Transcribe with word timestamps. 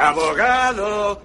Abogado. 0.00 1.20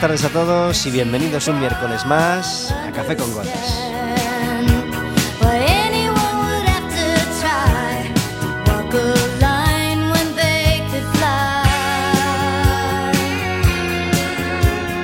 Buenas 0.00 0.22
tardes 0.22 0.36
a 0.36 0.40
todos 0.40 0.86
y 0.86 0.92
bienvenidos 0.92 1.48
un 1.48 1.58
miércoles 1.58 2.06
más 2.06 2.70
a 2.70 2.92
Café 2.92 3.16
con 3.16 3.32
Gotas. 3.34 3.82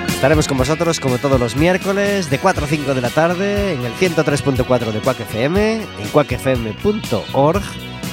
Estaremos 0.08 0.46
con 0.46 0.58
vosotros 0.58 1.00
como 1.00 1.18
todos 1.18 1.40
los 1.40 1.56
miércoles 1.56 2.30
de 2.30 2.38
4 2.38 2.64
a 2.64 2.68
5 2.68 2.94
de 2.94 3.00
la 3.00 3.10
tarde 3.10 3.72
en 3.72 3.84
el 3.84 3.92
103.4 3.94 4.92
de 4.92 5.00
Quack 5.00 5.20
FM, 5.20 5.74
en 5.74 6.08
quackfm.org, 6.12 7.62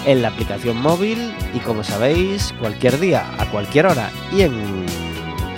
en 0.07 0.21
la 0.23 0.29
aplicación 0.29 0.81
móvil 0.81 1.31
y 1.53 1.59
como 1.59 1.83
sabéis, 1.83 2.55
cualquier 2.59 2.99
día, 2.99 3.31
a 3.37 3.45
cualquier 3.51 3.85
hora 3.85 4.09
y 4.31 4.41
en 4.41 4.80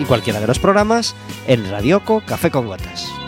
y 0.04 0.06
cualquiera 0.06 0.40
de 0.40 0.48
los 0.48 0.60
programas 0.60 1.16
en 1.48 1.70
Radioco 1.72 2.22
Café 2.26 2.52
con 2.52 2.68
Gotas. 2.68 3.23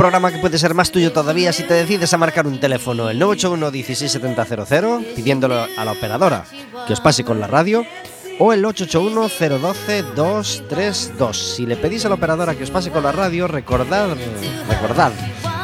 Programa 0.00 0.32
que 0.32 0.38
puede 0.38 0.56
ser 0.56 0.72
más 0.72 0.90
tuyo 0.90 1.12
todavía 1.12 1.52
si 1.52 1.62
te 1.64 1.74
decides 1.74 2.14
a 2.14 2.16
marcar 2.16 2.46
un 2.46 2.58
teléfono 2.58 3.10
el 3.10 3.18
981 3.18 3.70
16700 3.70 5.04
pidiéndolo 5.14 5.66
a 5.76 5.84
la 5.84 5.92
operadora 5.92 6.42
que 6.86 6.94
os 6.94 7.00
pase 7.02 7.22
con 7.22 7.38
la 7.38 7.46
radio 7.46 7.84
o 8.38 8.54
el 8.54 8.64
881 8.64 9.58
012 9.58 10.02
232. 10.16 11.54
Si 11.54 11.66
le 11.66 11.76
pedís 11.76 12.06
a 12.06 12.08
la 12.08 12.14
operadora 12.14 12.54
que 12.54 12.64
os 12.64 12.70
pase 12.70 12.90
con 12.90 13.02
la 13.02 13.12
radio, 13.12 13.46
recordad, 13.46 14.16
recordad 14.70 15.12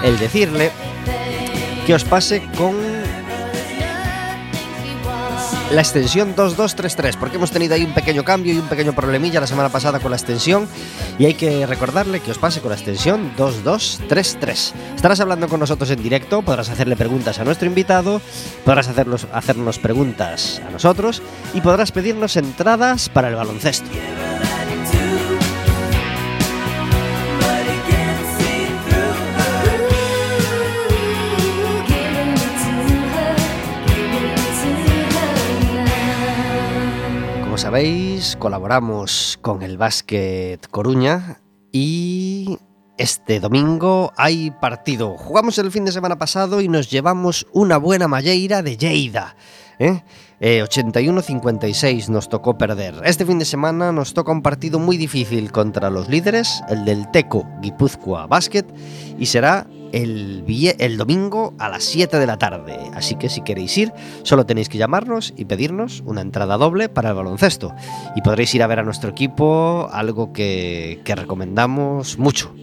el 0.05 0.19
decirle 0.19 0.71
que 1.87 1.95
os 1.95 2.05
pase 2.05 2.43
con 2.59 2.96
la 5.71 5.81
extensión 5.81 6.35
2233, 6.37 7.17
porque 7.17 7.37
hemos 7.37 7.51
tenido 7.51 7.75
ahí 7.75 7.85
un 7.85 7.93
pequeño 7.93 8.25
cambio 8.25 8.55
y 8.55 8.59
un 8.59 8.69
pequeño 8.69 8.95
problemilla 8.95 9.41
la 9.41 9.47
semana 9.47 9.69
pasada 9.69 9.99
con 9.99 10.11
la 10.11 10.17
extensión 10.17 10.69
y 11.19 11.27
hay 11.27 11.35
que 11.35 11.67
recordarle 11.67 12.21
que 12.21 12.31
os 12.31 12.39
pase 12.39 12.61
con 12.61 12.71
la 12.71 12.77
extensión 12.77 13.33
2233. 13.37 14.75
Estarás 14.95 15.21
hablando 15.21 15.49
con 15.49 15.61
nosotros 15.61 15.91
en 15.91 16.03
directo, 16.03 16.43
podrás 16.43 16.69
hacerle 16.69 16.97
preguntas 16.97 17.39
a 17.41 17.45
nuestro 17.45 17.67
invitado, 17.67 18.21
podrás 18.65 18.89
hacernos, 18.89 19.27
hacernos 19.33 19.79
preguntas 19.79 20.63
a 20.67 20.71
nosotros 20.71 21.23
y 21.53 21.61
podrás 21.61 21.91
pedirnos 21.91 22.37
entradas 22.37 23.09
para 23.09 23.29
el 23.29 23.35
baloncesto. 23.35 23.91
Sabéis, 37.67 38.37
colaboramos 38.37 39.41
con 39.43 39.61
el 39.63 39.77
Básquet 39.77 40.65
Coruña 40.71 41.41
y 41.73 42.61
este 42.97 43.41
domingo 43.41 44.13
hay 44.17 44.53
partido. 44.53 45.17
Jugamos 45.19 45.59
el 45.59 45.73
fin 45.73 45.85
de 45.85 45.91
semana 45.91 46.17
pasado 46.17 46.61
y 46.61 46.69
nos 46.69 46.89
llevamos 46.89 47.45
una 47.53 47.77
buena 47.77 48.07
malleira 48.07 48.63
de 48.63 48.77
Lleida. 48.77 49.35
¿eh? 49.81 50.05
Eh, 50.39 50.63
81-56 50.63 52.07
nos 52.09 52.29
tocó 52.29 52.57
perder. 52.57 53.01
Este 53.05 53.27
fin 53.27 53.41
de 53.41 53.45
semana 53.45 53.91
nos 53.91 54.15
toca 54.15 54.31
un 54.31 54.43
partido 54.43 54.79
muy 54.79 54.97
difícil 54.97 55.51
contra 55.51 55.91
los 55.91 56.09
líderes, 56.09 56.63
el 56.69 56.85
del 56.85 57.11
Teco 57.11 57.49
Guipúzcoa 57.63 58.29
Basket, 58.29 58.67
y 59.19 59.27
será 59.27 59.67
el, 59.93 60.45
el 60.79 60.97
domingo 60.97 61.55
a 61.59 61.69
las 61.69 61.85
7 61.85 62.19
de 62.19 62.27
la 62.27 62.39
tarde. 62.39 62.77
Así 62.95 63.17
que 63.17 63.29
si 63.29 63.43
queréis 63.43 63.77
ir, 63.79 63.93
solo 64.23 64.47
tenéis 64.47 64.69
que 64.69 64.79
llamarnos 64.79 65.33
y 65.37 65.45
pedirnos 65.45 66.03
una 66.07 66.21
entrada 66.21 66.57
doble 66.57 66.89
para 66.89 67.11
el 67.11 67.17
baloncesto. 67.17 67.75
Y 68.15 68.23
podréis 68.23 68.55
ir 68.55 68.63
a 68.63 68.67
ver 68.67 68.81
a 68.81 68.83
nuestro 68.83 69.11
equipo, 69.11 69.89
algo 69.93 70.33
que, 70.33 71.01
que 71.05 71.15
recomendamos 71.15 72.19
mucho. 72.19 72.55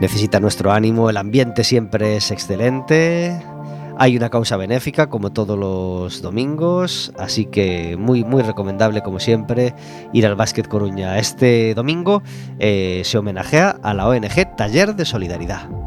Necesita 0.00 0.40
nuestro 0.40 0.72
ánimo, 0.72 1.08
el 1.08 1.16
ambiente 1.16 1.64
siempre 1.64 2.16
es 2.16 2.30
excelente. 2.30 3.53
Hay 3.96 4.16
una 4.16 4.28
causa 4.28 4.56
benéfica 4.56 5.08
como 5.08 5.32
todos 5.32 5.58
los 5.58 6.20
domingos, 6.20 7.12
así 7.16 7.46
que 7.46 7.96
muy 7.96 8.24
muy 8.24 8.42
recomendable 8.42 9.02
como 9.02 9.20
siempre 9.20 9.74
ir 10.12 10.26
al 10.26 10.34
Básquet 10.34 10.66
Coruña. 10.66 11.18
Este 11.18 11.74
domingo 11.74 12.22
eh, 12.58 13.02
se 13.04 13.18
homenajea 13.18 13.78
a 13.82 13.94
la 13.94 14.08
ONG 14.08 14.56
Taller 14.56 14.96
de 14.96 15.04
Solidaridad. 15.04 15.83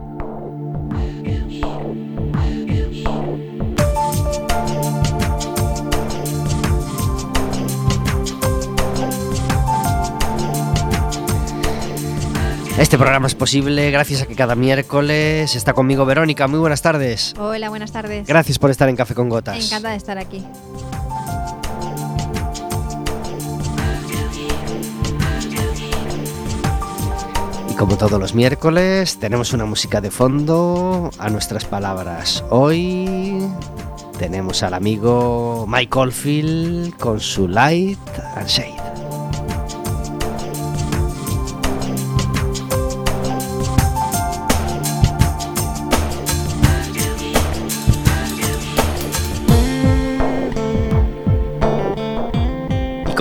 Este 12.77 12.95
programa 12.99 13.25
es 13.25 13.33
posible 13.33 13.89
gracias 13.89 14.21
a 14.21 14.27
que 14.27 14.35
cada 14.35 14.53
miércoles 14.53 15.55
está 15.55 15.73
conmigo 15.73 16.05
Verónica. 16.05 16.47
Muy 16.47 16.59
buenas 16.59 16.83
tardes. 16.83 17.33
Hola, 17.39 17.69
buenas 17.69 17.91
tardes. 17.91 18.27
Gracias 18.27 18.59
por 18.59 18.69
estar 18.69 18.87
en 18.87 18.95
Café 18.95 19.15
con 19.15 19.29
Gotas. 19.29 19.65
Encantada 19.65 19.93
de 19.93 19.97
estar 19.97 20.19
aquí. 20.19 20.45
Y 27.71 27.75
como 27.75 27.97
todos 27.97 28.19
los 28.19 28.35
miércoles, 28.35 29.17
tenemos 29.17 29.53
una 29.53 29.65
música 29.65 29.99
de 29.99 30.11
fondo 30.11 31.09
a 31.17 31.29
nuestras 31.29 31.65
palabras. 31.65 32.43
Hoy 32.51 33.41
tenemos 34.19 34.61
al 34.61 34.75
amigo 34.75 35.65
Mike 35.67 35.97
Oldfield 35.97 36.95
con 36.97 37.19
su 37.19 37.47
Light 37.47 37.97
and 38.35 38.47
Shade. 38.47 38.76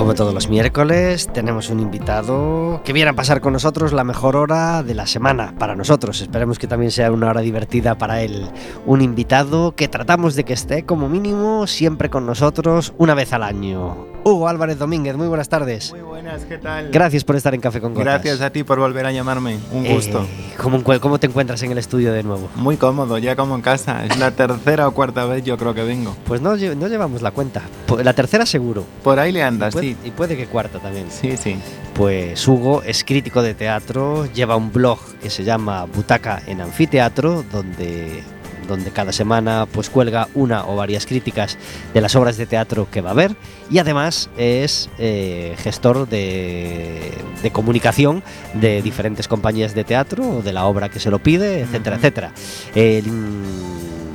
Como 0.07 0.15
todos 0.15 0.33
los 0.33 0.47
miércoles, 0.47 1.27
tenemos 1.33 1.69
un 1.69 1.81
invitado 1.81 2.79
que 2.85 2.93
viene 2.93 3.09
a 3.09 3.13
pasar 3.13 3.41
con 3.41 3.51
nosotros 3.51 3.91
la 3.91 4.05
mejor 4.05 4.37
hora 4.37 4.81
de 4.81 4.95
la 4.95 5.05
semana 5.05 5.53
para 5.59 5.75
nosotros. 5.75 6.21
Esperemos 6.21 6.57
que 6.59 6.65
también 6.65 6.91
sea 6.91 7.11
una 7.11 7.29
hora 7.29 7.41
divertida 7.41 7.97
para 7.97 8.21
él. 8.21 8.47
Un 8.85 9.01
invitado 9.01 9.75
que 9.75 9.89
tratamos 9.89 10.35
de 10.35 10.45
que 10.45 10.53
esté 10.53 10.85
como 10.85 11.09
mínimo 11.09 11.67
siempre 11.67 12.09
con 12.09 12.25
nosotros 12.25 12.93
una 12.97 13.15
vez 13.15 13.33
al 13.33 13.43
año. 13.43 14.07
Hugo 14.23 14.47
Álvarez 14.49 14.77
Domínguez, 14.79 15.15
muy 15.17 15.27
buenas 15.27 15.47
tardes. 15.49 15.91
Muy 15.91 16.01
buenas, 16.01 16.43
¿qué 16.45 16.57
tal? 16.57 16.89
Gracias 16.89 17.23
por 17.23 17.35
estar 17.37 17.53
en 17.53 17.61
Café 17.61 17.79
con 17.81 17.93
Gotas. 17.93 18.05
Gracias 18.05 18.41
a 18.41 18.49
ti 18.49 18.63
por 18.63 18.77
volver 18.79 19.05
a 19.05 19.11
llamarme. 19.13 19.57
Un 19.73 19.85
Eh, 19.85 19.93
gusto. 19.93 20.25
¿cómo, 20.61 20.77
encue- 20.79 20.99
¿Cómo 20.99 21.17
te 21.17 21.27
encuentras 21.27 21.61
en 21.63 21.71
el 21.71 21.77
estudio 21.77 22.11
de 22.13 22.23
nuevo? 22.23 22.49
Muy 22.55 22.75
cómodo, 22.77 23.17
ya 23.17 23.35
como 23.37 23.55
en 23.55 23.61
casa. 23.61 24.05
Es 24.05 24.17
la 24.17 24.31
tercera 24.31 24.87
o 24.87 24.91
cuarta 24.91 25.25
vez 25.25 25.43
yo 25.45 25.57
creo 25.57 25.73
que 25.73 25.83
vengo. 25.83 26.15
Pues 26.25 26.41
no, 26.41 26.55
no 26.57 26.87
llevamos 26.87 27.21
la 27.21 27.31
cuenta. 27.31 27.61
La 28.03 28.13
tercera 28.13 28.45
seguro. 28.45 28.83
Por 29.03 29.17
ahí 29.19 29.31
le 29.31 29.43
andas, 29.43 29.73
sí. 29.79 29.95
Y 30.05 30.11
puede 30.11 30.37
que 30.37 30.45
cuarta 30.47 30.79
también. 30.79 31.07
Sí, 31.09 31.35
sí. 31.37 31.57
Pues 31.93 32.47
Hugo 32.47 32.81
es 32.83 33.03
crítico 33.03 33.41
de 33.41 33.53
teatro, 33.53 34.25
lleva 34.33 34.55
un 34.55 34.71
blog 34.71 34.99
que 35.21 35.29
se 35.29 35.43
llama 35.43 35.85
Butaca 35.85 36.41
en 36.47 36.61
Anfiteatro, 36.61 37.43
donde, 37.51 38.21
donde 38.67 38.91
cada 38.91 39.11
semana 39.11 39.65
pues 39.71 39.89
cuelga 39.89 40.27
una 40.35 40.65
o 40.67 40.75
varias 40.75 41.05
críticas 41.05 41.57
de 41.93 42.01
las 42.01 42.15
obras 42.15 42.37
de 42.37 42.45
teatro 42.45 42.87
que 42.91 43.01
va 43.01 43.11
a 43.11 43.15
ver 43.15 43.35
y 43.71 43.79
además 43.79 44.29
es 44.37 44.89
eh, 44.99 45.55
gestor 45.57 46.07
de, 46.07 47.11
de 47.41 47.51
comunicación 47.51 48.23
de 48.53 48.81
diferentes 48.83 49.27
compañías 49.27 49.73
de 49.73 49.83
teatro, 49.83 50.41
de 50.43 50.53
la 50.53 50.65
obra 50.65 50.89
que 50.89 50.99
se 50.99 51.09
lo 51.09 51.19
pide, 51.19 51.61
etcétera, 51.61 51.95
etcétera. 51.97 52.31
El- 52.75 53.05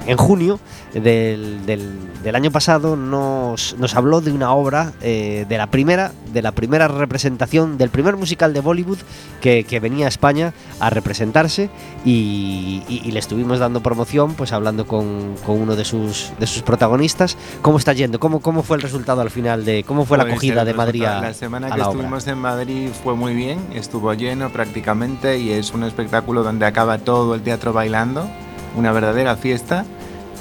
en 0.06 0.16
junio 0.16 0.58
del, 0.94 1.64
del- 1.66 1.99
del 2.22 2.34
año 2.37 2.50
pasado 2.50 2.96
nos, 2.96 3.75
nos 3.78 3.94
habló 3.96 4.20
de 4.20 4.31
una 4.32 4.52
obra 4.52 4.93
eh, 5.00 5.44
de 5.49 5.58
la 5.58 5.66
primera 5.69 6.12
de 6.32 6.40
la 6.43 6.52
primera 6.52 6.88
representación 6.88 7.76
del 7.78 7.90
primer 7.90 8.16
musical 8.16 8.52
de 8.54 8.60
Bollywood 8.60 8.99
que, 9.40 9.64
que 9.64 9.81
venía 9.81 10.06
a 10.06 10.08
España 10.08 10.52
a 10.81 10.88
representarse 10.90 11.69
y, 12.04 12.82
y- 12.88 13.02
y 13.04 13.10
le 13.12 13.19
estuvimos 13.19 13.58
dando 13.58 13.81
promoción 13.82 14.34
pues 14.34 14.52
hablando 14.52 14.87
con, 14.87 15.34
con 15.44 15.60
uno 15.60 15.76
de 15.76 15.84
sus 15.84 16.32
de 16.38 16.46
sus 16.46 16.62
protagonistas. 16.62 17.37
Cómo 17.62 17.78
está 17.78 17.93
yendo 17.93 18.19
cómo, 18.20 18.40
cómo 18.40 18.62
fue 18.62 18.76
el 18.76 18.82
resultado 18.82 19.20
al 19.20 19.31
final 19.31 19.64
de 19.64 19.84
cómo 19.84 20.05
fue 20.05 20.19
la 20.19 20.25
Pues 20.25 20.34
acogida 20.34 20.64
de 20.64 20.75
Madrid 20.75 21.05
a, 21.05 21.20
La 21.20 21.34
semana 21.34 21.66
a 21.69 21.70
que 21.70 21.81
obra. 21.82 21.90
estuvimos 21.90 22.26
en 22.26 22.38
Madrid 22.38 22.88
fue 23.02 23.14
muy 23.14 23.34
bien, 23.34 23.58
estuvo 23.75 24.12
lleno 24.14 24.50
prácticamente 24.50 25.38
y 25.38 25.50
es 25.50 25.72
un 25.72 25.84
espectáculo 25.84 26.43
donde 26.43 26.66
acaba 26.66 26.98
todo 26.98 27.34
el 27.34 27.43
teatro 27.43 27.72
bailando, 27.72 28.28
una 28.76 28.92
verdadera 28.92 29.36
fiesta. 29.36 29.84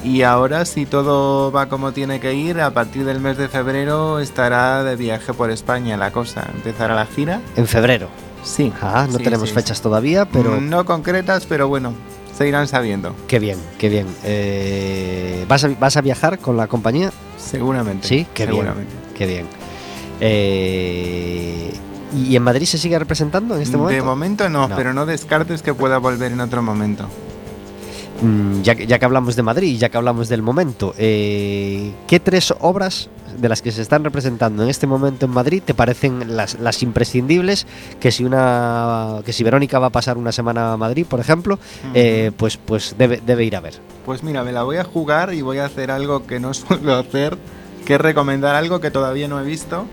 Y 0.04 0.22
ahora, 0.22 0.64
si 0.64 0.84
todo 0.84 1.52
va 1.52 1.68
como 1.68 1.92
tiene 1.92 2.18
que 2.18 2.34
ir, 2.34 2.60
a 2.60 2.72
partir 2.72 3.04
del 3.04 3.20
mes 3.20 3.36
de 3.36 3.48
febrero 3.48 4.18
estará 4.18 4.82
de 4.82 4.96
viaje 4.96 5.32
por 5.32 5.50
España 5.52 5.96
la 5.96 6.10
cosa. 6.10 6.44
Empezará 6.54 6.94
la 6.96 7.06
gira. 7.06 7.40
en 7.56 7.66
febrero 7.68 8.08
Sí. 8.42 8.72
Ah, 8.82 9.06
no 9.08 9.18
Sí, 9.18 9.22
tenemos 9.24 9.48
sí, 9.50 9.54
fechas 9.54 9.80
todavía 9.80 10.24
pero 10.24 10.60
Mm, 10.60 10.68
No 10.68 10.84
concretas, 10.84 11.46
pero 11.48 11.68
bueno, 11.68 11.94
se 12.36 12.48
irán 12.48 12.66
sabiendo, 12.66 13.14
qué 13.28 13.38
bien 13.38 13.58
qué 13.78 13.88
bien 13.88 14.08
Eh, 14.24 15.44
¿vas, 15.46 15.62
a, 15.62 15.68
vas 15.78 15.96
a 15.96 16.00
viajar 16.00 16.40
con 16.40 16.56
la 16.56 16.66
compañía 16.66 17.12
seguramente. 17.38 18.08
Sí, 18.08 18.26
qué 18.34 18.46
bien. 18.46 18.66
Qué 19.16 19.26
bien. 19.26 19.46
Eh, 20.20 21.72
¿Y 22.16 22.36
en 22.36 22.42
Madrid 22.42 22.66
se 22.66 22.78
sigue 22.78 22.98
representando 22.98 23.54
en 23.56 23.62
este 23.62 23.76
momento? 23.76 23.94
De 24.02 24.02
momento 24.02 24.48
no, 24.48 24.66
No. 24.68 24.76
pero 24.76 24.92
no 24.92 25.06
descartes 25.06 25.62
que 25.62 25.72
pueda 25.74 25.98
volver 25.98 26.32
en 26.32 26.40
otro 26.40 26.62
momento. 26.62 27.06
Mm, 28.22 28.62
ya, 28.62 28.74
que, 28.76 28.86
ya 28.86 28.98
que 28.98 29.04
hablamos 29.04 29.34
de 29.34 29.42
Madrid, 29.42 29.76
ya 29.78 29.88
que 29.88 29.96
hablamos 29.96 30.28
del 30.28 30.42
momento, 30.42 30.94
eh, 30.96 31.92
¿qué 32.06 32.20
tres 32.20 32.54
obras 32.60 33.10
de 33.36 33.48
las 33.48 33.62
que 33.62 33.72
se 33.72 33.82
están 33.82 34.04
representando 34.04 34.62
en 34.62 34.68
este 34.68 34.86
momento 34.86 35.26
en 35.26 35.32
Madrid 35.32 35.62
te 35.64 35.74
parecen 35.74 36.36
las, 36.36 36.58
las 36.60 36.82
imprescindibles? 36.82 37.66
Que 37.98 38.12
si 38.12 38.24
una, 38.24 39.20
que 39.24 39.32
si 39.32 39.42
Verónica 39.42 39.80
va 39.80 39.88
a 39.88 39.90
pasar 39.90 40.18
una 40.18 40.30
semana 40.30 40.72
a 40.72 40.76
Madrid, 40.76 41.04
por 41.08 41.18
ejemplo, 41.18 41.58
eh, 41.94 42.30
pues, 42.36 42.56
pues 42.56 42.94
debe, 42.96 43.20
debe 43.24 43.44
ir 43.44 43.56
a 43.56 43.60
ver. 43.60 43.74
Pues 44.06 44.22
mira, 44.22 44.44
me 44.44 44.52
la 44.52 44.62
voy 44.62 44.76
a 44.76 44.84
jugar 44.84 45.34
y 45.34 45.42
voy 45.42 45.58
a 45.58 45.64
hacer 45.64 45.90
algo 45.90 46.24
que 46.26 46.38
no 46.38 46.54
suelo 46.54 46.94
hacer, 46.94 47.36
que 47.84 47.94
es 47.94 48.00
recomendar 48.00 48.54
algo 48.54 48.80
que 48.80 48.92
todavía 48.92 49.26
no 49.26 49.40
he 49.40 49.44
visto. 49.44 49.86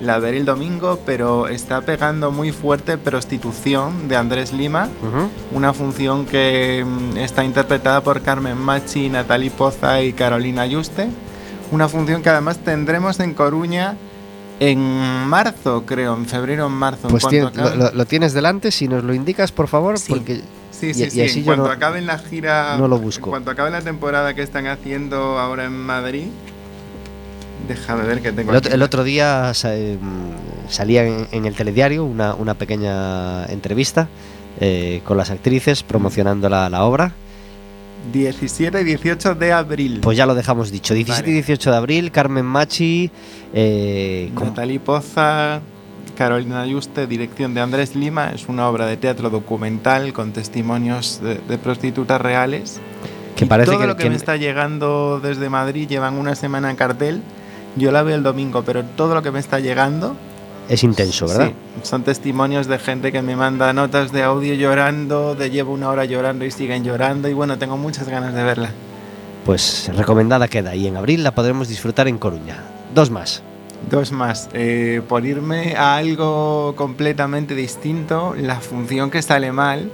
La 0.00 0.18
veré 0.18 0.38
el 0.38 0.44
domingo, 0.44 0.98
pero 1.06 1.46
está 1.48 1.80
pegando 1.82 2.30
muy 2.32 2.50
fuerte 2.52 2.98
Prostitución 2.98 4.08
de 4.08 4.16
Andrés 4.16 4.52
Lima, 4.52 4.88
una 5.52 5.72
función 5.72 6.26
que 6.26 6.84
mm, 6.84 7.16
está 7.18 7.44
interpretada 7.44 8.02
por 8.02 8.20
Carmen 8.22 8.58
Machi, 8.58 9.08
Natalie 9.08 9.50
Poza 9.50 10.02
y 10.02 10.12
Carolina 10.12 10.66
Yuste. 10.66 11.08
Una 11.70 11.88
función 11.88 12.22
que 12.22 12.28
además 12.28 12.58
tendremos 12.58 13.20
en 13.20 13.34
Coruña 13.34 13.96
en 14.60 14.78
marzo, 15.26 15.84
creo, 15.86 16.14
en 16.16 16.26
febrero 16.26 16.64
o 16.64 16.68
en 16.68 16.74
marzo. 16.74 17.08
Pues 17.08 17.24
lo, 17.94 18.04
tienes 18.06 18.32
delante, 18.32 18.70
si 18.70 18.88
nos 18.88 19.02
lo 19.04 19.14
indicas, 19.14 19.52
por 19.52 19.68
favor, 19.68 19.98
Sí. 19.98 20.12
porque 20.12 20.42
Sí, 20.70 20.88
Y- 20.88 20.94
sí, 20.94 21.04
y 21.04 21.10
sí. 21.10 21.22
así 21.22 21.38
En 21.38 21.44
yo 21.44 21.44
cuanto 21.46 21.64
no- 21.66 21.70
acabe 21.70 22.00
la 22.00 22.18
gira. 22.18 22.76
no 22.76 22.88
lo 22.88 22.98
busco. 22.98 23.26
En 23.26 23.30
cuanto 23.30 23.50
acabe 23.52 23.70
la 23.70 23.80
temporada 23.80 24.34
que 24.34 24.42
están 24.42 24.66
haciendo 24.66 25.38
ahora 25.38 25.64
en 25.66 25.72
Madrid. 25.80 26.26
Déjame 27.68 28.04
ver 28.04 28.20
que 28.20 28.32
tengo. 28.32 28.50
El 28.52 28.58
aquí. 28.58 28.68
el 28.72 28.82
otro 28.82 29.04
día 29.04 29.52
eh, 29.64 29.98
mm, 30.00 30.68
salía 30.70 31.04
en, 31.04 31.26
en 31.32 31.46
el 31.46 31.54
telediario 31.54 32.04
una, 32.04 32.34
una 32.34 32.54
pequeña 32.54 33.46
entrevista 33.46 34.08
eh, 34.60 35.00
con 35.04 35.16
las 35.16 35.30
actrices 35.30 35.82
promocionando 35.82 36.48
la, 36.48 36.68
la 36.68 36.84
obra. 36.84 37.12
17 38.12 38.80
y 38.82 38.84
18 38.84 39.34
de 39.34 39.52
abril. 39.52 40.00
Pues 40.02 40.16
ya 40.18 40.26
lo 40.26 40.34
dejamos 40.34 40.70
dicho. 40.70 40.92
17 40.94 41.22
y 41.22 41.32
Vale. 41.32 41.34
18 41.34 41.70
de 41.70 41.76
abril, 41.76 42.10
Carmen 42.12 42.44
Machi. 42.44 43.10
eh, 43.54 44.30
con- 44.34 44.48
Natalie 44.48 44.78
Poza, 44.78 45.60
Carolina 46.16 46.66
Yuste, 46.66 47.06
dirección 47.06 47.54
de 47.54 47.62
Andrés 47.62 47.96
Lima. 47.96 48.30
Es 48.34 48.46
una 48.48 48.68
obra 48.68 48.84
de 48.86 48.98
teatro 48.98 49.30
documental 49.30 50.12
con 50.12 50.32
testimonios 50.32 51.20
de, 51.22 51.36
de 51.48 51.56
prostitutas 51.58 52.20
reales. 52.20 52.78
que 53.36 53.46
Y 53.46 53.48
parece 53.48 53.70
todo 53.70 53.80
que, 53.80 53.86
lo 53.86 53.96
que, 53.96 54.02
que- 54.04 54.10
me 54.10 54.16
está 54.16 54.36
llegando 54.36 55.18
desde 55.22 55.48
Madrid 55.48 55.88
llevan 55.88 56.18
una 56.18 56.34
semana 56.34 56.70
en 56.70 56.76
cartel. 56.76 57.22
Yo 57.76 57.90
la 57.92 58.02
veo 58.02 58.16
el 58.16 58.22
domingo, 58.22 58.62
pero 58.62 58.84
todo 58.84 59.14
lo 59.14 59.22
que 59.22 59.30
me 59.30 59.40
está 59.40 59.60
llegando 59.60 60.16
es 60.68 60.82
intenso, 60.82 61.26
¿verdad? 61.26 61.48
Sí, 61.48 61.54
son 61.82 62.04
testimonios 62.04 62.66
de 62.66 62.78
gente 62.78 63.12
que 63.12 63.20
me 63.20 63.36
manda 63.36 63.72
notas 63.72 64.12
de 64.12 64.22
audio 64.22 64.54
llorando, 64.54 65.34
de 65.34 65.50
llevo 65.50 65.74
una 65.74 65.90
hora 65.90 66.06
llorando 66.06 66.44
y 66.46 66.50
siguen 66.50 66.84
llorando 66.84 67.28
y 67.28 67.34
bueno, 67.34 67.58
tengo 67.58 67.76
muchas 67.76 68.08
ganas 68.08 68.32
de 68.32 68.42
verla. 68.42 68.70
Pues 69.44 69.90
recomendada 69.94 70.48
queda 70.48 70.74
y 70.74 70.86
en 70.86 70.96
abril 70.96 71.22
la 71.22 71.34
podremos 71.34 71.68
disfrutar 71.68 72.08
en 72.08 72.16
Coruña. 72.16 72.62
Dos 72.94 73.10
más. 73.10 73.42
Dos 73.90 74.12
más, 74.12 74.48
eh, 74.54 75.02
por 75.06 75.26
irme 75.26 75.74
a 75.76 75.96
algo 75.96 76.74
completamente 76.74 77.54
distinto, 77.54 78.34
la 78.34 78.60
función 78.60 79.10
que 79.10 79.20
sale 79.20 79.52
mal, 79.52 79.90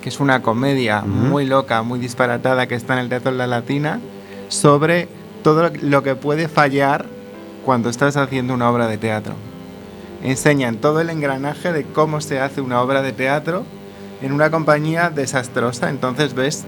que 0.00 0.10
es 0.10 0.20
una 0.20 0.40
comedia 0.40 1.00
muy 1.00 1.44
loca, 1.44 1.82
muy 1.82 1.98
disparatada 1.98 2.68
que 2.68 2.76
está 2.76 2.92
en 2.92 3.00
el 3.00 3.08
Teatro 3.08 3.32
La 3.32 3.48
Latina, 3.48 3.98
sobre 4.48 5.08
todo 5.42 5.72
lo 5.82 6.04
que 6.04 6.14
puede 6.14 6.46
fallar 6.46 7.06
cuando 7.64 7.88
estás 7.88 8.16
haciendo 8.16 8.54
una 8.54 8.70
obra 8.70 8.86
de 8.86 8.98
teatro. 8.98 9.34
Enseñan 10.22 10.76
todo 10.76 11.00
el 11.00 11.10
engranaje 11.10 11.72
de 11.72 11.84
cómo 11.84 12.20
se 12.20 12.40
hace 12.40 12.60
una 12.60 12.80
obra 12.80 13.02
de 13.02 13.12
teatro 13.12 13.64
en 14.22 14.32
una 14.32 14.50
compañía 14.50 15.10
desastrosa. 15.10 15.90
Entonces 15.90 16.34
ves 16.34 16.64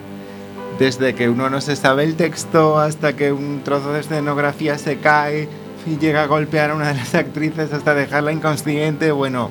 desde 0.78 1.14
que 1.14 1.28
uno 1.28 1.48
no 1.48 1.60
se 1.60 1.76
sabe 1.76 2.04
el 2.04 2.16
texto 2.16 2.78
hasta 2.78 3.14
que 3.14 3.32
un 3.32 3.62
trozo 3.64 3.92
de 3.92 4.00
escenografía 4.00 4.76
se 4.76 4.98
cae 4.98 5.48
y 5.86 5.96
llega 5.96 6.24
a 6.24 6.26
golpear 6.26 6.70
a 6.70 6.74
una 6.74 6.88
de 6.88 6.94
las 6.94 7.14
actrices 7.14 7.72
hasta 7.72 7.94
dejarla 7.94 8.32
inconsciente. 8.32 9.12
Bueno, 9.12 9.50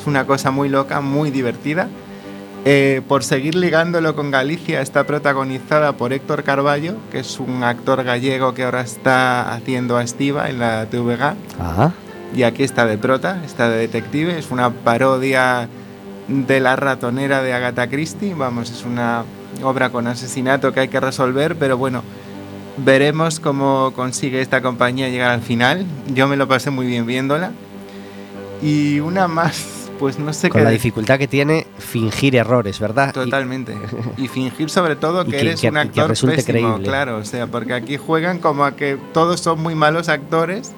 es 0.00 0.06
una 0.06 0.26
cosa 0.26 0.50
muy 0.50 0.68
loca, 0.68 1.00
muy 1.00 1.30
divertida. 1.30 1.88
Eh, 2.66 3.02
por 3.06 3.22
seguir 3.24 3.54
ligándolo 3.54 4.16
con 4.16 4.30
Galicia, 4.30 4.80
está 4.80 5.04
protagonizada 5.04 5.92
por 5.92 6.14
Héctor 6.14 6.44
Carballo, 6.44 6.96
que 7.12 7.18
es 7.18 7.38
un 7.38 7.62
actor 7.62 8.02
gallego 8.04 8.54
que 8.54 8.64
ahora 8.64 8.80
está 8.80 9.52
haciendo 9.52 9.98
a 9.98 10.02
Estiva 10.02 10.48
en 10.48 10.60
la 10.60 10.86
TVG. 10.86 11.34
Ajá. 11.60 11.92
Y 12.34 12.42
aquí 12.42 12.62
está 12.62 12.86
de 12.86 12.96
prota, 12.96 13.42
está 13.44 13.68
de 13.68 13.76
detective, 13.76 14.38
es 14.38 14.50
una 14.50 14.70
parodia 14.70 15.68
de 16.26 16.60
La 16.60 16.74
ratonera 16.74 17.42
de 17.42 17.52
Agatha 17.52 17.88
Christie. 17.88 18.34
Vamos, 18.34 18.70
es 18.70 18.84
una 18.84 19.24
obra 19.62 19.90
con 19.90 20.06
asesinato 20.06 20.72
que 20.72 20.80
hay 20.80 20.88
que 20.88 21.00
resolver, 21.00 21.56
pero 21.56 21.76
bueno, 21.76 22.02
veremos 22.78 23.40
cómo 23.40 23.92
consigue 23.94 24.40
esta 24.40 24.62
compañía 24.62 25.10
llegar 25.10 25.30
al 25.30 25.42
final. 25.42 25.86
Yo 26.14 26.26
me 26.28 26.36
lo 26.36 26.48
pasé 26.48 26.70
muy 26.70 26.86
bien 26.86 27.06
viéndola. 27.06 27.52
Y 28.62 29.00
una 29.00 29.28
más, 29.28 29.64
pues 30.04 30.18
no 30.18 30.34
sé 30.34 30.50
Con 30.50 30.60
qué 30.60 30.64
la 30.66 30.70
dificultad 30.70 31.18
que 31.18 31.26
tiene 31.26 31.66
fingir 31.78 32.36
errores, 32.36 32.78
¿verdad? 32.78 33.10
Totalmente. 33.14 33.74
Y 34.18 34.28
fingir 34.28 34.68
sobre 34.68 34.96
todo 34.96 35.24
que, 35.24 35.30
que- 35.30 35.40
eres 35.40 35.62
que- 35.62 35.68
un 35.68 35.74
que 35.76 35.80
actor 35.80 36.08
resulte 36.10 36.36
pésimo, 36.36 36.52
creíble. 36.74 36.84
claro, 36.86 37.16
o 37.16 37.24
sea, 37.24 37.46
porque 37.46 37.72
aquí 37.72 37.96
juegan 37.96 38.38
como 38.38 38.66
a 38.66 38.76
que 38.76 38.98
todos 39.14 39.40
son 39.40 39.62
muy 39.62 39.74
malos 39.74 40.10
actores, 40.10 40.72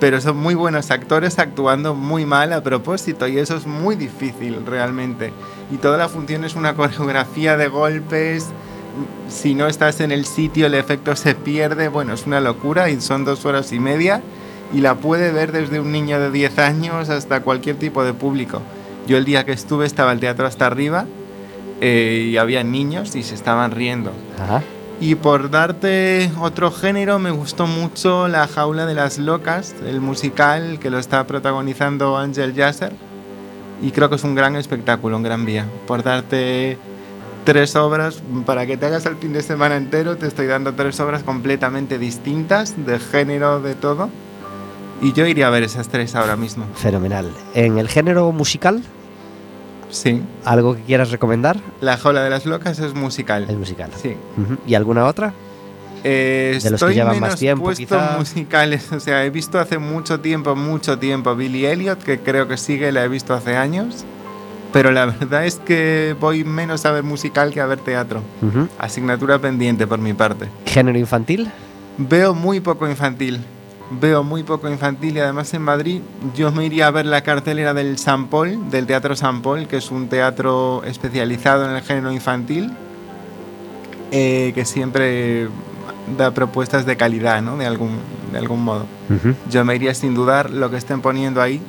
pero 0.00 0.20
son 0.20 0.36
muy 0.36 0.54
buenos 0.56 0.90
actores 0.90 1.38
actuando 1.38 1.94
muy 1.94 2.26
mal 2.26 2.52
a 2.52 2.60
propósito 2.60 3.28
y 3.28 3.38
eso 3.38 3.56
es 3.56 3.68
muy 3.68 3.94
difícil 3.94 4.66
realmente. 4.66 5.32
Y 5.70 5.76
toda 5.76 5.96
la 5.96 6.08
función 6.08 6.42
es 6.44 6.56
una 6.56 6.74
coreografía 6.80 7.56
de 7.56 7.68
golpes, 7.68 8.48
si 9.28 9.54
no 9.54 9.68
estás 9.68 10.00
en 10.00 10.10
el 10.10 10.24
sitio 10.24 10.66
el 10.66 10.74
efecto 10.74 11.14
se 11.14 11.36
pierde, 11.36 11.86
bueno, 11.86 12.14
es 12.14 12.26
una 12.26 12.40
locura 12.40 12.90
y 12.90 13.00
son 13.00 13.24
dos 13.24 13.44
horas 13.44 13.70
y 13.70 13.78
media 13.78 14.20
y 14.72 14.80
la 14.80 14.96
puede 14.96 15.32
ver 15.32 15.52
desde 15.52 15.80
un 15.80 15.92
niño 15.92 16.20
de 16.20 16.30
10 16.30 16.58
años 16.58 17.08
hasta 17.08 17.40
cualquier 17.40 17.76
tipo 17.76 18.04
de 18.04 18.12
público. 18.12 18.62
Yo 19.06 19.16
el 19.16 19.24
día 19.24 19.44
que 19.44 19.52
estuve 19.52 19.86
estaba 19.86 20.12
el 20.12 20.20
teatro 20.20 20.46
hasta 20.46 20.66
arriba 20.66 21.06
eh, 21.80 22.28
y 22.30 22.36
había 22.36 22.62
niños 22.62 23.16
y 23.16 23.22
se 23.22 23.34
estaban 23.34 23.72
riendo. 23.72 24.12
Ajá. 24.38 24.62
Y 25.00 25.14
por 25.14 25.50
darte 25.50 26.30
otro 26.38 26.70
género, 26.70 27.18
me 27.18 27.30
gustó 27.30 27.66
mucho 27.66 28.28
La 28.28 28.46
Jaula 28.46 28.84
de 28.84 28.94
las 28.94 29.18
Locas, 29.18 29.74
el 29.86 30.02
musical 30.02 30.78
que 30.78 30.90
lo 30.90 30.98
está 30.98 31.26
protagonizando 31.26 32.18
Ángel 32.18 32.52
Yasser. 32.52 32.92
Y 33.80 33.92
creo 33.92 34.10
que 34.10 34.16
es 34.16 34.24
un 34.24 34.34
gran 34.34 34.56
espectáculo, 34.56 35.16
un 35.16 35.22
gran 35.22 35.46
vía. 35.46 35.64
Por 35.86 36.02
darte 36.02 36.76
tres 37.44 37.76
obras, 37.76 38.22
para 38.44 38.66
que 38.66 38.76
te 38.76 38.86
hagas 38.86 39.06
el 39.06 39.16
fin 39.16 39.32
de 39.32 39.40
semana 39.40 39.76
entero, 39.76 40.18
te 40.18 40.26
estoy 40.26 40.46
dando 40.46 40.74
tres 40.74 41.00
obras 41.00 41.22
completamente 41.22 41.98
distintas, 41.98 42.74
de 42.84 42.98
género, 42.98 43.62
de 43.62 43.74
todo. 43.74 44.10
Y 45.00 45.12
yo 45.12 45.26
iría 45.26 45.46
a 45.46 45.50
ver 45.50 45.62
esas 45.62 45.88
tres 45.88 46.14
ahora 46.14 46.36
mismo. 46.36 46.66
Fenomenal. 46.74 47.30
En 47.54 47.78
el 47.78 47.88
género 47.88 48.30
musical, 48.32 48.82
Sí. 49.90 50.22
¿algo 50.44 50.76
que 50.76 50.82
quieras 50.82 51.10
recomendar? 51.10 51.58
La 51.80 51.96
Jaula 51.96 52.22
de 52.22 52.30
las 52.30 52.46
Locas 52.46 52.78
es 52.78 52.94
musical. 52.94 53.46
Es 53.48 53.56
musical. 53.56 53.90
Sí. 54.00 54.14
¿Y 54.66 54.74
alguna 54.74 55.06
otra? 55.06 55.32
Eh, 56.04 56.50
De 56.50 56.54
los 56.54 56.62
que 56.64 56.74
estoy 56.74 56.94
llevan 56.94 57.14
menos 57.16 57.30
más 57.30 57.38
tiempo, 57.40 57.64
puesto 57.64 57.82
quizá. 57.82 58.16
musicales. 58.18 58.92
O 58.92 59.00
sea, 59.00 59.24
he 59.24 59.30
visto 59.30 59.58
hace 59.58 59.78
mucho 59.78 60.20
tiempo, 60.20 60.54
mucho 60.54 60.98
tiempo 60.98 61.34
Billy 61.34 61.66
Elliot, 61.66 62.02
que 62.02 62.20
creo 62.20 62.46
que 62.46 62.56
sigue, 62.56 62.92
la 62.92 63.04
he 63.04 63.08
visto 63.08 63.34
hace 63.34 63.56
años. 63.56 64.04
Pero 64.72 64.92
la 64.92 65.06
verdad 65.20 65.44
es 65.44 65.56
que 65.56 66.14
voy 66.20 66.44
menos 66.44 66.86
a 66.86 66.92
ver 66.92 67.02
musical 67.02 67.52
que 67.52 67.60
a 67.60 67.66
ver 67.66 67.80
teatro. 67.80 68.22
Ujú. 68.42 68.68
Asignatura 68.78 69.38
pendiente 69.40 69.86
por 69.86 69.98
mi 69.98 70.12
parte. 70.14 70.46
¿Género 70.66 70.98
infantil? 70.98 71.50
Veo 71.98 72.32
muy 72.34 72.60
poco 72.60 72.88
infantil. 72.88 73.40
Veo 73.90 74.22
muy 74.22 74.44
poco 74.44 74.68
infantil 74.68 75.16
y 75.16 75.20
además 75.20 75.52
en 75.52 75.62
Madrid 75.62 76.00
yo 76.36 76.52
me 76.52 76.64
iría 76.64 76.86
a 76.86 76.90
ver 76.92 77.06
la 77.06 77.22
cartelera 77.22 77.74
del 77.74 77.98
San 77.98 78.28
Paul, 78.28 78.70
del 78.70 78.86
Teatro 78.86 79.16
San 79.16 79.42
Paul, 79.42 79.66
que 79.66 79.78
es 79.78 79.90
un 79.90 80.08
teatro 80.08 80.84
especializado 80.84 81.68
en 81.68 81.74
el 81.74 81.82
género 81.82 82.12
infantil, 82.12 82.70
eh, 84.12 84.52
que 84.54 84.64
siempre 84.64 85.48
da 86.16 86.30
propuestas 86.32 86.86
de 86.86 86.96
calidad, 86.96 87.42
¿no? 87.42 87.56
De 87.56 87.66
algún, 87.66 87.98
de 88.30 88.38
algún 88.38 88.62
modo. 88.62 88.86
Yo 89.50 89.64
me 89.64 89.74
iría 89.74 89.92
sin 89.92 90.14
dudar 90.14 90.50
lo 90.50 90.70
que 90.70 90.76
estén 90.76 91.00
poniendo 91.00 91.42
ahí. 91.42 91.60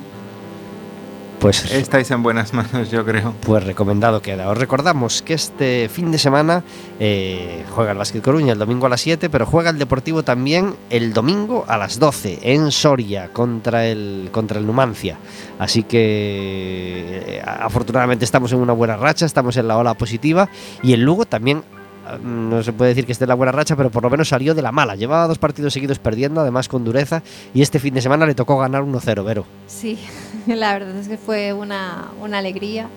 Pues 1.42 1.72
Estáis 1.72 2.08
en 2.12 2.22
buenas 2.22 2.52
manos, 2.54 2.88
yo 2.92 3.04
creo. 3.04 3.34
Pues 3.44 3.64
recomendado 3.64 4.22
queda. 4.22 4.48
Os 4.48 4.56
recordamos 4.56 5.22
que 5.22 5.34
este 5.34 5.88
fin 5.92 6.12
de 6.12 6.18
semana 6.18 6.62
eh, 7.00 7.64
juega 7.74 7.90
el 7.90 7.98
Básquet 7.98 8.22
Coruña 8.22 8.52
el 8.52 8.60
domingo 8.60 8.86
a 8.86 8.88
las 8.88 9.00
7, 9.00 9.28
pero 9.28 9.44
juega 9.44 9.70
el 9.70 9.78
Deportivo 9.78 10.22
también 10.22 10.76
el 10.88 11.12
domingo 11.12 11.64
a 11.66 11.76
las 11.78 11.98
12 11.98 12.38
en 12.42 12.70
Soria 12.70 13.32
contra 13.32 13.86
el, 13.86 14.28
contra 14.30 14.60
el 14.60 14.66
Numancia. 14.66 15.16
Así 15.58 15.82
que 15.82 17.24
eh, 17.38 17.42
afortunadamente 17.44 18.24
estamos 18.24 18.52
en 18.52 18.60
una 18.60 18.72
buena 18.72 18.96
racha, 18.96 19.26
estamos 19.26 19.56
en 19.56 19.66
la 19.66 19.76
ola 19.76 19.94
positiva 19.94 20.48
y 20.80 20.92
el 20.92 21.00
Lugo 21.02 21.24
también. 21.26 21.64
ah, 22.06 22.18
No 22.22 22.62
se 22.62 22.72
puede 22.72 22.90
decir 22.90 23.04
que 23.04 23.10
esté 23.10 23.24
en 23.24 23.30
la 23.30 23.34
buena 23.34 23.50
racha, 23.50 23.74
pero 23.74 23.90
por 23.90 24.04
lo 24.04 24.10
menos 24.10 24.28
salió 24.28 24.54
de 24.54 24.62
la 24.62 24.70
mala. 24.70 24.94
Llevaba 24.94 25.26
dos 25.26 25.38
partidos 25.38 25.72
seguidos 25.72 25.98
perdiendo, 25.98 26.40
además 26.40 26.68
con 26.68 26.84
dureza, 26.84 27.24
y 27.52 27.62
este 27.62 27.80
fin 27.80 27.94
de 27.94 28.00
semana 28.00 28.26
le 28.26 28.36
tocó 28.36 28.58
ganar 28.58 28.84
1-0, 28.84 29.24
Vero. 29.24 29.44
Sí, 29.66 29.98
la 30.46 30.72
verdad 30.72 30.96
es 30.96 31.08
que 31.08 31.18
fue 31.18 31.52
una, 31.52 32.10
una 32.20 32.38
alegría 32.38 32.88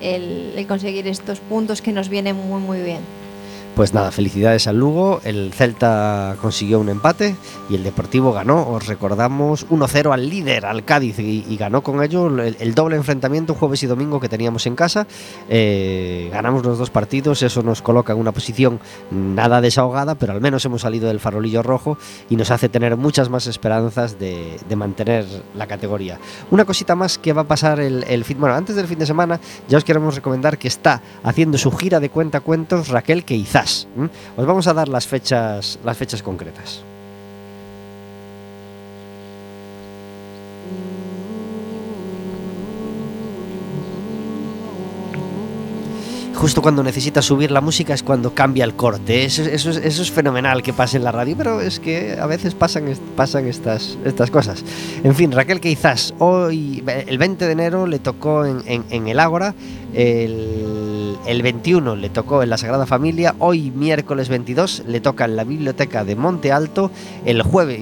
el, 0.00 0.52
el 0.56 0.66
conseguir 0.66 1.06
estos 1.06 1.40
puntos 1.40 1.82
que 1.82 1.92
nos 1.92 2.08
vienen 2.08 2.36
muy 2.36 2.60
muy 2.60 2.80
bien. 2.82 3.00
Pues 3.74 3.92
nada, 3.92 4.12
felicidades 4.12 4.68
al 4.68 4.78
Lugo. 4.78 5.20
El 5.24 5.52
Celta 5.52 6.36
consiguió 6.40 6.78
un 6.78 6.88
empate 6.88 7.34
y 7.68 7.74
el 7.74 7.82
Deportivo 7.82 8.32
ganó. 8.32 8.68
Os 8.68 8.86
recordamos 8.86 9.68
1-0 9.68 10.12
al 10.12 10.28
líder, 10.28 10.64
al 10.64 10.84
Cádiz, 10.84 11.18
y, 11.18 11.56
ganó 11.56 11.82
con 11.82 12.00
ello 12.00 12.28
el, 12.38 12.74
doble 12.74 12.94
enfrentamiento 12.94 13.54
jueves 13.54 13.82
y 13.82 13.88
domingo 13.88 14.20
que 14.20 14.28
teníamos 14.28 14.66
en 14.66 14.76
casa. 14.76 15.08
Eh, 15.48 16.30
ganamos 16.32 16.64
los 16.64 16.78
dos 16.78 16.90
partidos, 16.90 17.42
eso 17.42 17.64
nos 17.64 17.82
coloca 17.82 18.12
en 18.12 18.20
una 18.20 18.30
posición 18.30 18.78
nada 19.10 19.60
desahogada, 19.60 20.14
pero 20.14 20.34
al 20.34 20.40
menos 20.40 20.64
hemos 20.64 20.82
salido 20.82 21.08
del 21.08 21.18
farolillo 21.18 21.64
rojo 21.64 21.98
y 22.30 22.36
nos 22.36 22.52
hace 22.52 22.68
tener 22.68 22.96
muchas 22.96 23.28
más 23.28 23.48
esperanzas 23.48 24.20
de, 24.20 24.56
mantener 24.76 25.26
la 25.56 25.66
categoría. 25.66 26.20
Una 26.52 26.64
cosita 26.64 26.94
más 26.94 27.18
que 27.18 27.32
va 27.32 27.42
a 27.42 27.48
pasar 27.48 27.80
el, 27.80 28.24
fin. 28.24 28.38
Bueno, 28.38 28.54
antes 28.54 28.76
del 28.76 28.86
fin 28.86 29.00
de 29.00 29.06
semana, 29.06 29.40
ya 29.68 29.78
os 29.78 29.84
queremos 29.84 30.14
recomendar 30.14 30.58
que 30.58 30.68
está 30.68 31.02
haciendo 31.24 31.58
su 31.58 31.72
gira 31.72 31.98
de 31.98 32.10
cuentacuentos 32.10 32.88
Raquel 32.88 33.24
Os 34.36 34.46
vamos 34.46 34.66
a 34.66 34.74
dar 34.74 34.88
las 34.88 35.06
fechas, 35.06 35.78
las 35.84 35.96
fechas 35.96 36.22
concretas. 36.22 36.82
Justo 46.34 46.60
cuando 46.62 46.82
necesitas 46.82 47.24
subir 47.24 47.50
la 47.50 47.60
música 47.60 47.94
es 47.94 48.02
cuando 48.02 48.34
cambia 48.34 48.64
el 48.64 48.74
corte. 48.74 49.24
Eso, 49.24 49.42
eso 49.42 49.70
es, 49.70 49.76
eso 49.78 50.02
es 50.02 50.10
fenomenal 50.10 50.62
que 50.62 50.72
pase 50.72 50.96
en 50.96 51.04
la 51.04 51.12
radio, 51.12 51.36
pero 51.38 51.60
es 51.60 51.78
que 51.80 52.18
a 52.20 52.26
veces 52.26 52.54
pasan, 52.54 52.84
pasan 53.16 53.46
estas, 53.46 53.96
estas 54.04 54.30
cosas. 54.30 54.64
En 55.04 55.14
fin, 55.14 55.30
Raquel 55.32 55.60
quizás 55.60 56.12
hoy, 56.18 56.82
el 57.06 57.18
20 57.18 57.46
de 57.46 57.52
enero, 57.52 57.86
le 57.86 57.98
tocó 57.98 58.44
en, 58.44 58.62
en- 58.90 59.08
el 59.08 59.20
Ágora, 59.20 59.54
el, 59.94 61.16
el 61.26 61.42
21 61.42 61.96
le 61.96 62.10
tocó 62.10 62.42
en 62.42 62.50
la 62.50 62.58
Sagrada 62.58 62.84
Familia, 62.84 63.34
hoy 63.38 63.70
miércoles 63.70 64.28
22 64.28 64.82
le 64.88 65.00
toca 65.00 65.24
en 65.26 65.36
la 65.36 65.44
Biblioteca 65.44 66.04
de 66.04 66.16
Monte 66.16 66.52
Alto, 66.52 66.90
el 67.24 67.42
jueves, 67.42 67.78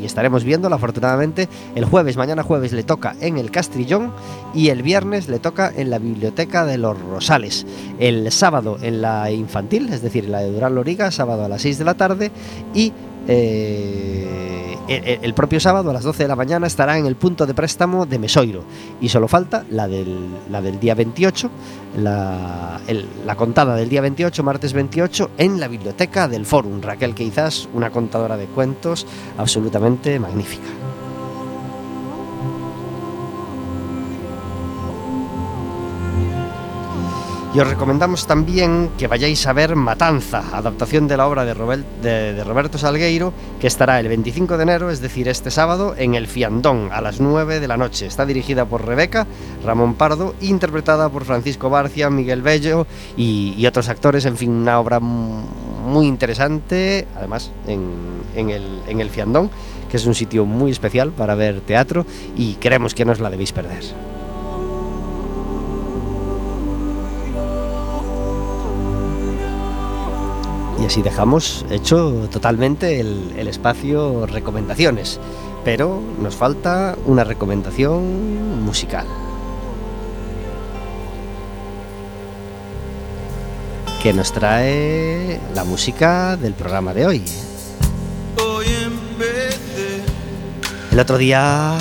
y 0.00 0.04
estaremos 0.04 0.44
viéndolo 0.44 0.74
afortunadamente, 0.74 1.48
el 1.74 1.84
jueves, 1.84 2.16
mañana 2.16 2.42
jueves 2.42 2.72
le 2.72 2.82
toca 2.82 3.14
en 3.20 3.38
el 3.38 3.50
Castrillón 3.50 4.12
y 4.54 4.68
el 4.68 4.82
viernes 4.82 5.28
le 5.28 5.38
toca 5.38 5.72
en 5.74 5.90
la 5.90 5.98
Biblioteca 5.98 6.64
de 6.64 6.78
los 6.78 7.00
Rosales. 7.00 7.66
El 7.98 8.30
sábado 8.32 8.78
en 8.82 9.02
la 9.02 9.30
infantil, 9.30 9.92
es 9.92 10.02
decir, 10.02 10.24
en 10.24 10.32
la 10.32 10.40
de 10.40 10.52
Durán 10.52 10.74
Loriga, 10.74 11.10
sábado 11.10 11.44
a 11.44 11.48
las 11.48 11.62
6 11.62 11.78
de 11.78 11.84
la 11.84 11.94
tarde 11.94 12.30
y 12.74 12.92
eh, 13.28 15.18
el, 15.22 15.34
propio 15.34 15.60
sábado 15.60 15.90
a 15.90 15.92
las 15.92 16.02
12 16.02 16.24
de 16.24 16.28
la 16.28 16.36
mañana 16.36 16.66
estará 16.66 16.96
en 16.98 17.04
el 17.06 17.14
punto 17.14 17.44
de 17.46 17.52
préstamo 17.54 18.06
de 18.06 18.18
Mesoiro. 18.18 18.64
Y 19.00 19.10
solo 19.10 19.28
falta 19.28 19.64
la 19.70 19.86
del, 19.86 20.16
la 20.50 20.62
del 20.62 20.80
día 20.80 20.94
28, 20.94 21.50
la, 21.98 22.80
el- 22.86 23.06
la 23.26 23.36
contada 23.36 23.76
del 23.76 23.88
día 23.90 24.00
28, 24.00 24.42
martes 24.42 24.72
28, 24.72 25.30
en 25.36 25.60
la 25.60 25.68
biblioteca 25.68 26.26
del 26.26 26.46
Fórum. 26.46 26.80
Raquel 26.80 27.14
quizás 27.14 27.68
una 27.74 27.90
contadora 27.90 28.36
de 28.38 28.46
cuentos 28.46 29.06
absolutamente 29.36 30.18
magnífica. 30.18 30.64
Y 37.54 37.60
os 37.60 37.66
recomendamos 37.66 38.26
también 38.26 38.90
que 38.98 39.06
vayáis 39.08 39.46
a 39.46 39.54
ver 39.54 39.74
Matanza, 39.74 40.44
adaptación 40.52 41.08
de 41.08 41.16
la 41.16 41.26
obra 41.26 41.46
de, 41.46 41.54
Roberto 42.44 42.76
Salgueiro, 42.76 43.32
que 43.58 43.66
estará 43.66 43.98
el 44.00 44.08
25 44.08 44.58
de 44.58 44.62
enero, 44.64 44.90
es 44.90 45.00
decir, 45.00 45.28
este 45.28 45.50
sábado, 45.50 45.94
en 45.96 46.14
el 46.14 46.26
Fiandón, 46.26 46.90
a 46.92 47.00
las 47.00 47.20
9 47.20 47.58
de 47.58 47.66
la 47.66 47.78
noche. 47.78 48.04
Está 48.04 48.26
dirigida 48.26 48.66
por 48.66 48.84
Rebeca, 48.84 49.26
Ramón 49.64 49.94
Pardo, 49.94 50.34
interpretada 50.42 51.08
por 51.08 51.24
Francisco 51.24 51.70
Barcia, 51.70 52.10
Miguel 52.10 52.42
Bello 52.42 52.86
y, 53.16 53.64
otros 53.66 53.88
actores. 53.88 54.26
En 54.26 54.36
fin, 54.36 54.50
una 54.50 54.78
obra 54.78 55.00
mu- 55.00 55.42
muy 55.86 56.06
interesante, 56.06 57.08
además, 57.16 57.50
en 57.66 58.50
el, 58.50 58.82
en 58.86 59.00
el 59.00 59.08
Fiandón, 59.08 59.50
que 59.90 59.96
es 59.96 60.04
un 60.04 60.14
sitio 60.14 60.44
muy 60.44 60.70
especial 60.70 61.12
para 61.12 61.34
ver 61.34 61.62
teatro 61.62 62.04
y 62.36 62.54
creemos 62.56 62.94
que 62.94 63.06
no 63.06 63.12
os 63.12 63.20
la 63.20 63.30
debéis 63.30 63.52
perder. 63.52 63.82
Y 70.80 70.86
así 70.86 71.02
dejamos 71.02 71.64
hecho 71.70 72.28
totalmente 72.30 73.00
el, 73.00 73.48
espacio 73.48 74.26
recomendaciones. 74.26 75.18
Pero 75.64 76.00
nos 76.20 76.36
falta 76.36 76.96
una 77.06 77.24
recomendación 77.24 78.62
musical. 78.64 79.06
que 84.02 84.12
nos 84.12 84.32
trae 84.32 85.40
la 85.56 85.64
música 85.64 86.36
del 86.36 86.54
programa 86.54 86.94
de 86.94 87.04
hoy. 87.04 87.24
El 90.92 91.00
otro 91.00 91.18
día 91.18 91.76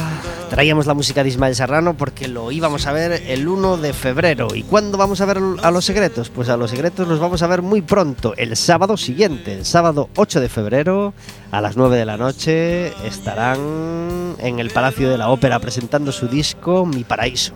traíamos 0.49 0.85
la 0.85 0.93
música 0.93 1.23
de 1.23 1.29
Ismael 1.29 1.55
Serrano 1.55 1.95
porque 1.95 2.27
lo 2.27 2.51
íbamos 2.51 2.87
a 2.87 2.91
ver 2.91 3.23
el 3.27 3.47
1 3.47 3.77
de 3.77 3.93
febrero. 3.93 4.47
¿Y 4.55 4.63
cuándo 4.63 4.97
vamos 4.97 5.21
a 5.21 5.25
ver 5.25 5.39
a 5.61 5.71
los 5.71 5.85
secretos? 5.85 6.29
Pues 6.29 6.49
a 6.49 6.57
los 6.57 6.71
secretos 6.71 7.07
los 7.07 7.19
vamos 7.19 7.41
a 7.41 7.47
ver 7.47 7.61
muy 7.61 7.81
pronto, 7.81 8.33
el 8.37 8.55
sábado 8.55 8.97
siguiente, 8.97 9.53
el 9.53 9.65
sábado 9.65 10.09
8 10.15 10.39
de 10.39 10.49
febrero, 10.49 11.13
a 11.51 11.61
las 11.61 11.77
9 11.77 11.97
de 11.97 12.05
la 12.05 12.17
noche, 12.17 12.87
estarán 13.05 14.35
en 14.39 14.59
el 14.59 14.69
Palacio 14.69 15.09
de 15.09 15.17
la 15.17 15.29
Ópera 15.29 15.59
presentando 15.59 16.11
su 16.11 16.27
disco 16.27 16.85
Mi 16.85 17.03
Paraíso. 17.03 17.53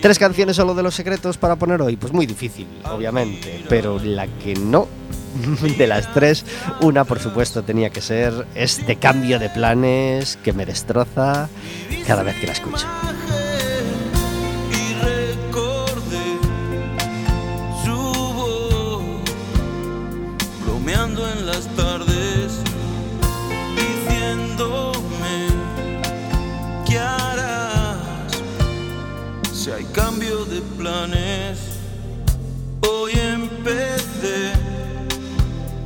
Tres 0.00 0.18
canciones 0.18 0.56
solo 0.56 0.74
de 0.74 0.82
los 0.82 0.94
secretos 0.94 1.38
para 1.38 1.56
poner 1.56 1.80
hoy, 1.80 1.96
pues 1.96 2.12
muy 2.12 2.26
difícil, 2.26 2.66
obviamente, 2.90 3.64
pero 3.68 3.98
la 4.02 4.26
que 4.26 4.54
no 4.54 4.88
de 5.78 5.86
las 5.86 6.12
tres, 6.12 6.44
una 6.80 7.04
por 7.04 7.20
supuesto 7.20 7.62
tenía 7.62 7.90
que 7.90 8.00
ser 8.00 8.46
este 8.54 8.96
cambio 8.96 9.38
de 9.38 9.48
planes 9.48 10.38
que 10.42 10.52
me 10.52 10.66
destroza 10.66 11.48
cada 12.06 12.22
vez 12.22 12.36
que 12.36 12.46
la 12.46 12.52
escucho. 12.52 12.86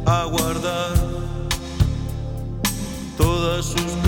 A 0.06 0.24
guardar 0.24 0.94
todas 3.16 3.66
sus 3.66 4.05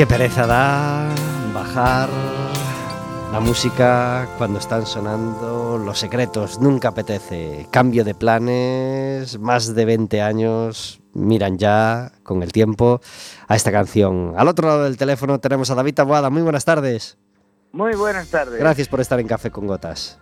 Qué 0.00 0.06
pereza 0.06 0.46
da 0.46 1.14
bajar 1.52 2.08
la 3.30 3.38
música 3.38 4.26
cuando 4.38 4.58
están 4.58 4.86
sonando 4.86 5.76
los 5.76 5.98
secretos. 5.98 6.58
Nunca 6.58 6.88
apetece. 6.88 7.66
Cambio 7.70 8.02
de 8.02 8.14
planes, 8.14 9.38
más 9.38 9.74
de 9.74 9.84
20 9.84 10.22
años. 10.22 11.02
Miran 11.12 11.58
ya, 11.58 12.12
con 12.22 12.42
el 12.42 12.50
tiempo, 12.50 13.02
a 13.46 13.56
esta 13.56 13.70
canción. 13.70 14.32
Al 14.38 14.48
otro 14.48 14.68
lado 14.68 14.84
del 14.84 14.96
teléfono 14.96 15.38
tenemos 15.38 15.68
a 15.68 15.74
David 15.74 15.96
Taboada. 15.96 16.30
Muy 16.30 16.40
buenas 16.40 16.64
tardes. 16.64 17.18
Muy 17.70 17.94
buenas 17.94 18.28
tardes. 18.28 18.58
Gracias 18.58 18.88
por 18.88 19.02
estar 19.02 19.20
en 19.20 19.26
Café 19.26 19.50
con 19.50 19.66
Gotas. 19.66 20.18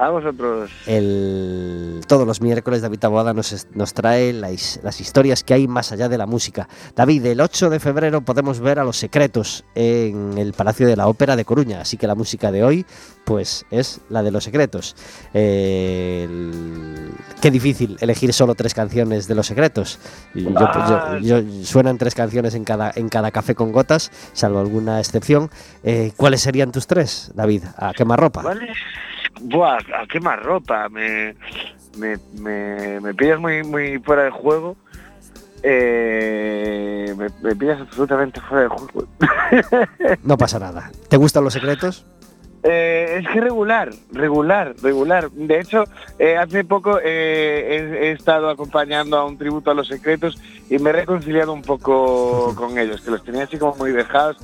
A 0.00 0.08
vosotros. 0.08 0.70
El, 0.86 2.00
todos 2.06 2.26
los 2.26 2.40
miércoles 2.40 2.80
David 2.80 2.98
Taboada 3.00 3.34
nos, 3.34 3.66
nos 3.74 3.92
trae 3.92 4.32
la 4.32 4.50
his- 4.50 4.80
las 4.82 5.00
historias 5.00 5.44
que 5.44 5.52
hay 5.54 5.68
más 5.68 5.92
allá 5.92 6.08
de 6.08 6.16
la 6.16 6.26
música. 6.26 6.68
David, 6.96 7.26
el 7.26 7.40
8 7.40 7.68
de 7.68 7.80
febrero 7.80 8.22
podemos 8.22 8.60
ver 8.60 8.78
a 8.78 8.84
Los 8.84 8.96
Secretos 8.96 9.64
en 9.74 10.38
el 10.38 10.54
Palacio 10.54 10.86
de 10.86 10.96
la 10.96 11.06
Ópera 11.06 11.36
de 11.36 11.44
Coruña, 11.44 11.82
así 11.82 11.96
que 11.98 12.06
la 12.06 12.14
música 12.14 12.50
de 12.50 12.64
hoy 12.64 12.86
pues 13.24 13.66
es 13.70 14.00
la 14.08 14.22
de 14.22 14.30
Los 14.30 14.44
Secretos. 14.44 14.96
Eh, 15.34 16.26
el- 16.28 17.10
qué 17.42 17.50
difícil 17.50 17.96
elegir 18.00 18.32
solo 18.32 18.54
tres 18.54 18.72
canciones 18.74 19.28
de 19.28 19.34
Los 19.34 19.46
Secretos. 19.48 19.98
Yo- 20.34 20.48
yo- 20.50 20.58
Ah. 20.58 21.18
yo- 21.20 21.42
suenan 21.64 21.98
tres 21.98 22.14
canciones 22.14 22.54
en 22.54 22.64
cada, 22.64 22.90
en 22.94 23.08
cada 23.10 23.30
café 23.30 23.54
con 23.54 23.70
gotas, 23.72 24.10
salvo 24.32 24.60
alguna 24.60 24.98
excepción. 24.98 25.50
Eh, 25.84 26.12
¿Cuáles 26.16 26.40
serían 26.40 26.72
tus 26.72 26.86
tres, 26.86 27.30
David? 27.34 27.64
¿A 27.76 27.92
quemarropa? 27.92 28.42
¿Vale? 28.42 28.68
Buah, 29.40 29.78
¿a 29.96 30.06
qué 30.06 30.20
más 30.20 30.40
ropa? 30.42 30.88
Me, 30.88 31.34
me, 31.98 32.16
me, 32.38 33.00
me 33.00 33.14
pillas 33.14 33.38
muy, 33.40 33.62
muy 33.62 33.98
fuera 33.98 34.24
de 34.24 34.30
juego. 34.30 34.76
Eh, 35.62 37.14
me, 37.16 37.28
me 37.42 37.54
pillas 37.56 37.80
absolutamente 37.80 38.40
fuera 38.40 38.62
de 38.64 38.68
juego. 38.68 39.06
No 40.22 40.38
pasa 40.38 40.58
nada. 40.58 40.90
¿Te 41.08 41.16
gustan 41.16 41.44
los 41.44 41.52
secretos? 41.52 42.06
Eh, 42.62 43.20
es 43.20 43.28
que 43.28 43.40
regular, 43.40 43.90
regular, 44.12 44.74
regular. 44.82 45.30
De 45.30 45.60
hecho, 45.60 45.84
eh, 46.18 46.36
hace 46.36 46.62
poco 46.64 46.98
eh, 47.02 47.96
he, 48.02 48.08
he 48.08 48.12
estado 48.12 48.50
acompañando 48.50 49.16
a 49.16 49.24
un 49.24 49.38
tributo 49.38 49.70
a 49.70 49.74
los 49.74 49.88
secretos 49.88 50.38
y 50.68 50.78
me 50.78 50.90
he 50.90 50.92
reconciliado 50.92 51.52
un 51.52 51.62
poco 51.62 52.54
con 52.54 52.78
ellos, 52.78 53.00
que 53.00 53.10
los 53.10 53.24
tenía 53.24 53.44
así 53.44 53.58
como 53.58 53.76
muy 53.76 53.92
dejados 53.92 54.36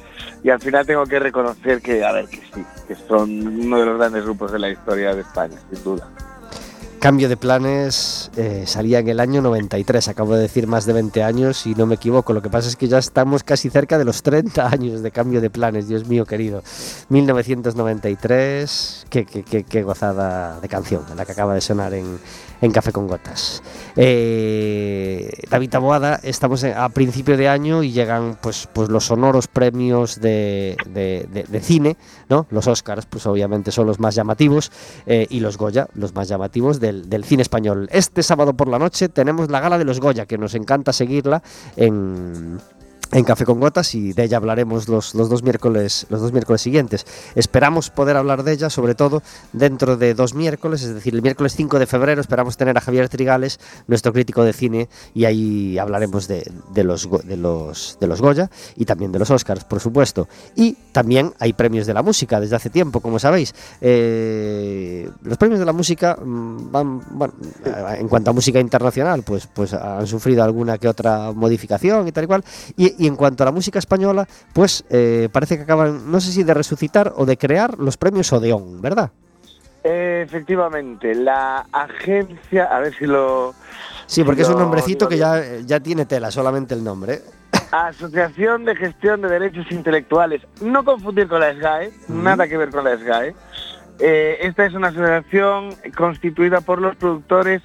y 0.42 0.48
al 0.48 0.60
final 0.60 0.86
tengo 0.86 1.04
que 1.04 1.18
reconocer 1.18 1.82
que, 1.82 2.04
a 2.04 2.12
ver, 2.12 2.26
que 2.28 2.40
sí, 2.54 2.64
que 2.88 2.94
son 2.94 3.30
uno 3.46 3.80
de 3.80 3.86
los 3.86 3.98
grandes 3.98 4.24
grupos 4.24 4.50
de 4.50 4.60
la 4.60 4.70
historia 4.70 5.14
de 5.14 5.20
España, 5.20 5.56
sin 5.70 5.84
duda. 5.84 6.08
Cambio 7.06 7.28
de 7.28 7.36
planes 7.36 8.32
eh, 8.36 8.64
salía 8.66 8.98
en 8.98 9.06
el 9.06 9.20
año 9.20 9.40
93, 9.40 10.08
acabo 10.08 10.34
de 10.34 10.42
decir 10.42 10.66
más 10.66 10.86
de 10.86 10.92
20 10.92 11.22
años 11.22 11.64
y 11.64 11.76
no 11.76 11.86
me 11.86 11.94
equivoco. 11.94 12.32
Lo 12.32 12.42
que 12.42 12.50
pasa 12.50 12.68
es 12.68 12.74
que 12.74 12.88
ya 12.88 12.98
estamos 12.98 13.44
casi 13.44 13.70
cerca 13.70 13.96
de 13.96 14.04
los 14.04 14.24
30 14.24 14.66
años 14.72 15.04
de 15.04 15.12
cambio 15.12 15.40
de 15.40 15.48
planes, 15.48 15.86
Dios 15.86 16.08
mío 16.08 16.26
querido. 16.26 16.64
1993, 17.10 19.06
qué, 19.08 19.24
qué, 19.24 19.44
qué, 19.44 19.62
qué 19.62 19.84
gozada 19.84 20.58
de 20.58 20.68
canción, 20.68 21.04
la 21.16 21.24
que 21.24 21.30
acaba 21.30 21.54
de 21.54 21.60
sonar 21.60 21.94
en, 21.94 22.18
en 22.60 22.72
Café 22.72 22.90
con 22.90 23.06
Gotas. 23.06 23.62
Eh, 23.96 25.30
David 25.50 25.70
Taboada, 25.70 26.20
estamos 26.22 26.62
a 26.64 26.88
principio 26.90 27.36
de 27.36 27.48
año 27.48 27.82
y 27.82 27.92
llegan 27.92 28.36
pues, 28.40 28.68
pues 28.72 28.88
los 28.88 29.06
sonoros 29.06 29.48
premios 29.48 30.20
de, 30.20 30.76
de- 30.86 31.26
de- 31.32 31.44
de 31.44 31.60
cine, 31.60 31.96
¿no? 32.28 32.46
Los 32.50 32.66
Oscars, 32.66 33.06
pues 33.06 33.26
obviamente 33.26 33.72
son 33.72 33.86
los 33.86 33.98
más 33.98 34.14
llamativos, 34.14 34.70
eh, 35.06 35.26
y 35.30 35.40
los 35.40 35.56
Goya, 35.56 35.88
los 35.94 36.14
más 36.14 36.28
llamativos 36.28 36.78
del, 36.80 37.08
del 37.08 37.24
cine 37.24 37.42
español. 37.42 37.88
Este 37.90 38.22
sábado 38.22 38.54
por 38.54 38.68
la 38.68 38.78
noche 38.78 39.08
tenemos 39.08 39.50
la 39.50 39.60
gala 39.60 39.78
de 39.78 39.84
los 39.84 40.00
Goya, 40.00 40.26
que 40.26 40.38
nos 40.38 40.54
encanta 40.54 40.92
seguirla 40.92 41.42
en 41.76 42.58
en 43.16 43.24
Café 43.24 43.46
con 43.46 43.60
Gotas 43.60 43.94
y 43.94 44.12
de 44.12 44.24
ella 44.24 44.36
hablaremos 44.36 44.88
los, 44.88 45.14
los 45.14 45.30
dos 45.30 45.42
miércoles 45.42 46.06
los 46.10 46.20
dos 46.20 46.32
miércoles 46.32 46.60
siguientes. 46.60 47.06
Esperamos 47.34 47.88
poder 47.88 48.16
hablar 48.16 48.42
de 48.42 48.52
ella, 48.52 48.68
sobre 48.68 48.94
todo 48.94 49.22
dentro 49.54 49.96
de 49.96 50.12
dos 50.12 50.34
miércoles, 50.34 50.82
es 50.82 50.94
decir, 50.94 51.14
el 51.14 51.22
miércoles 51.22 51.54
5 51.56 51.78
de 51.78 51.86
febrero 51.86 52.20
esperamos 52.20 52.58
tener 52.58 52.76
a 52.76 52.80
Javier 52.82 53.08
Trigales, 53.08 53.58
nuestro 53.86 54.12
crítico 54.12 54.44
de 54.44 54.52
cine, 54.52 54.88
y 55.14 55.24
ahí 55.24 55.78
hablaremos 55.78 56.28
de, 56.28 56.50
de 56.74 56.84
los, 56.84 57.08
de, 57.24 57.36
los, 57.38 57.96
de 57.98 58.06
los 58.06 58.20
Goya 58.20 58.50
y 58.76 58.84
también 58.84 59.12
de 59.12 59.18
los 59.18 59.30
Oscars, 59.30 59.64
por 59.64 59.80
supuesto. 59.80 60.28
Y 60.54 60.72
también 60.92 61.32
hay 61.38 61.54
premios 61.54 61.86
de 61.86 61.94
la 61.94 62.02
música 62.02 62.38
desde 62.38 62.56
hace 62.56 62.68
tiempo, 62.68 63.00
como 63.00 63.18
sabéis. 63.18 63.54
Eh, 63.80 65.08
los 65.22 65.38
premios 65.38 65.58
de 65.58 65.66
la 65.66 65.72
música 65.72 66.16
mm, 66.22 66.70
van, 66.70 67.00
bueno, 67.16 67.32
en 67.98 68.08
cuanto 68.08 68.30
a 68.30 68.32
música 68.34 68.60
internacional, 68.60 69.22
pues, 69.22 69.46
pues 69.46 69.72
han 69.72 70.06
sufrido 70.06 70.44
alguna 70.44 70.76
que 70.76 70.88
otra 70.88 71.32
modificación 71.32 72.08
y 72.08 72.12
tal 72.12 72.24
y 72.24 72.26
cual. 72.26 72.44
Y 72.76 73.05
en 73.06 73.16
cuanto 73.16 73.42
a 73.42 73.46
la 73.46 73.52
música 73.52 73.78
española, 73.78 74.26
pues 74.52 74.84
eh, 74.90 75.28
parece 75.32 75.56
que 75.56 75.62
acaban, 75.62 76.10
no 76.10 76.20
sé 76.20 76.32
si 76.32 76.42
de 76.42 76.54
resucitar 76.54 77.12
o 77.16 77.26
de 77.26 77.36
crear 77.36 77.78
los 77.78 77.96
premios 77.96 78.32
Odeón, 78.32 78.80
¿verdad? 78.80 79.10
Eh, 79.84 80.24
efectivamente, 80.26 81.14
la 81.14 81.66
agencia, 81.72 82.64
a 82.64 82.80
ver 82.80 82.94
si 82.94 83.06
lo... 83.06 83.54
Sí, 84.06 84.24
porque 84.24 84.42
es 84.42 84.48
un 84.48 84.58
nombrecito 84.58 85.08
que 85.08 85.16
ya, 85.16 85.40
ya 85.64 85.80
tiene 85.80 86.06
tela, 86.06 86.30
solamente 86.30 86.74
el 86.74 86.82
nombre. 86.82 87.20
Asociación 87.70 88.64
de 88.64 88.76
Gestión 88.76 89.20
de 89.20 89.28
Derechos 89.28 89.70
Intelectuales. 89.70 90.42
No 90.60 90.84
confundir 90.84 91.28
con 91.28 91.40
la 91.40 91.54
SGAE, 91.54 91.92
nada 92.08 92.48
que 92.48 92.56
ver 92.56 92.70
con 92.70 92.84
la 92.84 92.96
SGAE. 92.96 93.34
Eh, 93.98 94.38
esta 94.42 94.66
es 94.66 94.74
una 94.74 94.88
asociación 94.88 95.74
constituida 95.96 96.60
por 96.60 96.80
los 96.80 96.96
productores 96.96 97.62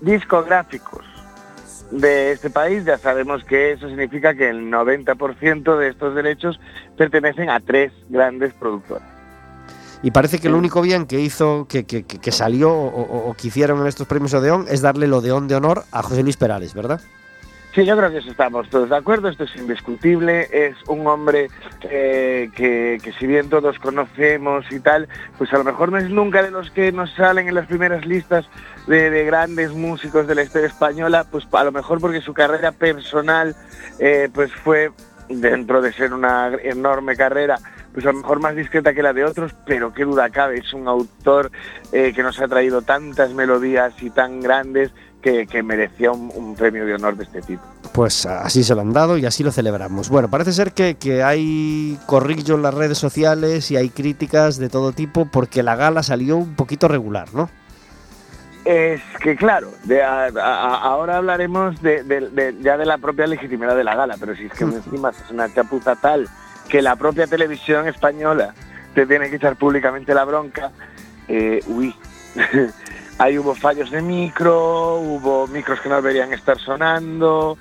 discográficos 0.00 1.04
de 1.90 2.32
este 2.32 2.50
país. 2.50 2.84
Ya 2.84 2.98
sabemos 2.98 3.44
que 3.44 3.72
eso 3.72 3.88
significa 3.88 4.34
que 4.34 4.48
el 4.50 4.70
90% 4.70 5.76
de 5.78 5.88
estos 5.88 6.14
derechos 6.14 6.58
pertenecen 6.96 7.50
a 7.50 7.60
tres 7.60 7.92
grandes 8.08 8.52
productores. 8.54 9.06
Y 10.02 10.10
parece 10.10 10.38
que 10.38 10.48
lo 10.50 10.58
único 10.58 10.82
bien 10.82 11.06
que 11.06 11.20
hizo, 11.20 11.66
que, 11.68 11.84
que- 11.84 12.04
que- 12.04 12.18
que 12.18 12.30
salió 12.32 12.70
o, 12.70 12.86
o- 13.00 13.30
o 13.30 13.34
que 13.34 13.48
hicieron 13.48 13.80
en 13.80 13.86
estos 13.86 14.06
premios 14.06 14.34
Odeón 14.34 14.66
es 14.68 14.82
darle 14.82 15.06
el 15.06 15.12
Odeón 15.14 15.48
de 15.48 15.54
honor 15.56 15.84
a 15.90 16.02
José 16.02 16.22
Luis 16.22 16.36
Perales, 16.36 16.74
¿verdad? 16.74 17.00
Sí, 17.76 17.84
yo 17.84 17.94
creo 17.94 18.10
que 18.10 18.16
eso 18.16 18.30
estamos 18.30 18.70
todos 18.70 18.88
de 18.88 18.96
acuerdo, 18.96 19.28
esto 19.28 19.44
es 19.44 19.54
indiscutible, 19.54 20.48
es 20.50 20.74
un 20.88 21.06
hombre 21.06 21.50
eh, 21.82 22.48
que, 22.56 22.98
que 23.02 23.12
si 23.12 23.26
bien 23.26 23.50
todos 23.50 23.78
conocemos 23.78 24.64
y 24.72 24.80
tal, 24.80 25.06
pues 25.36 25.52
a 25.52 25.58
lo 25.58 25.64
mejor 25.64 25.92
no 25.92 25.98
es 25.98 26.08
nunca 26.08 26.42
de 26.42 26.50
los 26.50 26.70
que 26.70 26.90
nos 26.90 27.12
salen 27.12 27.48
en 27.48 27.54
las 27.54 27.66
primeras 27.66 28.06
listas 28.06 28.46
de, 28.86 29.10
de 29.10 29.26
grandes 29.26 29.74
músicos 29.74 30.26
de 30.26 30.34
la 30.34 30.44
historia 30.44 30.68
española, 30.68 31.26
pues 31.30 31.46
a 31.52 31.64
lo 31.64 31.70
mejor 31.70 32.00
porque 32.00 32.22
su 32.22 32.32
carrera 32.32 32.72
personal 32.72 33.54
eh, 33.98 34.30
pues 34.32 34.50
fue, 34.54 34.90
dentro 35.28 35.82
de 35.82 35.92
ser 35.92 36.14
una 36.14 36.52
enorme 36.62 37.14
carrera, 37.14 37.58
pues 37.92 38.06
a 38.06 38.12
lo 38.12 38.20
mejor 38.20 38.40
más 38.40 38.56
discreta 38.56 38.94
que 38.94 39.02
la 39.02 39.12
de 39.12 39.24
otros, 39.24 39.54
pero 39.66 39.92
qué 39.92 40.04
duda 40.04 40.30
cabe, 40.30 40.60
es 40.60 40.72
un 40.72 40.88
autor 40.88 41.50
eh, 41.92 42.14
que 42.14 42.22
nos 42.22 42.40
ha 42.40 42.48
traído 42.48 42.80
tantas 42.80 43.34
melodías 43.34 43.92
y 44.00 44.08
tan 44.08 44.40
grandes 44.40 44.92
que, 45.26 45.44
que 45.48 45.60
merecía 45.60 46.12
un, 46.12 46.30
un 46.36 46.54
premio 46.54 46.86
de 46.86 46.94
honor 46.94 47.16
de 47.16 47.24
este 47.24 47.42
tipo. 47.42 47.60
Pues 47.92 48.26
así 48.26 48.62
se 48.62 48.76
lo 48.76 48.82
han 48.82 48.92
dado 48.92 49.18
y 49.18 49.26
así 49.26 49.42
lo 49.42 49.50
celebramos. 49.50 50.08
Bueno, 50.08 50.30
parece 50.30 50.52
ser 50.52 50.70
que, 50.72 50.94
que 50.94 51.24
hay 51.24 51.98
corrillo 52.06 52.54
en 52.54 52.62
las 52.62 52.72
redes 52.72 52.96
sociales 52.98 53.68
y 53.72 53.76
hay 53.76 53.88
críticas 53.88 54.56
de 54.56 54.68
todo 54.68 54.92
tipo 54.92 55.26
porque 55.26 55.64
la 55.64 55.74
gala 55.74 56.04
salió 56.04 56.36
un 56.36 56.54
poquito 56.54 56.86
regular, 56.86 57.26
¿no? 57.34 57.50
Es 58.64 59.00
que 59.20 59.34
claro, 59.34 59.72
de 59.82 60.00
a- 60.04 60.26
a- 60.26 60.76
ahora 60.82 61.16
hablaremos 61.16 61.82
de, 61.82 62.04
de- 62.04 62.30
de- 62.30 62.54
ya 62.62 62.76
de 62.76 62.86
la 62.86 62.98
propia 62.98 63.26
legitimidad 63.26 63.74
de 63.76 63.82
la 63.82 63.96
gala, 63.96 64.14
pero 64.20 64.36
si 64.36 64.44
es 64.46 64.52
que 64.52 64.62
encima 64.62 65.10
es 65.10 65.30
una 65.32 65.52
chapuza 65.52 65.96
tal 65.96 66.28
que 66.68 66.82
la 66.82 66.94
propia 66.94 67.26
televisión 67.26 67.88
española 67.88 68.54
te 68.94 69.06
tiene 69.06 69.28
que 69.28 69.36
echar 69.36 69.56
públicamente 69.56 70.14
la 70.14 70.24
bronca, 70.24 70.70
eh, 71.26 71.60
uy, 71.66 71.92
ahí 73.18 73.38
hubo 73.38 73.54
fallos 73.54 73.90
de 73.90 74.02
micro, 74.02 74.96
hubo 75.00 75.46
micros 75.48 75.80
que 75.80 75.88
no 75.88 75.96
deberían 75.96 76.32
estar 76.32 76.58
sonando 76.58 77.56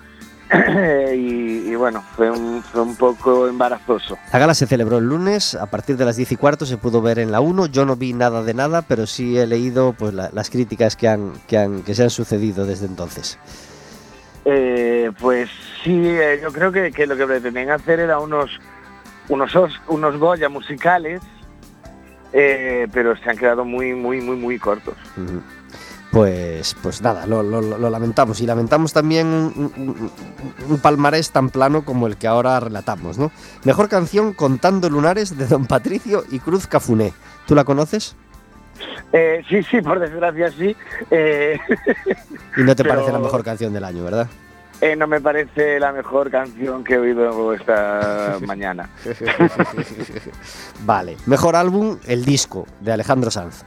y, 1.14 1.70
y 1.72 1.76
bueno, 1.76 2.04
fue 2.16 2.30
un, 2.30 2.62
fue 2.64 2.82
un 2.82 2.96
poco 2.96 3.48
embarazoso. 3.48 4.18
La 4.32 4.40
gala 4.40 4.54
se 4.54 4.68
celebró 4.68 4.98
el 5.00 5.06
lunes, 5.06 5.56
a 5.56 5.66
partir 5.68 5.98
de 5.98 6.06
las 6.06 6.16
10 6.18 6.34
y 6.34 6.36
cuarto 6.36 6.66
se 6.66 6.78
pudo 6.78 7.02
ver 7.02 7.20
en 7.20 7.32
la 7.32 7.40
1. 7.42 7.66
Yo 7.68 7.86
no 7.86 7.96
vi 7.96 8.14
nada 8.14 8.44
de 8.44 8.54
nada, 8.54 8.82
pero 8.84 9.08
sí 9.08 9.38
he 9.38 9.48
leído 9.48 9.94
pues, 9.94 10.14
la- 10.14 10.30
las 10.34 10.50
críticas 10.50 10.96
que, 10.96 11.08
han, 11.08 11.34
que, 11.48 11.58
han, 11.58 11.82
que 11.84 11.96
se 11.96 12.04
han 12.04 12.10
sucedido 12.12 12.66
desde 12.66 12.86
entonces. 12.86 13.40
Eh, 14.46 15.12
pues 15.20 15.50
sí, 15.84 15.92
eh, 16.08 16.40
yo 16.44 16.52
creo 16.52 16.72
que, 16.72 16.92
que 16.92 17.08
lo 17.08 17.18
que 17.18 17.26
pretendían 17.26 17.72
hacer 17.72 18.00
era 18.00 18.20
unos 18.20 18.52
unos 19.28 19.56
os- 19.56 19.82
unos 19.88 20.18
Goya 20.18 20.50
musicales, 20.50 21.20
eh, 22.36 22.88
pero 22.94 23.16
se 23.18 23.30
han 23.30 23.38
quedado 23.38 23.66
muy 23.66 23.94
muy 23.96 24.22
muy 24.22 24.36
muy 24.36 24.60
cortos. 24.60 24.94
Pues, 26.12 26.76
pues 26.82 27.02
nada, 27.02 27.26
lo, 27.26 27.44
lo- 27.44 27.62
lo 27.62 27.90
lamentamos. 27.90 28.40
Y 28.40 28.46
lamentamos 28.46 28.94
también 28.94 29.28
un, 29.28 29.72
un- 29.76 30.12
un 30.70 30.80
palmarés 30.80 31.32
tan 31.32 31.50
plano 31.50 31.84
como 31.84 32.08
el 32.08 32.16
que 32.16 32.28
ahora 32.28 32.58
relatamos, 32.60 33.18
¿no? 33.18 33.32
Mejor 33.66 33.90
canción 33.90 34.32
Contando 34.34 34.90
Lunares 34.90 35.38
de 35.38 35.46
Don 35.48 35.66
Patricio 35.66 36.24
y 36.32 36.40
Cruz 36.40 36.68
Cafuné. 36.68 37.12
¿Tú 37.48 37.54
la 37.56 37.66
conoces? 37.66 38.16
Eh, 39.12 39.42
sí, 39.50 39.62
sí, 39.64 39.82
por 39.82 40.00
desgracia 40.00 40.52
sí. 40.52 40.76
Eh, 41.12 41.58
Y 42.58 42.62
no 42.64 42.76
te 42.76 42.84
Pero- 42.84 42.96
parece 42.96 43.12
la 43.12 43.20
mejor 43.20 43.44
canción 43.44 43.74
del 43.74 43.84
año, 43.84 44.04
¿verdad? 44.04 44.28
Eh, 44.92 44.96
no 44.96 45.08
me 45.08 45.20
parece 45.22 45.80
la 45.80 45.92
mejor 45.92 46.30
canción 46.30 46.84
que 46.84 46.96
he 46.96 46.98
oído 46.98 47.54
esta 47.54 48.38
mañana. 48.46 48.90
Vale. 50.86 51.18
Mejor 51.26 51.56
álbum, 51.56 51.98
El 52.06 52.26
Disco, 52.26 52.68
de 52.82 52.92
Alejandro 52.94 53.32
Sanz. 53.32 53.64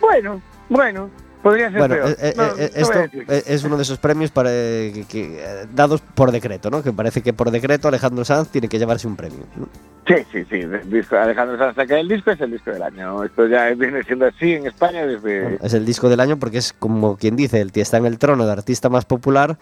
Bueno, 0.00 0.40
bueno, 0.68 1.10
podría 1.42 1.70
ser 1.70 1.78
Bueno, 1.78 1.94
peor. 1.96 2.10
eh, 2.10 2.16
eh, 2.20 2.34
No, 2.36 2.44
eh, 2.44 2.70
no 2.74 2.80
esto 2.80 3.44
es 3.50 3.64
uno 3.64 3.76
de 3.76 3.82
esos 3.82 3.98
premios 3.98 4.30
para, 4.30 4.50
eh, 4.52 4.92
que- 4.94 5.04
que, 5.06 5.44
dados 5.74 6.00
por 6.14 6.30
decreto, 6.32 6.70
¿no? 6.70 6.82
Que 6.82 6.92
parece 6.92 7.22
que 7.22 7.32
por 7.32 7.50
decreto 7.50 7.88
Alejandro 7.88 8.24
Sanz 8.24 8.48
tiene 8.48 8.68
que 8.68 8.78
llevarse 8.78 9.06
un 9.06 9.16
premio. 9.16 9.40
¿no? 9.56 9.68
Sí, 10.06 10.14
sí, 10.32 10.44
sí. 10.50 10.56
el 10.56 10.90
disco- 10.90 11.16
Alejandro 11.16 11.56
Sanz 11.58 11.76
saca 11.76 11.98
el 12.00 12.08
disco, 12.08 12.30
es 12.32 12.40
el 12.40 12.50
disco 12.50 12.70
del 12.72 12.82
año. 12.82 13.22
Esto 13.22 13.46
ya 13.46 13.70
viene 13.74 14.02
siendo 14.02 14.26
así 14.26 14.54
en 14.54 14.66
España 14.66 15.06
desde... 15.06 15.58
Es 15.64 15.72
el 15.74 15.84
disco 15.86 16.08
del 16.08 16.18
año 16.20 16.38
porque 16.38 16.58
es 16.58 16.72
como 16.72 17.16
quien 17.16 17.36
dice, 17.36 17.60
el 17.60 17.70
tío 17.70 17.82
está 17.82 17.98
en 17.98 18.06
el 18.06 18.18
trono 18.18 18.44
de 18.46 18.52
artista 18.52 18.88
más 18.88 19.04
popular, 19.04 19.56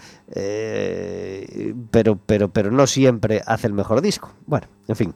eh, 0.63 1.75
pero, 1.91 2.19
pero, 2.25 2.49
pero 2.49 2.71
no 2.71 2.87
siempre 2.87 3.43
hace 3.47 3.67
el 3.67 3.73
mejor 3.75 4.01
disco. 4.01 4.33
Bueno, 4.47 4.67
en 4.87 4.97
fin. 4.97 5.15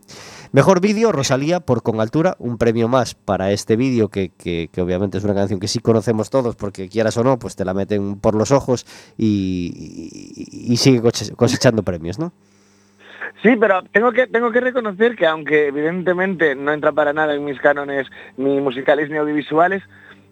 Mejor 0.52 0.80
vídeo, 0.80 1.12
Rosalía 1.12 1.60
por 1.60 1.82
Con 1.82 2.00
Altura, 2.00 2.36
un 2.38 2.58
premio 2.58 2.88
más 2.88 3.14
para 3.14 3.52
este 3.52 3.76
vídeo 3.76 4.08
que, 4.08 4.30
que- 4.36 4.68
que 4.70 4.82
obviamente 4.82 5.16
es 5.16 5.24
una 5.24 5.34
canción 5.34 5.60
que 5.60 5.68
sí 5.68 5.78
conocemos 5.78 6.28
todos 6.28 6.51
porque 6.56 6.88
quieras 6.88 7.16
o 7.16 7.24
no, 7.24 7.38
pues 7.38 7.56
te 7.56 7.64
la 7.64 7.74
meten 7.74 8.16
por 8.20 8.34
los 8.34 8.50
ojos 8.50 8.86
y, 9.18 9.72
y- 10.36 10.72
y 10.72 10.76
sigue 10.76 11.00
cosechando 11.36 11.82
premios, 11.82 12.18
¿no? 12.18 12.32
Sí, 13.42 13.56
pero 13.58 13.82
tengo 13.92 14.12
que 14.12 14.26
tengo 14.28 14.52
que 14.52 14.60
reconocer 14.60 15.16
que 15.16 15.26
aunque 15.26 15.66
evidentemente 15.68 16.54
no 16.54 16.72
entra 16.72 16.92
para 16.92 17.12
nada 17.12 17.34
en 17.34 17.44
mis 17.44 17.58
cánones 17.60 18.06
ni 18.36 18.60
musicales 18.60 19.10
ni 19.10 19.16
audiovisuales, 19.16 19.82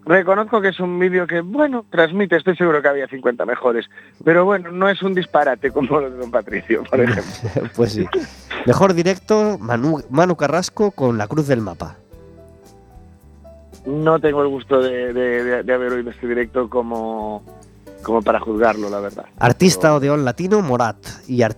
reconozco 0.05 0.61
que 0.61 0.69
es 0.69 0.79
un 0.79 0.97
vídeo 0.97 1.27
que, 1.27 1.41
bueno, 1.41 1.85
transmite, 1.89 2.37
estoy 2.37 2.55
seguro 2.55 2.81
que 2.81 2.87
había 2.87 3.07
50 3.07 3.45
mejores, 3.45 3.87
pero 4.23 4.45
bueno, 4.45 4.71
no 4.71 4.87
es 4.89 5.01
un 5.03 5.13
disparate 5.13 5.71
como 5.71 5.99
los 5.99 6.11
de 6.13 6.17
Don 6.19 6.31
Patricio, 6.31 6.83
por 6.83 7.01
ejemplo. 7.01 7.69
pues 7.75 7.91
sí. 7.93 8.05
Mejor 8.65 8.93
directo, 8.93 9.57
Manu, 9.59 10.01
Manu 10.09 10.35
Carrasco 10.37 10.91
con 10.91 11.17
La 11.17 11.27
Cruz 11.27 11.47
del 11.47 11.61
Mapa. 11.61 11.97
No 13.85 14.19
tengo 14.19 14.41
el 14.43 14.47
gusto 14.49 14.81
de, 14.81 15.11
de- 15.13 15.43
de- 15.43 15.63
de 15.63 15.73
haber 15.73 15.91
oído 15.93 16.11
este 16.11 16.27
directo 16.27 16.69
como, 16.69 17.43
como 18.03 18.21
para 18.21 18.39
juzgarlo, 18.39 18.89
la 18.89 18.99
verdad. 18.99 19.25
Artista 19.39 19.95
Odeón 19.95 20.23
Latino, 20.23 20.61
Morat. 20.61 20.97
Y 21.27 21.41
art- 21.41 21.57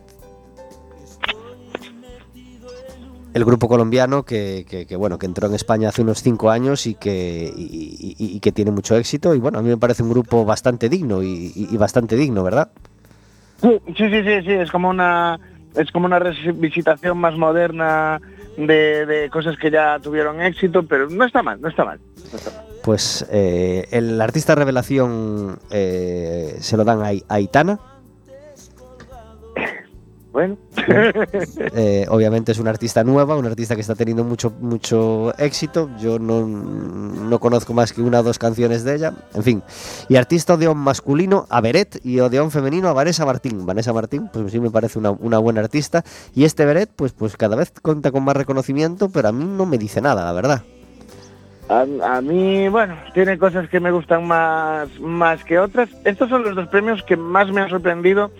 el 3.33 3.45
grupo 3.45 3.67
colombiano 3.67 4.23
que, 4.23 4.63
que- 4.69 4.85
que, 4.85 4.95
bueno 4.95 5.17
que 5.17 5.25
entró 5.25 5.47
en 5.47 5.55
España 5.55 5.89
hace 5.89 6.03
unos 6.03 6.21
cinco 6.21 6.51
años 6.51 6.85
y 6.85 6.93
que, 6.93 7.51
y, 7.55 8.15
y- 8.19 8.35
y 8.35 8.39
que 8.39 8.51
tiene 8.51 8.69
mucho 8.71 8.95
éxito. 8.95 9.33
Y 9.33 9.39
bueno, 9.39 9.57
a 9.59 9.61
mí 9.63 9.69
me 9.69 9.77
parece 9.77 10.03
un 10.03 10.09
grupo 10.11 10.45
bastante 10.45 10.87
digno 10.87 11.23
y, 11.23 11.51
y- 11.55 11.75
bastante 11.77 12.15
digno, 12.15 12.43
¿verdad? 12.43 12.69
Sí, 13.61 13.69
sí, 13.87 13.93
sí, 14.09 14.23
sí, 14.23 14.41
sí, 14.45 14.51
es 14.51 14.69
como 14.71 14.89
una 14.89 15.39
es 15.75 15.91
como 15.91 16.05
una 16.05 16.19
revisitación 16.19 17.17
más 17.17 17.35
moderna 17.35 18.21
de, 18.57 19.05
de 19.05 19.29
cosas 19.29 19.57
que 19.57 19.71
ya 19.71 19.99
tuvieron 19.99 20.41
éxito, 20.41 20.83
pero 20.83 21.09
no 21.09 21.25
está 21.25 21.41
mal, 21.43 21.59
no 21.61 21.69
está 21.69 21.85
mal. 21.85 21.99
no 22.31 22.37
está 22.37 22.51
mal. 22.51 22.65
Pues 22.83 23.25
eh, 23.31 23.87
el 23.91 24.19
artista 24.19 24.55
revelación 24.55 25.59
eh, 25.71 26.57
se 26.59 26.75
lo 26.77 26.83
dan 26.83 27.01
a, 27.01 27.07
a 27.07 27.35
Aitana. 27.35 27.79
Bueno, 30.33 30.57
Eh, 31.75 32.05
obviamente 32.09 32.51
es 32.51 32.59
una 32.59 32.71
artista 32.71 33.03
nueva, 33.03 33.37
una 33.37 33.49
artista 33.49 33.75
que 33.75 33.81
está 33.81 33.95
teniendo 33.95 34.23
mucho, 34.23 34.51
mucho 34.59 35.33
éxito. 35.37 35.89
Yo 35.99 36.19
no, 36.19 36.45
no 36.45 37.39
conozco 37.39 37.73
más 37.73 37.93
que 37.93 38.01
una 38.01 38.19
o 38.19 38.23
dos 38.23 38.37
canciones 38.39 38.83
de 38.83 38.95
ella. 38.95 39.13
En 39.33 39.43
fin. 39.43 39.63
Y 40.09 40.15
artista 40.15 40.55
odeón 40.55 40.77
masculino 40.77 41.45
a 41.49 41.61
Beret 41.61 41.99
y 42.03 42.19
odeón 42.19 42.51
femenino 42.51 42.89
a 42.89 42.93
Vanessa 42.93 43.25
Martín. 43.25 43.65
Vanessa 43.65 43.93
Martín, 43.93 44.29
pues 44.33 44.51
sí 44.51 44.59
me 44.59 44.71
parece 44.71 44.99
una, 44.99 45.11
una 45.11 45.37
buena 45.37 45.61
artista. 45.61 46.03
Y 46.35 46.43
este 46.45 46.65
Beret, 46.65 46.89
pues, 46.95 47.13
pues 47.13 47.37
cada 47.37 47.55
vez 47.55 47.71
cuenta 47.81 48.11
con 48.11 48.23
más 48.23 48.35
reconocimiento, 48.35 49.09
pero 49.09 49.29
a 49.29 49.31
mí 49.31 49.45
no 49.45 49.65
me 49.65 49.77
dice 49.77 50.01
nada, 50.01 50.25
la 50.25 50.33
verdad. 50.33 50.63
a, 51.69 51.85
a 52.17 52.21
mí, 52.21 52.67
bueno, 52.69 52.95
tiene 53.13 53.37
cosas 53.37 53.69
que 53.69 53.79
me 53.79 53.91
gustan 53.91 54.27
más, 54.27 54.89
más 54.99 55.43
que 55.43 55.59
otras. 55.59 55.89
Estos 56.03 56.29
son 56.29 56.43
los 56.43 56.55
dos 56.55 56.67
premios 56.67 57.03
que 57.03 57.15
más 57.17 57.51
me 57.51 57.61
han 57.61 57.69
sorprendido 57.69 58.31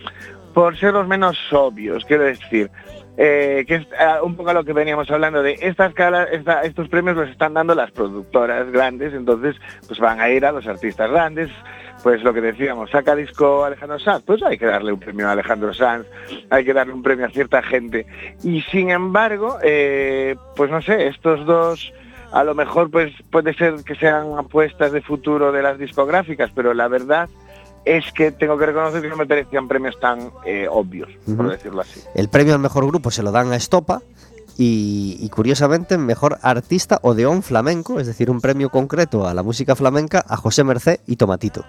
por 0.54 0.78
ser 0.78 0.94
los 0.94 1.08
menos 1.08 1.38
obvios, 1.52 2.06
quiero 2.06 2.24
decir. 2.24 2.70
eh, 3.18 3.64
que 3.68 3.76
es 3.76 3.88
ah, 4.00 4.20
un 4.24 4.36
poco 4.36 4.50
a 4.50 4.54
lo 4.54 4.64
que 4.64 4.74
veníamos 4.74 5.10
hablando 5.12 5.44
de 5.44 5.58
estas 5.62 5.94
caras, 5.94 6.28
estos 6.64 6.90
premios 6.90 7.16
los 7.16 7.30
están 7.30 7.54
dando 7.54 7.76
las 7.76 7.92
productoras 7.92 8.72
grandes, 8.72 9.14
entonces 9.14 9.56
pues 9.88 10.00
van 10.00 10.20
a 10.20 10.30
ir 10.30 10.46
a 10.46 10.52
los 10.52 10.66
artistas 10.66 11.12
grandes, 11.12 11.50
pues 12.02 12.24
lo 12.24 12.34
que 12.34 12.42
decíamos, 12.42 12.90
saca 12.90 13.16
disco 13.16 13.66
Alejandro 13.66 14.00
Sanz, 14.00 14.24
pues 14.26 14.42
hay 14.42 14.58
que 14.58 14.66
darle 14.66 14.94
un 14.94 15.00
premio 15.00 15.28
a 15.28 15.34
Alejandro 15.34 15.74
Sanz, 15.74 16.08
hay 16.50 16.66
que 16.66 16.74
darle 16.74 16.94
un 16.94 17.04
premio 17.04 17.28
a 17.28 17.30
cierta 17.30 17.62
gente. 17.62 18.06
Y 18.44 18.62
sin 18.64 18.90
embargo, 18.90 19.58
eh, 19.62 20.36
pues 20.56 20.72
no 20.72 20.82
sé, 20.82 21.08
estos 21.08 21.46
dos 21.46 21.94
a 22.32 22.44
lo 22.44 22.56
mejor 22.56 22.90
pues 22.90 23.14
puede 23.30 23.54
ser 23.54 23.76
que 23.86 23.94
sean 23.94 24.40
apuestas 24.40 24.92
de 24.92 25.04
futuro 25.04 25.52
de 25.52 25.62
las 25.62 25.78
discográficas, 25.78 26.50
pero 26.56 26.74
la 26.74 26.88
verdad 26.88 27.30
es 27.86 28.06
que 28.14 28.32
tengo 28.32 28.58
que 28.58 28.66
reconocer 28.66 29.02
que 29.02 29.10
no 29.10 29.18
me 29.18 29.26
parecían 29.26 29.68
premios 29.68 30.00
tan 30.00 30.30
eh, 30.46 30.68
obvios, 30.70 31.10
por 31.26 31.46
Ujú. 31.46 31.50
decirlo 31.50 31.82
así. 31.82 32.02
El 32.16 32.30
premio 32.30 32.54
al 32.54 32.60
mejor 32.60 32.86
grupo 32.88 33.12
se 33.12 33.24
lo 33.24 33.32
dan 33.32 33.52
a 33.52 33.56
Estopa. 33.56 34.02
Y, 34.56 35.18
y 35.20 35.30
curiosamente, 35.30 35.98
mejor 35.98 36.38
artista 36.44 37.00
odeón 37.02 37.42
flamenco, 37.42 38.00
es 38.00 38.06
decir, 38.06 38.30
un 38.30 38.40
premio 38.40 38.70
concreto 38.70 39.28
a 39.28 39.34
la 39.34 39.42
música 39.42 39.76
flamenca, 39.76 40.24
a 40.28 40.38
José 40.38 40.64
Mercé 40.64 41.00
y 41.08 41.16
Tomatito. 41.16 41.66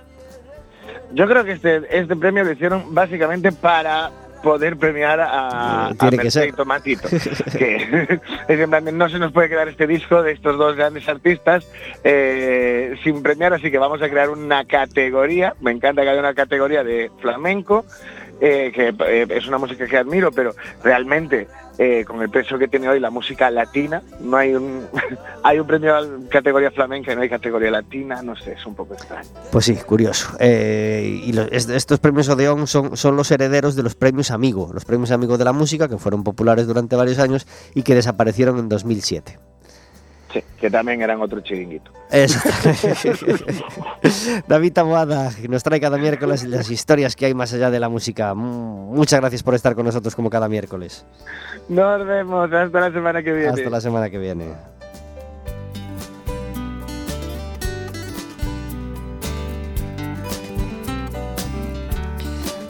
Yo 1.15 1.27
creo 1.27 1.45
que 1.45 1.53
este, 1.53 1.81
este 1.99 2.15
premio 2.15 2.45
lo 2.45 2.53
hicieron 2.53 2.95
básicamente 2.95 3.53
para 3.53 4.11
poder 4.45 4.77
premiar 4.77 5.21
a, 5.21 5.91
tiene 5.99 6.07
a 6.07 6.11
que 6.11 6.17
Mercé 6.19 6.41
ser. 6.41 6.49
y 6.51 6.53
Tomatito. 6.53 7.09
que 7.59 8.21
en 8.49 8.71
plan 8.71 8.97
no 8.97 9.09
se 9.09 9.19
nos 9.19 9.33
puede 9.33 9.49
quedar 9.49 9.69
este 9.69 9.87
disco 9.87 10.23
de 10.23 10.33
estos 10.33 10.59
dos 10.59 10.77
grandes 10.77 11.09
artistas 11.09 11.67
eh, 12.05 12.95
sin 13.03 13.23
premiar, 13.23 13.55
así 13.55 13.71
que 13.71 13.79
vamos 13.79 14.03
a 14.03 14.09
crear 14.09 14.29
una 14.29 14.65
categoría. 14.67 15.55
Me 15.61 15.73
encanta 15.73 16.03
que 16.03 16.11
haya 16.11 16.21
una 16.21 16.35
categoría 16.35 16.85
de 16.85 17.11
flamenco, 17.21 17.87
eh, 18.41 18.71
que 18.73 18.95
eh, 19.07 19.27
es 19.31 19.49
una 19.49 19.59
música 19.59 19.87
que 19.87 19.97
admiro, 19.97 20.31
pero 20.31 20.55
realmente 20.83 21.49
eh, 21.79 22.05
con 22.07 22.23
el 22.23 22.31
peso 22.31 22.59
que 22.59 22.69
tiene 22.69 22.89
hoy 22.89 23.01
la 23.01 23.11
música 23.11 23.51
latina, 23.51 24.03
no 24.21 24.37
hay 24.37 24.55
un 24.55 24.83
hay 25.43 25.59
un 25.59 25.67
premio 25.67 25.95
a 25.97 26.03
categoría 26.31 26.71
flamenca 26.71 27.13
y 27.13 27.17
no 27.17 27.23
hay 27.23 27.29
categoría 27.29 27.71
latina, 27.71 28.23
no 28.23 28.37
sé, 28.37 28.53
es 28.53 28.65
un 28.67 28.75
poco 28.75 28.95
extraño. 28.95 29.29
Pues 29.51 29.65
sí, 29.65 29.75
curioso. 29.77 30.29
Eh, 30.39 31.21
y 31.25 31.33
lo- 31.33 31.43
es- 31.51 31.69
estos 31.69 31.99
premios 32.01 32.29
Odeón 32.29 32.67
son, 32.67 32.97
son 32.97 33.17
los 33.17 33.31
herederos 33.31 33.77
de 33.77 33.83
los 33.83 33.95
premios 33.95 34.31
Amigo, 34.31 34.71
los 34.73 34.85
premios 34.85 35.11
Amigo 35.11 35.37
de 35.39 35.45
la 35.45 35.53
música, 35.53 35.89
que 35.89 35.99
fueron 35.99 36.23
populares 36.25 36.67
durante 36.67 36.97
varios 36.97 37.19
años 37.19 37.47
y 37.75 37.83
que 37.83 37.95
desaparecieron 37.95 38.59
en 38.59 38.69
2007. 38.69 39.39
Sí, 40.35 40.43
que 40.61 40.69
también 40.69 41.01
eran 41.01 41.23
otro 41.23 41.41
chiringuito. 41.41 41.93
Exacto. 42.11 42.69
David 44.49 44.73
Taboada, 44.73 45.31
nos 45.49 45.63
trae 45.63 45.81
cada 45.81 45.97
miércoles 45.97 46.43
las 46.43 46.69
historias 46.71 47.15
que 47.15 47.27
hay 47.27 47.35
más 47.35 47.53
allá 47.53 47.71
de 47.71 47.79
la 47.79 47.89
música. 47.89 48.35
Mm, 48.35 48.97
Muchas 48.97 49.21
gracias 49.21 49.45
por 49.45 49.55
estar 49.55 49.77
con 49.77 49.87
nosotros 49.87 50.17
como 50.17 50.31
cada 50.31 50.49
miércoles. 50.49 51.07
Nos 51.69 52.05
vemos 52.05 52.53
hasta 52.53 52.81
la 52.81 52.93
semana 52.93 53.23
que 53.23 53.33
viene. 53.33 53.49
Hasta 53.49 53.71
la 53.71 53.81
semana 53.81 54.11
que 54.11 54.19
viene. 54.19 54.47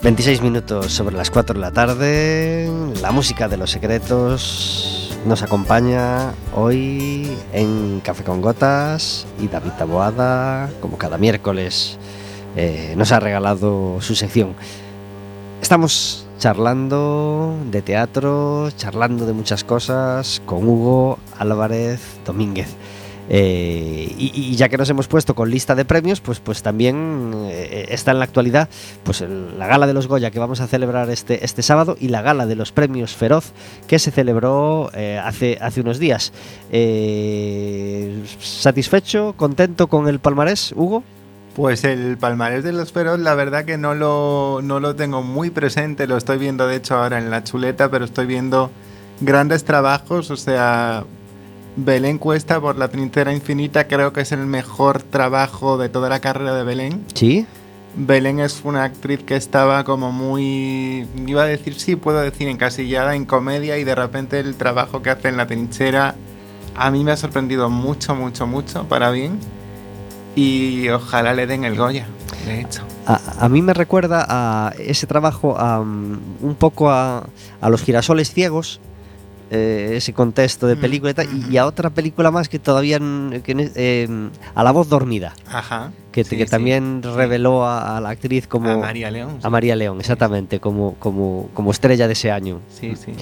...26 0.03 0.43
minutos 0.43 0.93
sobre 0.93 1.17
las 1.17 1.31
4 1.31 1.55
de 1.55 1.61
la 1.61 1.71
tarde... 1.71 2.71
...la 3.01 3.11
música 3.11 3.49
de 3.49 3.57
los 3.57 3.71
secretos... 3.71 4.94
...nos 5.27 5.43
acompaña 5.43 6.35
hoy 6.55 7.35
en 7.55 8.01
Café 8.01 8.25
con 8.25 8.43
Gotas... 8.43 9.27
...y 9.41 9.49
David 9.49 9.71
Taboada... 9.79 10.69
...como 10.83 10.99
cada 10.99 11.17
miércoles... 11.17 11.99
eh, 12.57 12.95
...nos 12.97 13.11
ha 13.11 13.21
regalado 13.21 14.01
su 14.01 14.15
sección... 14.15 14.55
Estamos 15.63 16.27
charlando 16.39 17.57
de 17.71 17.81
teatro, 17.81 18.71
charlando 18.77 19.25
de 19.25 19.33
muchas 19.33 19.65
cosas 19.65 20.43
con 20.45 20.69
Hugo 20.69 21.19
Álvarez 21.39 22.03
Domínguez. 22.27 22.69
Eh, 23.29 24.15
y, 24.19 24.55
ya 24.57 24.69
que 24.69 24.77
nos 24.77 24.89
hemos 24.91 25.09
puesto 25.09 25.35
con 25.35 25.51
lista 25.51 25.75
de 25.75 25.85
premios, 25.85 26.21
pues, 26.21 26.41
pues 26.41 26.63
también 26.63 27.33
eh, 27.47 27.87
está 27.89 28.11
en 28.11 28.19
la 28.19 28.25
actualidad 28.25 28.69
pues 29.03 29.23
la 29.23 29.67
gala 29.67 29.87
de 29.87 29.95
los 29.95 30.07
Goya 30.07 30.31
que 30.31 30.39
vamos 30.39 30.61
a 30.61 30.67
celebrar 30.67 31.11
este, 31.11 31.45
este 31.45 31.63
sábado 31.63 31.97
y 31.99 32.09
la 32.09 32.23
gala 32.23 32.47
de 32.47 32.55
los 32.55 32.73
premios 32.73 33.15
Feroz 33.15 33.53
que 33.87 33.99
se 33.99 34.11
celebró 34.11 34.91
eh, 34.95 35.21
hace, 35.23 35.59
hace 35.61 35.81
unos 35.81 35.99
días. 35.99 36.33
¿Satisfecho, 38.41 39.35
contento 39.37 39.87
con 39.89 40.09
el 40.09 40.19
palmarés, 40.21 40.73
Hugo? 40.77 41.03
Pues 41.55 41.85
el 41.85 42.19
palmarés 42.19 42.65
de 42.65 42.73
los 42.73 42.93
Feroz, 42.93 43.21
la 43.21 43.35
verdad 43.35 43.65
que 43.65 43.79
no 43.79 43.95
lo, 43.95 44.61
no 44.63 44.81
lo 44.81 44.97
tengo 44.97 45.23
muy 45.23 45.51
presente, 45.51 46.07
lo 46.07 46.17
estoy 46.17 46.39
viendo 46.39 46.67
de 46.67 46.77
hecho 46.77 46.97
ahora 46.97 47.19
en 47.19 47.31
la 47.31 47.45
chuleta, 47.45 47.91
pero 47.91 48.05
estoy 48.05 48.27
viendo 48.27 48.71
grandes 49.21 49.65
trabajos, 49.65 50.33
o 50.33 50.37
sea, 50.37 51.05
Belén 51.77 52.19
Cuesta 52.19 52.61
por 52.61 52.77
La 52.77 52.89
Trinchera 52.89 53.33
Infinita 53.33 53.89
creo 53.89 54.13
que 54.13 54.21
es 54.21 54.33
el 54.33 54.47
mejor 54.47 55.03
trabajo 55.03 55.77
de 55.77 55.89
toda 55.89 56.09
la 56.09 56.21
carrera 56.21 56.55
de 56.55 56.65
Belén. 56.65 57.05
Sí. 57.15 57.47
Belén 57.97 58.41
es 58.41 58.63
una 58.65 58.85
actriz 58.85 59.23
que 59.23 59.37
estaba 59.37 59.85
como 59.85 60.13
muy, 60.13 61.07
iba 61.27 61.43
a 61.43 61.47
decir 61.47 61.75
sí, 61.75 61.97
puedo 61.97 62.21
decir 62.21 62.49
encasillada 62.49 63.15
en 63.15 63.25
comedia 63.25 63.79
y 63.79 63.85
de 63.85 63.95
repente 63.95 64.41
el 64.41 64.57
trabajo 64.57 65.03
que 65.03 65.11
hace 65.11 65.29
en 65.29 65.37
La 65.37 65.47
Trinchera 65.47 66.17
a 66.77 66.91
mí 66.91 67.05
me 67.05 67.13
ha 67.13 67.17
sorprendido 67.17 67.71
mucho, 67.71 68.15
mucho, 68.15 68.47
mucho, 68.47 68.85
para 68.89 69.11
bien. 69.11 69.39
Y 70.37 70.89
ojalá 70.89 71.33
le 71.35 71.47
den 71.47 71.63
el 71.63 71.77
Goya, 71.77 72.07
de 72.47 72.61
hecho. 72.61 72.83
A, 73.07 73.21
a 73.39 73.49
mí 73.49 73.63
me 73.63 73.75
recuerda 73.75 74.27
a 74.29 74.73
ese 74.79 75.07
trabajo 75.07 75.57
a, 75.57 75.81
um, 75.81 76.19
un 76.41 76.57
poco 76.59 76.91
a, 76.91 77.29
a 77.61 77.69
los 77.69 77.83
girasoles 77.83 78.33
ciegos, 78.33 78.81
eh, 79.51 79.93
ese 79.97 80.13
contexto 80.13 80.67
de 80.67 80.77
Mm, 80.77 80.81
película 80.81 81.11
y, 81.11 81.15
tal, 81.15 81.27
y- 81.27 81.39
ujú. 81.41 81.51
y 81.53 81.57
a 81.59 81.67
otra 81.67 81.91
película 81.91 82.31
más 82.31 82.49
que 82.49 82.59
todavía 82.59 82.99
que 82.99 83.71
eh, 83.77 84.09
a 84.55 84.65
la 84.65 84.73
voz 84.73 84.89
dormida, 84.89 85.35
Ajá. 85.51 85.93
que, 86.13 86.25
sí, 86.25 86.37
que 86.37 86.45
sí. 86.47 86.51
también 86.51 87.03
reveló 87.03 87.65
a, 87.65 87.97
a 87.97 88.01
la 88.01 88.09
actriz 88.11 88.47
como 88.47 88.71
A 88.71 88.77
María 88.79 89.11
León. 89.11 89.39
a 89.43 89.51
María 89.51 89.77
León, 89.77 90.01
exactamente, 90.01 90.61
como, 90.61 90.95
como, 90.95 91.49
como 91.55 91.71
estrella 91.71 92.07
de 92.07 92.13
ese 92.15 92.31
año. 92.31 92.61
Sí, 92.79 92.95
sí. 92.97 93.13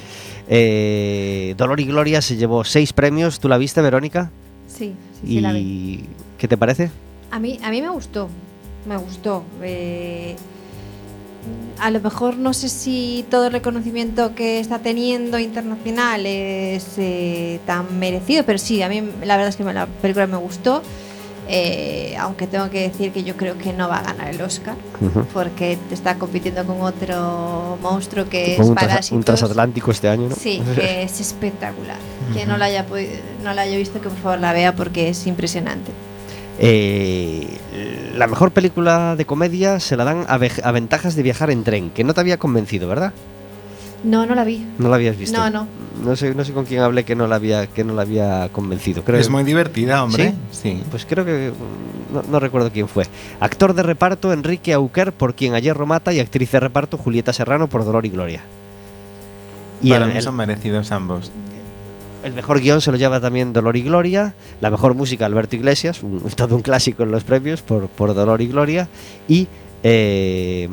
Eh, 0.49 1.55
Dolor 1.57 1.81
y 1.81 1.85
Gloria 1.87 2.21
se 2.23 2.37
llevó 2.37 2.65
seis 2.65 2.93
premios, 2.93 3.41
¿tú 3.41 3.49
la 3.49 3.59
viste, 3.59 3.81
Verónica? 3.81 4.31
Sí, 4.69 4.95
sí, 5.21 5.27
sí, 5.27 5.41
la 5.41 5.53
vi. 5.53 5.59
¿Y 5.61 6.05
qué 6.39 6.49
te 6.49 6.57
parece? 6.57 6.91
A 7.31 7.39
mí, 7.39 7.59
a 7.63 7.71
mí 7.71 7.81
me 7.81 7.89
gustó, 7.89 8.29
me 8.87 8.97
gustó. 8.97 9.45
Eh, 9.63 10.37
a 11.79 11.91
lo 11.91 12.01
mejor 12.01 12.37
no 12.37 12.53
sé 12.55 12.69
si 12.69 13.25
todo 13.31 13.47
el 13.47 13.53
reconocimiento 13.53 14.35
que 14.35 14.61
está 14.61 14.79
teniendo 14.79 15.39
internacional 15.39 16.25
es 16.27 16.87
eh, 16.99 17.59
tan 17.67 17.99
merecido, 17.99 18.45
pero 18.45 18.59
sí, 18.59 18.83
a 18.83 18.89
mí 18.89 19.03
la 19.25 19.37
verdad 19.37 19.49
es 19.49 19.57
que 19.57 19.65
me- 19.65 19.75
la 19.75 19.87
película 19.87 20.27
me 20.27 20.37
gustó. 20.37 20.83
Eh, 21.49 22.15
aunque 22.21 22.47
tengo 22.47 22.71
que 22.71 22.89
decir 22.89 23.11
que 23.11 23.25
yo 23.25 23.37
creo 23.37 23.59
que 23.59 23.73
no 23.73 23.89
va 23.89 23.99
a 23.99 24.03
ganar 24.05 24.29
el 24.29 24.41
Oscar, 24.41 24.77
Ujú. 25.01 25.25
porque 25.35 25.77
está 25.91 26.15
compitiendo 26.17 26.65
con 26.65 26.81
otro 26.81 27.77
monstruo 27.83 28.29
que 28.29 28.55
Con 28.57 28.63
es 28.65 28.69
un, 28.71 28.75
Parásitos. 28.77 29.11
un 29.19 29.25
transatlántico 29.25 29.91
este 29.91 30.09
año, 30.09 30.29
¿no? 30.29 30.37
Sí, 30.37 30.63
que 30.77 31.03
es 31.03 31.21
espectacular. 31.21 31.97
Quien 32.33 32.49
no 32.49 32.57
la 32.57 32.67
haya 32.67 32.87
no 33.43 33.53
la 33.53 33.63
haya 33.63 33.77
visto, 33.77 34.01
que 34.01 34.09
por 34.09 34.19
favor 34.19 34.39
la 34.39 34.53
vea 34.53 34.75
porque 34.77 35.09
es 35.09 35.27
impresionante. 35.27 35.91
Eh, 36.59 37.59
la 38.17 38.27
mejor 38.27 38.51
película 38.53 39.17
de 39.17 39.25
comedia 39.25 39.81
se 39.81 39.97
la 39.97 40.05
dan 40.05 40.25
a, 40.29 40.37
Ventajas 40.73 41.15
de 41.17 41.23
viajar 41.23 41.51
en 41.51 41.65
tren, 41.65 41.91
que 41.91 42.05
no 42.05 42.15
te 42.15 42.21
había 42.21 42.39
convencido, 42.39 42.89
¿verdad? 42.89 43.13
No, 44.05 44.27
no 44.27 44.35
la 44.35 44.45
vi. 44.45 44.67
No 44.79 44.89
la 44.89 44.97
habías 44.97 45.17
visto. 45.17 45.39
No, 45.39 45.49
no. 45.49 45.67
No 46.05 46.17
sé, 46.17 46.35
no 46.35 46.45
sé 46.45 46.53
con 46.53 46.65
quién 46.65 46.81
hablé 46.83 47.05
que 47.05 47.15
no 47.15 47.27
la 47.29 47.37
había, 47.37 47.67
que 47.69 47.85
no 47.85 47.95
la 47.95 48.03
había 48.03 48.49
convencido. 48.51 49.05
Creo 49.05 49.21
Es 49.21 49.31
muy 49.31 49.45
divertida, 49.45 50.03
hombre. 50.03 50.35
¿Sí? 50.51 50.75
Sí. 50.75 50.83
Pues 50.91 51.07
creo 51.07 51.25
que 51.25 51.53
mm, 51.53 52.15
no, 52.15 52.23
no 52.29 52.41
recuerdo 52.41 52.73
quién 52.73 52.89
fue. 52.89 53.07
Actor 53.39 53.75
de 53.75 53.85
reparto 53.85 54.33
Enrique 54.33 54.73
Auquer 54.73 55.13
por 55.13 55.35
quien 55.35 55.55
ayer 55.55 55.79
mata 55.87 56.13
y 56.13 56.19
actriz 56.19 56.51
de 56.51 56.59
reparto 56.61 56.99
Julieta 56.99 57.33
Serrano 57.33 57.69
por 57.69 57.85
Dolor 57.85 58.05
y 58.05 58.09
Gloria. 58.11 58.43
Y 59.83 59.91
Para 59.91 60.05
el- 60.07 60.11
mí 60.11 60.17
el- 60.17 60.23
son 60.23 60.35
merecidos 60.35 60.91
ambos. 60.91 61.31
El 62.25 62.33
mejor 62.33 62.61
guion 62.61 62.81
se 62.81 62.91
lo 62.93 62.97
lleva 62.97 63.21
también 63.21 63.53
Dolor 63.53 63.77
y 63.77 63.83
Gloria, 63.83 64.35
la 64.61 64.71
mejor 64.71 64.95
música 64.95 65.27
Alberto 65.27 65.57
Iglesias, 65.57 66.03
un- 66.03 66.21
todo 66.37 66.57
un 66.57 66.63
clásico 66.63 67.03
en 67.03 67.11
los 67.11 67.25
premios 67.25 67.63
por, 67.63 67.89
por 67.89 68.15
Dolor 68.15 68.41
y 68.43 68.47
Gloria, 68.49 68.89
y 69.29 69.49
eh, 69.83 70.69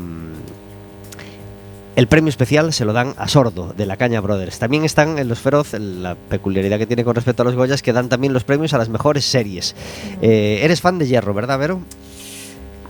el 1.96 2.08
premio 2.08 2.30
especial 2.30 2.72
se 2.72 2.86
lo 2.86 2.94
dan 2.94 3.14
a 3.18 3.28
Sordo, 3.28 3.74
de 3.76 3.86
la 3.86 3.98
Caña 3.98 4.22
Brothers. 4.22 4.58
También 4.60 4.86
están 4.86 5.20
en 5.20 5.28
Los 5.28 5.40
Feroz, 5.40 5.74
la 5.74 6.16
peculiaridad 6.16 6.78
que 6.78 6.86
tiene 6.88 7.04
con 7.04 7.14
respecto 7.16 7.42
a 7.42 7.46
los 7.46 7.56
Goyas, 7.56 7.82
que 7.82 7.92
dan 7.92 8.08
también 8.08 8.32
los 8.32 8.46
premios 8.46 8.74
a 8.74 8.78
las 8.78 8.88
mejores 8.88 9.26
series. 9.26 9.76
Eh, 10.22 10.60
eres 10.64 10.80
fan 10.80 10.98
de 10.98 11.08
Hierro, 11.08 11.34
¿verdad, 11.34 11.60
Vero? 11.60 11.82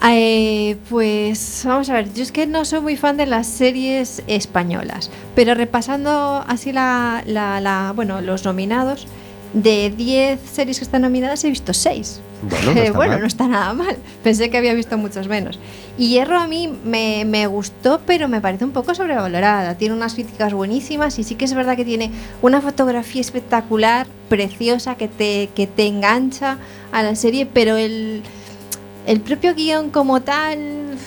Eh, 0.08 0.78
pues 0.90 1.64
vamos 1.66 1.90
a 1.90 1.94
ver, 1.94 2.14
yo 2.14 2.24
es 2.24 2.32
que 2.32 2.48
no 2.48 2.64
soy 2.64 2.80
muy 2.80 2.96
fan 2.96 3.18
de 3.18 3.26
las 3.26 3.48
series 3.48 4.24
españolas, 4.28 5.12
pero 5.36 5.56
repasando 5.56 6.44
así 6.48 6.72
la, 6.72 7.22
la- 7.26 7.60
la- 7.60 7.92
bueno, 7.94 8.22
los 8.22 8.46
nominados, 8.46 9.08
de 9.54 9.90
10 9.90 10.40
series 10.50 10.78
que 10.78 10.86
están 10.86 11.02
nominadas 11.02 11.44
he 11.44 11.50
visto 11.50 11.74
6. 11.74 12.22
Bueno, 12.44 12.72
no 12.74 12.80
está 12.82 12.92
bueno, 12.98 13.20
no 13.20 13.26
está 13.26 13.48
nada 13.48 13.74
mal. 13.74 13.98
Pensé 14.24 14.50
que 14.50 14.58
había 14.58 14.74
visto 14.76 14.96
muchos 14.98 15.28
menos. 15.28 15.60
Y 15.98 16.10
Hierro 16.10 16.38
a 16.40 16.48
mí 16.48 16.72
me, 16.86 17.26
me 17.26 17.48
gustó, 17.48 18.00
pero 18.06 18.28
me 18.30 18.40
parece 18.42 18.64
un 18.64 18.72
poco 18.72 18.94
sobrevalorada. 18.96 19.76
Tiene 19.76 19.96
unas 19.96 20.14
críticas 20.14 20.54
buenísimas 20.54 21.18
y 21.20 21.24
sí 21.24 21.34
que 21.36 21.46
es 21.46 21.54
verdad 21.56 21.76
que 21.76 21.84
tiene 21.84 22.12
una 22.44 22.62
fotografía 22.62 23.20
espectacular, 23.22 24.06
preciosa, 24.30 24.96
que 24.96 25.08
te, 25.08 25.50
que 25.56 25.66
te 25.68 25.88
engancha 25.88 26.58
a 26.92 27.02
la 27.04 27.16
serie, 27.16 27.48
pero 27.48 27.76
el, 27.76 28.22
el 29.06 29.22
propio 29.22 29.56
guion 29.56 29.90
como 29.90 30.22
tal 30.22 30.98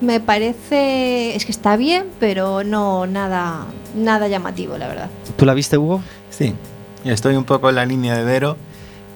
me 0.00 0.20
parece... 0.20 1.34
Es 1.34 1.44
que 1.44 1.52
está 1.52 1.76
bien, 1.76 2.06
pero 2.20 2.64
no 2.64 3.06
nada, 3.06 3.66
nada 3.94 4.28
llamativo, 4.28 4.76
la 4.78 4.88
verdad. 4.88 5.10
¿Tú 5.36 5.46
la 5.46 5.54
viste, 5.54 5.78
Hugo? 5.78 6.02
Sí, 6.30 6.54
estoy 7.04 7.36
un 7.36 7.44
poco 7.44 7.68
en 7.70 7.76
la 7.76 7.86
línea 7.86 8.16
de 8.16 8.24
Vero. 8.24 8.56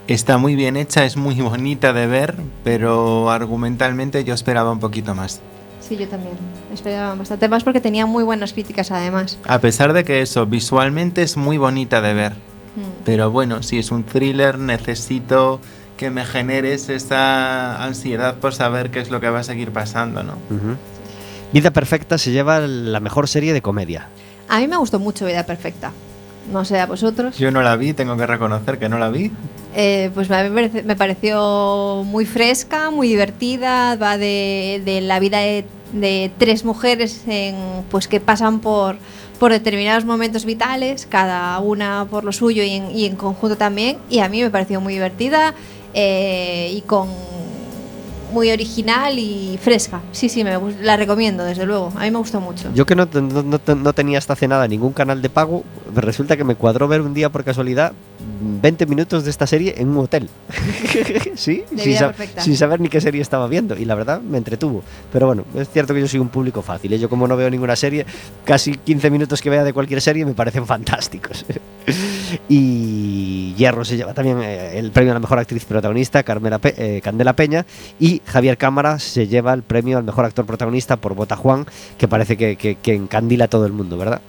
Está 0.06 0.38
muy 0.38 0.56
bien 0.56 0.76
hecha, 0.76 1.04
es 1.04 1.16
muy 1.16 1.34
bonita 1.36 1.92
de 1.92 2.06
ver, 2.06 2.34
pero 2.64 3.30
argumentalmente 3.30 4.24
yo 4.24 4.34
esperaba 4.34 4.72
un 4.72 4.80
poquito 4.80 5.14
más. 5.14 5.40
Sí, 5.80 5.96
yo 5.96 6.08
también. 6.08 6.34
Esperaba 6.72 7.14
bastante 7.14 7.48
más 7.48 7.62
porque 7.62 7.80
tenía 7.80 8.06
muy 8.06 8.24
buenas 8.24 8.52
críticas 8.52 8.90
además. 8.90 9.38
A 9.46 9.60
pesar 9.60 9.92
de 9.92 10.04
que 10.04 10.22
eso, 10.22 10.46
visualmente 10.46 11.22
es 11.22 11.36
muy 11.36 11.58
bonita 11.58 12.00
de 12.00 12.14
ver. 12.14 12.32
Mm. 12.32 13.04
Pero 13.04 13.30
bueno, 13.30 13.62
si 13.62 13.78
es 13.78 13.90
un 13.90 14.04
thriller, 14.04 14.58
necesito 14.58 15.60
que 16.00 16.08
me 16.10 16.24
generes 16.24 16.88
esa 16.88 17.84
ansiedad 17.84 18.36
por 18.36 18.54
saber 18.54 18.90
qué 18.90 19.00
es 19.00 19.10
lo 19.10 19.20
que 19.20 19.28
va 19.28 19.40
a 19.40 19.42
seguir 19.42 19.70
pasando, 19.70 20.22
¿no? 20.22 20.32
Ujú. 20.48 20.76
Vida 21.52 21.70
Perfecta 21.72 22.16
se 22.16 22.30
lleva 22.30 22.58
la 22.60 23.00
mejor 23.00 23.28
serie 23.28 23.52
de 23.52 23.60
comedia. 23.60 24.08
A 24.48 24.60
mí 24.60 24.66
me 24.66 24.78
gustó 24.78 24.98
mucho 24.98 25.26
Vida 25.26 25.44
Perfecta. 25.44 25.92
No 26.50 26.64
sé 26.64 26.80
a 26.80 26.86
vosotros. 26.86 27.36
Yo 27.36 27.50
no 27.50 27.60
la 27.60 27.76
vi, 27.76 27.92
tengo 27.92 28.16
que 28.16 28.26
reconocer 28.26 28.78
que 28.78 28.88
no 28.88 28.98
la 28.98 29.10
vi. 29.10 29.30
Eh, 29.76 30.10
pues 30.14 30.30
me, 30.30 30.50
parece- 30.50 30.82
me 30.84 30.96
pareció 30.96 32.02
muy 32.06 32.24
fresca, 32.24 32.90
muy 32.90 33.06
divertida. 33.08 33.96
Va 33.96 34.16
de, 34.16 34.80
de 34.82 35.02
la 35.02 35.20
vida 35.20 35.40
de, 35.40 35.66
de 35.92 36.32
tres 36.38 36.64
mujeres 36.64 37.24
en, 37.28 37.56
pues 37.90 38.08
que 38.08 38.20
pasan 38.20 38.60
por, 38.60 38.96
por 39.38 39.52
determinados 39.52 40.06
momentos 40.06 40.46
vitales, 40.46 41.06
cada 41.10 41.58
una 41.60 42.06
por 42.10 42.24
lo 42.24 42.32
suyo 42.32 42.62
y 42.62 42.70
en, 42.70 42.90
y 42.90 43.04
en 43.04 43.16
conjunto 43.16 43.56
también. 43.58 43.98
Y 44.08 44.20
a 44.20 44.30
mí 44.30 44.40
me 44.42 44.48
pareció 44.50 44.80
muy 44.80 44.94
divertida 44.94 45.54
eh, 45.94 46.72
y 46.74 46.80
con 46.82 47.08
muy 48.32 48.50
original 48.50 49.18
y 49.18 49.58
fresca. 49.60 50.00
Sí, 50.12 50.28
sí, 50.28 50.44
me, 50.44 50.56
la 50.82 50.96
recomiendo, 50.96 51.44
desde 51.44 51.66
luego. 51.66 51.92
A 51.96 52.02
mí 52.04 52.10
me 52.10 52.18
gustó 52.18 52.40
mucho. 52.40 52.70
Yo 52.74 52.86
que 52.86 52.94
no, 52.94 53.08
no, 53.12 53.42
no- 53.42 53.74
no 53.74 53.92
tenía 53.92 54.18
hasta 54.18 54.34
hace 54.34 54.46
nada 54.46 54.68
ningún 54.68 54.92
canal 54.92 55.20
de 55.20 55.30
pago, 55.30 55.64
resulta 55.94 56.36
que 56.36 56.44
me 56.44 56.54
cuadró 56.54 56.86
ver 56.86 57.00
un 57.00 57.12
día 57.14 57.30
por 57.30 57.42
casualidad 57.44 57.92
20 58.62 58.86
minutos 58.86 59.24
de 59.24 59.30
esta 59.30 59.46
serie 59.46 59.74
en 59.78 59.88
un 59.88 59.98
hotel. 59.98 60.28
sí, 61.34 61.64
sin, 61.76 61.96
sa- 61.96 62.14
sin 62.38 62.56
saber 62.56 62.80
ni 62.80 62.88
qué 62.88 63.00
serie 63.00 63.20
estaba 63.20 63.46
viendo. 63.48 63.76
Y 63.76 63.84
la 63.84 63.94
verdad 63.94 64.20
me 64.20 64.38
entretuvo. 64.38 64.82
Pero 65.12 65.26
bueno, 65.26 65.44
es 65.54 65.68
cierto 65.68 65.94
que 65.94 66.00
yo 66.00 66.08
soy 66.08 66.20
un 66.20 66.28
público 66.28 66.62
fácil. 66.62 66.92
¿eh? 66.92 66.98
Yo 66.98 67.08
como 67.08 67.26
no 67.28 67.36
veo 67.36 67.50
ninguna 67.50 67.76
serie, 67.76 68.06
casi 68.44 68.72
15 68.76 69.10
minutos 69.10 69.40
que 69.40 69.50
vea 69.50 69.64
de 69.64 69.72
cualquier 69.72 70.00
serie 70.00 70.24
me 70.24 70.34
parecen 70.34 70.66
fantásticos. 70.66 71.44
y 72.48 73.54
Hierro 73.56 73.84
se 73.84 73.96
lleva 73.96 74.14
también 74.14 74.40
eh, 74.42 74.78
el 74.78 74.90
premio 74.90 75.12
a 75.12 75.14
la 75.14 75.20
mejor 75.20 75.38
actriz 75.38 75.64
protagonista, 75.64 76.22
Carmela 76.22 76.58
Pe- 76.58 76.74
eh, 76.76 77.00
Candela 77.00 77.34
Peña. 77.34 77.66
Y 77.98 78.22
Javier 78.26 78.56
Cámara 78.58 78.98
se 78.98 79.26
lleva 79.28 79.52
el 79.52 79.62
premio 79.62 79.98
al 79.98 80.04
mejor 80.04 80.24
actor 80.24 80.46
protagonista 80.46 80.96
por 80.96 81.14
Bota 81.14 81.36
Juan, 81.36 81.66
que 81.98 82.08
parece 82.08 82.36
que, 82.36 82.56
que, 82.56 82.76
que 82.76 82.94
encandila 82.94 83.46
a 83.46 83.48
todo 83.48 83.66
el 83.66 83.72
mundo, 83.72 83.96
¿verdad? 83.98 84.20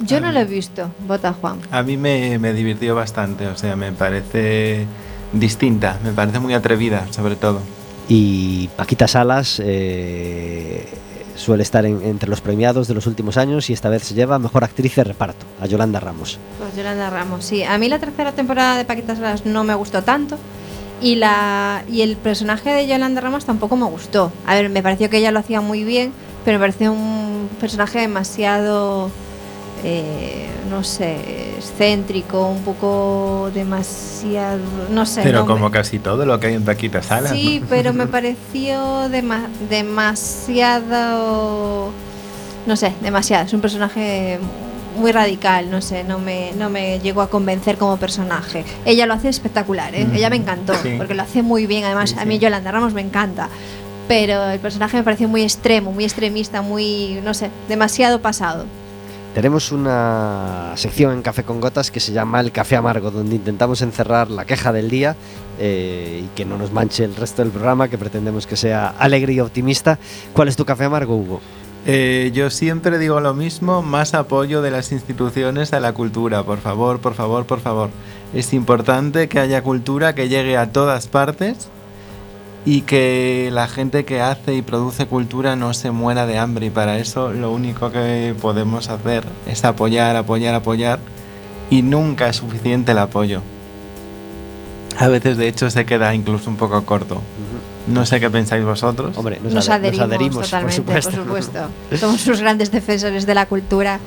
Yo 0.00 0.20
no 0.20 0.30
lo 0.32 0.40
he 0.40 0.44
visto, 0.44 0.90
Bota 1.06 1.32
Juan. 1.32 1.58
A 1.70 1.82
mí 1.82 1.96
me, 1.96 2.38
me 2.38 2.52
divirtió 2.52 2.94
bastante, 2.94 3.46
o 3.48 3.56
sea, 3.56 3.74
me 3.76 3.92
parece 3.92 4.86
distinta, 5.32 5.98
me 6.04 6.12
parece 6.12 6.38
muy 6.38 6.54
atrevida, 6.54 7.06
sobre 7.10 7.36
todo. 7.36 7.60
Y 8.08 8.68
Paquita 8.76 9.06
Salas 9.08 9.60
eh, 9.64 10.86
suele 11.36 11.62
estar 11.62 11.84
en- 11.84 12.02
entre 12.02 12.28
los 12.30 12.40
premiados 12.40 12.88
de 12.88 12.94
los 12.94 13.06
últimos 13.06 13.36
años 13.36 13.68
y 13.70 13.72
esta 13.72 13.88
vez 13.90 14.04
se 14.04 14.14
lleva 14.14 14.38
mejor 14.38 14.64
actriz 14.64 14.94
de 14.96 15.04
reparto, 15.04 15.44
a 15.60 15.66
Yolanda 15.66 16.00
Ramos. 16.00 16.38
Pues 16.58 16.74
Yolanda 16.76 17.10
Ramos, 17.10 17.44
sí. 17.44 17.64
A 17.64 17.76
mí 17.76 17.88
la 17.88 17.98
tercera 17.98 18.32
temporada 18.32 18.76
de 18.78 18.84
Paquitas 18.84 19.18
Salas 19.18 19.44
no 19.46 19.64
me 19.64 19.74
gustó 19.74 20.02
tanto. 20.02 20.38
Y, 21.00 21.14
la, 21.16 21.84
y 21.88 22.00
el 22.02 22.16
personaje 22.16 22.70
de 22.70 22.86
Yolanda 22.88 23.20
Ramos 23.20 23.44
tampoco 23.44 23.76
me 23.76 23.84
gustó. 23.86 24.32
A 24.46 24.54
ver, 24.54 24.68
me 24.68 24.82
pareció 24.82 25.08
que 25.10 25.18
ella 25.18 25.30
lo 25.30 25.38
hacía 25.38 25.60
muy 25.60 25.84
bien, 25.84 26.12
pero 26.44 26.58
me 26.58 26.62
pareció 26.66 26.92
un 26.92 27.48
personaje 27.60 28.00
demasiado, 28.00 29.10
eh, 29.84 30.48
no 30.70 30.82
sé, 30.84 31.16
excéntrico, 31.56 32.46
un 32.48 32.62
poco 32.62 33.50
demasiado, 33.54 34.58
no 34.90 35.06
sé. 35.06 35.22
Pero 35.22 35.40
no 35.40 35.44
me- 35.46 35.52
como 35.52 35.70
casi 35.70 35.98
todo 35.98 36.24
lo 36.26 36.38
que 36.40 36.48
hay 36.48 36.54
en 36.54 36.64
Paquita 36.64 37.02
Salas. 37.02 37.32
Sí, 37.32 37.60
¿no? 37.60 37.66
pero 37.68 37.92
me 37.92 38.06
pareció 38.08 39.08
dema- 39.08 39.48
demasiado. 40.68 41.90
No 42.66 42.76
sé, 42.76 42.92
demasiado. 43.00 43.46
Es 43.46 43.52
un 43.52 43.60
personaje 43.60 44.38
muy 44.98 45.12
radical, 45.12 45.70
no 45.70 45.80
sé, 45.80 46.02
no 46.04 46.18
me, 46.18 46.52
no 46.58 46.68
me 46.70 46.98
llegó 47.00 47.22
a 47.22 47.30
convencer 47.30 47.78
como 47.78 47.96
personaje. 47.98 48.64
Ella 48.84 49.06
lo 49.06 49.14
hace 49.14 49.28
espectacular, 49.28 49.94
¿eh? 49.94 50.04
Mm, 50.04 50.14
ella 50.16 50.28
me 50.30 50.36
encantó, 50.36 50.74
sí. 50.74 50.94
porque 50.98 51.14
lo 51.14 51.22
hace 51.22 51.42
muy 51.42 51.66
bien. 51.66 51.84
Además, 51.84 52.10
Sí, 52.10 52.16
a 52.18 52.24
mí. 52.24 52.38
Yolanda 52.38 52.70
Ramos 52.72 52.94
me 52.94 53.00
encanta. 53.00 53.48
Pero 54.08 54.48
el 54.50 54.58
personaje 54.58 54.96
me 54.96 55.02
pareció 55.02 55.28
muy 55.28 55.42
extremo, 55.42 55.92
muy 55.92 56.04
extremista, 56.04 56.62
muy, 56.62 57.20
no 57.22 57.32
sé, 57.34 57.50
demasiado 57.68 58.20
pasado. 58.20 58.64
Tenemos 59.34 59.72
una 59.72 60.72
sección 60.74 61.12
en 61.12 61.22
Café 61.22 61.44
con 61.44 61.60
Gotas 61.60 61.90
que 61.90 62.00
se 62.00 62.12
llama 62.12 62.40
El 62.40 62.50
Café 62.50 62.76
Amargo, 62.76 63.10
donde 63.10 63.36
intentamos 63.36 63.82
encerrar 63.82 64.30
la 64.30 64.44
queja 64.44 64.72
del 64.72 64.90
día 64.90 65.16
eh, 65.58 66.24
y 66.24 66.28
que 66.34 66.44
no 66.44 66.56
nos 66.58 66.72
manche 66.72 67.04
el 67.04 67.14
resto 67.14 67.42
del 67.42 67.52
programa, 67.52 67.88
que 67.88 67.98
pretendemos 67.98 68.46
que 68.46 68.56
sea 68.56 68.88
alegre 68.98 69.34
y 69.34 69.40
optimista. 69.40 69.98
¿Cuál 70.32 70.48
es 70.48 70.56
tu 70.56 70.64
café 70.64 70.84
amargo, 70.84 71.16
Hugo? 71.16 71.40
Eh, 71.86 72.32
yo 72.34 72.50
siempre 72.50 72.98
digo 72.98 73.20
lo 73.20 73.34
mismo, 73.34 73.82
más 73.82 74.14
apoyo 74.14 74.60
de 74.60 74.70
las 74.70 74.92
instituciones 74.92 75.72
a 75.72 75.80
la 75.80 75.92
cultura, 75.92 76.42
por 76.42 76.58
favor, 76.58 76.98
por 76.98 77.14
favor, 77.14 77.46
por 77.46 77.60
favor. 77.60 77.90
Es 78.34 78.52
importante 78.52 79.28
que 79.28 79.38
haya 79.38 79.62
cultura 79.62 80.14
que 80.14 80.28
llegue 80.28 80.56
a 80.56 80.72
todas 80.72 81.06
partes 81.06 81.68
y 82.66 82.82
que 82.82 83.48
la 83.52 83.66
gente 83.68 84.04
que 84.04 84.20
hace 84.20 84.54
y 84.54 84.62
produce 84.62 85.06
cultura 85.06 85.56
no 85.56 85.72
se 85.74 85.90
muera 85.90 86.26
de 86.26 86.38
hambre 86.38 86.66
y 86.66 86.70
para 86.70 86.98
eso 86.98 87.32
lo 87.32 87.50
único 87.52 87.90
que 87.90 88.34
podemos 88.40 88.90
hacer 88.90 89.24
es 89.46 89.64
apoyar, 89.64 90.16
apoyar, 90.16 90.54
apoyar 90.54 90.98
y 91.70 91.82
nunca 91.82 92.28
es 92.28 92.36
suficiente 92.36 92.92
el 92.92 92.98
apoyo. 92.98 93.40
A 94.98 95.08
veces 95.08 95.36
de 95.36 95.46
hecho 95.48 95.70
se 95.70 95.86
queda 95.86 96.14
incluso 96.14 96.50
un 96.50 96.56
poco 96.56 96.84
corto. 96.84 97.22
No 97.86 98.04
sé 98.04 98.20
qué 98.20 98.28
pensáis 98.28 98.64
vosotros. 98.64 99.16
Hombre, 99.16 99.38
nos, 99.42 99.54
Nos, 99.54 99.68
ade- 99.70 99.90
nos 99.92 100.00
adherimos, 100.00 100.00
adherimos, 100.00 100.44
totalmente, 100.44 100.82
por 100.82 101.02
supuesto. 101.02 101.10
por 101.10 101.42
supuesto. 101.42 101.96
Somos 101.98 102.20
sus 102.20 102.40
grandes 102.40 102.70
defensores 102.70 103.24
de 103.24 103.34
la 103.34 103.46
cultura 103.46 104.00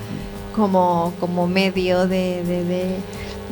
como, 0.56 1.14
como 1.20 1.48
medio 1.48 2.08
de, 2.08 2.44
de- 2.44 2.64
de- 2.66 2.96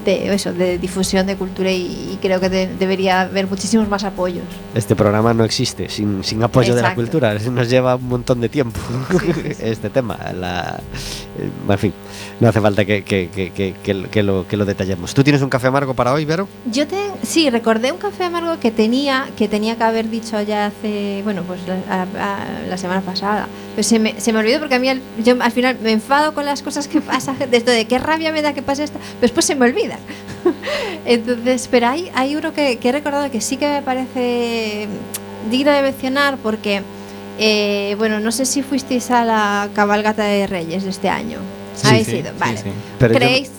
de 0.05 0.33
eso, 0.33 0.53
de 0.53 0.77
difusión 0.77 1.27
de 1.27 1.35
cultura 1.35 1.71
y, 1.71 2.11
y 2.13 2.19
creo 2.21 2.39
que 2.39 2.49
de- 2.49 2.67
debería 2.79 3.21
haber 3.21 3.47
muchísimos 3.47 3.87
más 3.87 4.03
apoyos. 4.03 4.43
Este 4.75 4.95
programa 4.95 5.33
no 5.33 5.43
existe 5.43 5.89
sin, 5.89 6.23
sin 6.23 6.41
apoyo 6.43 6.75
de 6.75 6.81
la 6.81 6.89
Exacto. 6.89 7.01
cultura. 7.01 7.33
Nos 7.51 7.69
lleva 7.69 7.95
un 7.95 8.07
montón 8.07 8.41
de 8.41 8.49
tiempo 8.49 8.79
Sí, 9.11 9.17
sí, 9.33 9.33
sí. 9.43 9.53
este 9.61 9.89
tema. 9.89 10.17
La, 10.37 10.79
eh, 11.39 11.49
en 11.73 11.79
fin, 11.79 11.93
no 12.39 12.49
hace 12.49 12.61
falta 12.61 12.85
que, 12.85 13.03
que- 13.03 13.29
que- 13.29 14.23
lo, 14.23 14.45
que 14.47 14.57
lo 14.57 14.65
detallemos. 14.65 15.13
¿Tú 15.13 15.23
tienes 15.23 15.41
un 15.41 15.49
café 15.49 15.67
amargo 15.67 15.93
para 15.93 16.11
hoy, 16.13 16.25
Vero? 16.25 16.47
Yo 16.71 16.85
te, 16.87 16.97
sí, 17.23 17.49
recordé 17.49 17.91
un 17.91 17.97
café 17.97 18.25
amargo 18.25 18.59
que 18.59 18.71
tenía, 18.71 19.27
que 19.37 19.47
tenía 19.47 19.75
que 19.77 19.83
haber 19.83 20.09
dicho 20.09 20.41
ya 20.41 20.67
hace, 20.67 21.21
bueno, 21.23 21.43
pues 21.43 21.59
la, 21.67 22.03
a- 22.03 22.67
la 22.67 22.77
semana 22.77 23.01
pasada. 23.01 23.47
Pero 23.75 23.87
se 23.87 23.97
me, 23.99 24.19
se 24.19 24.33
me 24.33 24.39
olvidó 24.39 24.59
porque 24.59 24.75
a 24.75 24.79
mí 24.79 24.89
al, 24.89 25.01
yo 25.23 25.35
al 25.39 25.51
final 25.51 25.77
me 25.81 25.91
enfado 25.91 26.33
con 26.33 26.43
las 26.45 26.61
cosas 26.61 26.87
que 26.87 26.99
pasan, 27.01 27.37
de 27.39 27.55
esto 27.57 27.71
de 27.71 27.85
qué 27.85 27.97
rabia 27.97 28.31
me 28.31 28.41
da 28.41 28.53
que 28.53 28.61
pase 28.61 28.83
esto, 28.83 28.99
después 29.21 29.45
se 29.45 29.55
me 29.55 29.65
olvida. 29.65 29.88
Entonces, 31.05 31.67
pero 31.71 31.87
hay, 31.87 32.11
hay 32.13 32.35
uno 32.35 32.53
que, 32.53 32.77
que 32.77 32.89
he 32.89 32.91
recordado 32.91 33.29
que 33.31 33.41
sí 33.41 33.57
que 33.57 33.67
me 33.67 33.81
parece 33.81 34.87
digno 35.49 35.71
de 35.71 35.81
mencionar 35.81 36.37
porque, 36.37 36.81
eh, 37.39 37.95
bueno, 37.97 38.19
no 38.19 38.31
sé 38.31 38.45
si 38.45 38.61
fuisteis 38.61 39.09
a 39.11 39.25
la 39.25 39.69
cabalgata 39.73 40.23
de 40.23 40.47
Reyes 40.47 40.83
de 40.83 40.89
este 40.89 41.09
año. 41.09 41.39
Sí, 41.75 41.87
¿Habéis 41.87 42.07
sí, 42.07 42.17
ido? 42.17 42.31
Vale. 42.37 42.57
sí. 42.57 42.69
Pero 42.99 43.13
yo 43.13 43.19
no- 43.19 43.25
¿Creéis? 43.25 43.51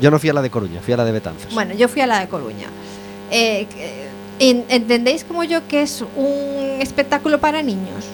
Yo 0.00 0.10
no 0.10 0.18
fui 0.18 0.28
a 0.28 0.32
la 0.34 0.42
de 0.42 0.50
Coruña, 0.50 0.80
fui 0.82 0.92
a 0.92 0.96
la 0.98 1.04
de 1.04 1.12
Betanzos. 1.12 1.54
Bueno, 1.54 1.74
yo 1.74 1.88
fui 1.88 2.02
a 2.02 2.06
la 2.06 2.20
de 2.20 2.28
Coruña. 2.28 2.66
Eh, 3.30 3.66
¿Entendéis 4.38 5.24
como 5.24 5.42
yo 5.44 5.66
que 5.66 5.82
es 5.82 6.02
un 6.16 6.78
espectáculo 6.80 7.40
para 7.40 7.62
niños? 7.62 8.04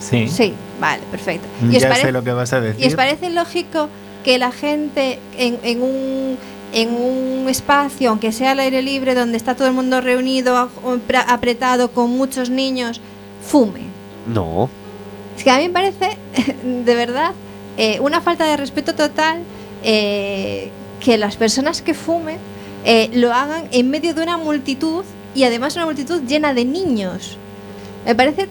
Sí. 0.00 0.26
Sí, 0.28 0.54
vale, 0.80 1.02
perfecto. 1.10 1.46
¿Y 1.70 1.76
os, 1.76 1.82
Ya 1.82 1.88
pare- 1.90 2.00
sé 2.02 2.12
lo 2.12 2.24
que 2.24 2.32
vas 2.32 2.52
a 2.54 2.60
decir. 2.60 2.82
y 2.82 2.88
os 2.88 2.94
parece 2.94 3.28
lógico 3.30 3.88
que 4.24 4.38
la 4.38 4.50
gente 4.52 5.18
en, 5.38 5.58
en 5.62 5.82
un, 5.82 6.38
en 6.76 6.90
un 6.94 7.48
espacio, 7.48 8.10
aunque 8.10 8.32
sea 8.32 8.50
al 8.52 8.60
aire 8.60 8.82
libre, 8.82 9.14
donde 9.14 9.36
está 9.38 9.54
todo 9.54 9.66
el 9.68 9.74
mundo 9.74 10.00
reunido, 10.02 10.68
apretado 11.26 11.90
con 11.90 12.10
muchos 12.10 12.50
niños, 12.50 13.00
fume? 13.46 13.80
No, 14.26 14.68
Es 15.36 15.42
que 15.44 15.50
a 15.50 15.58
mí 15.58 15.68
me 15.68 15.70
parece, 15.72 16.16
de 16.84 16.94
verdad, 16.94 17.32
eh, 17.78 17.98
una 18.00 18.20
falta 18.20 18.44
de 18.46 18.56
respeto 18.56 18.94
total 18.94 19.38
eh, 19.82 20.70
que 21.00 21.16
las 21.18 21.36
personas 21.36 21.80
que 21.82 21.94
fumen 21.94 22.38
eh, 22.84 23.08
lo 23.14 23.32
hagan 23.32 23.64
en 23.72 23.88
medio 23.90 24.12
de 24.14 24.22
una 24.22 24.36
multitud 24.36 25.04
y 25.34 25.44
además 25.44 25.76
una 25.76 25.84
multitud 25.86 26.22
llena 26.26 26.52
de 26.54 26.64
niños. 26.64 27.36
Me 28.04 28.14
parece 28.14 28.48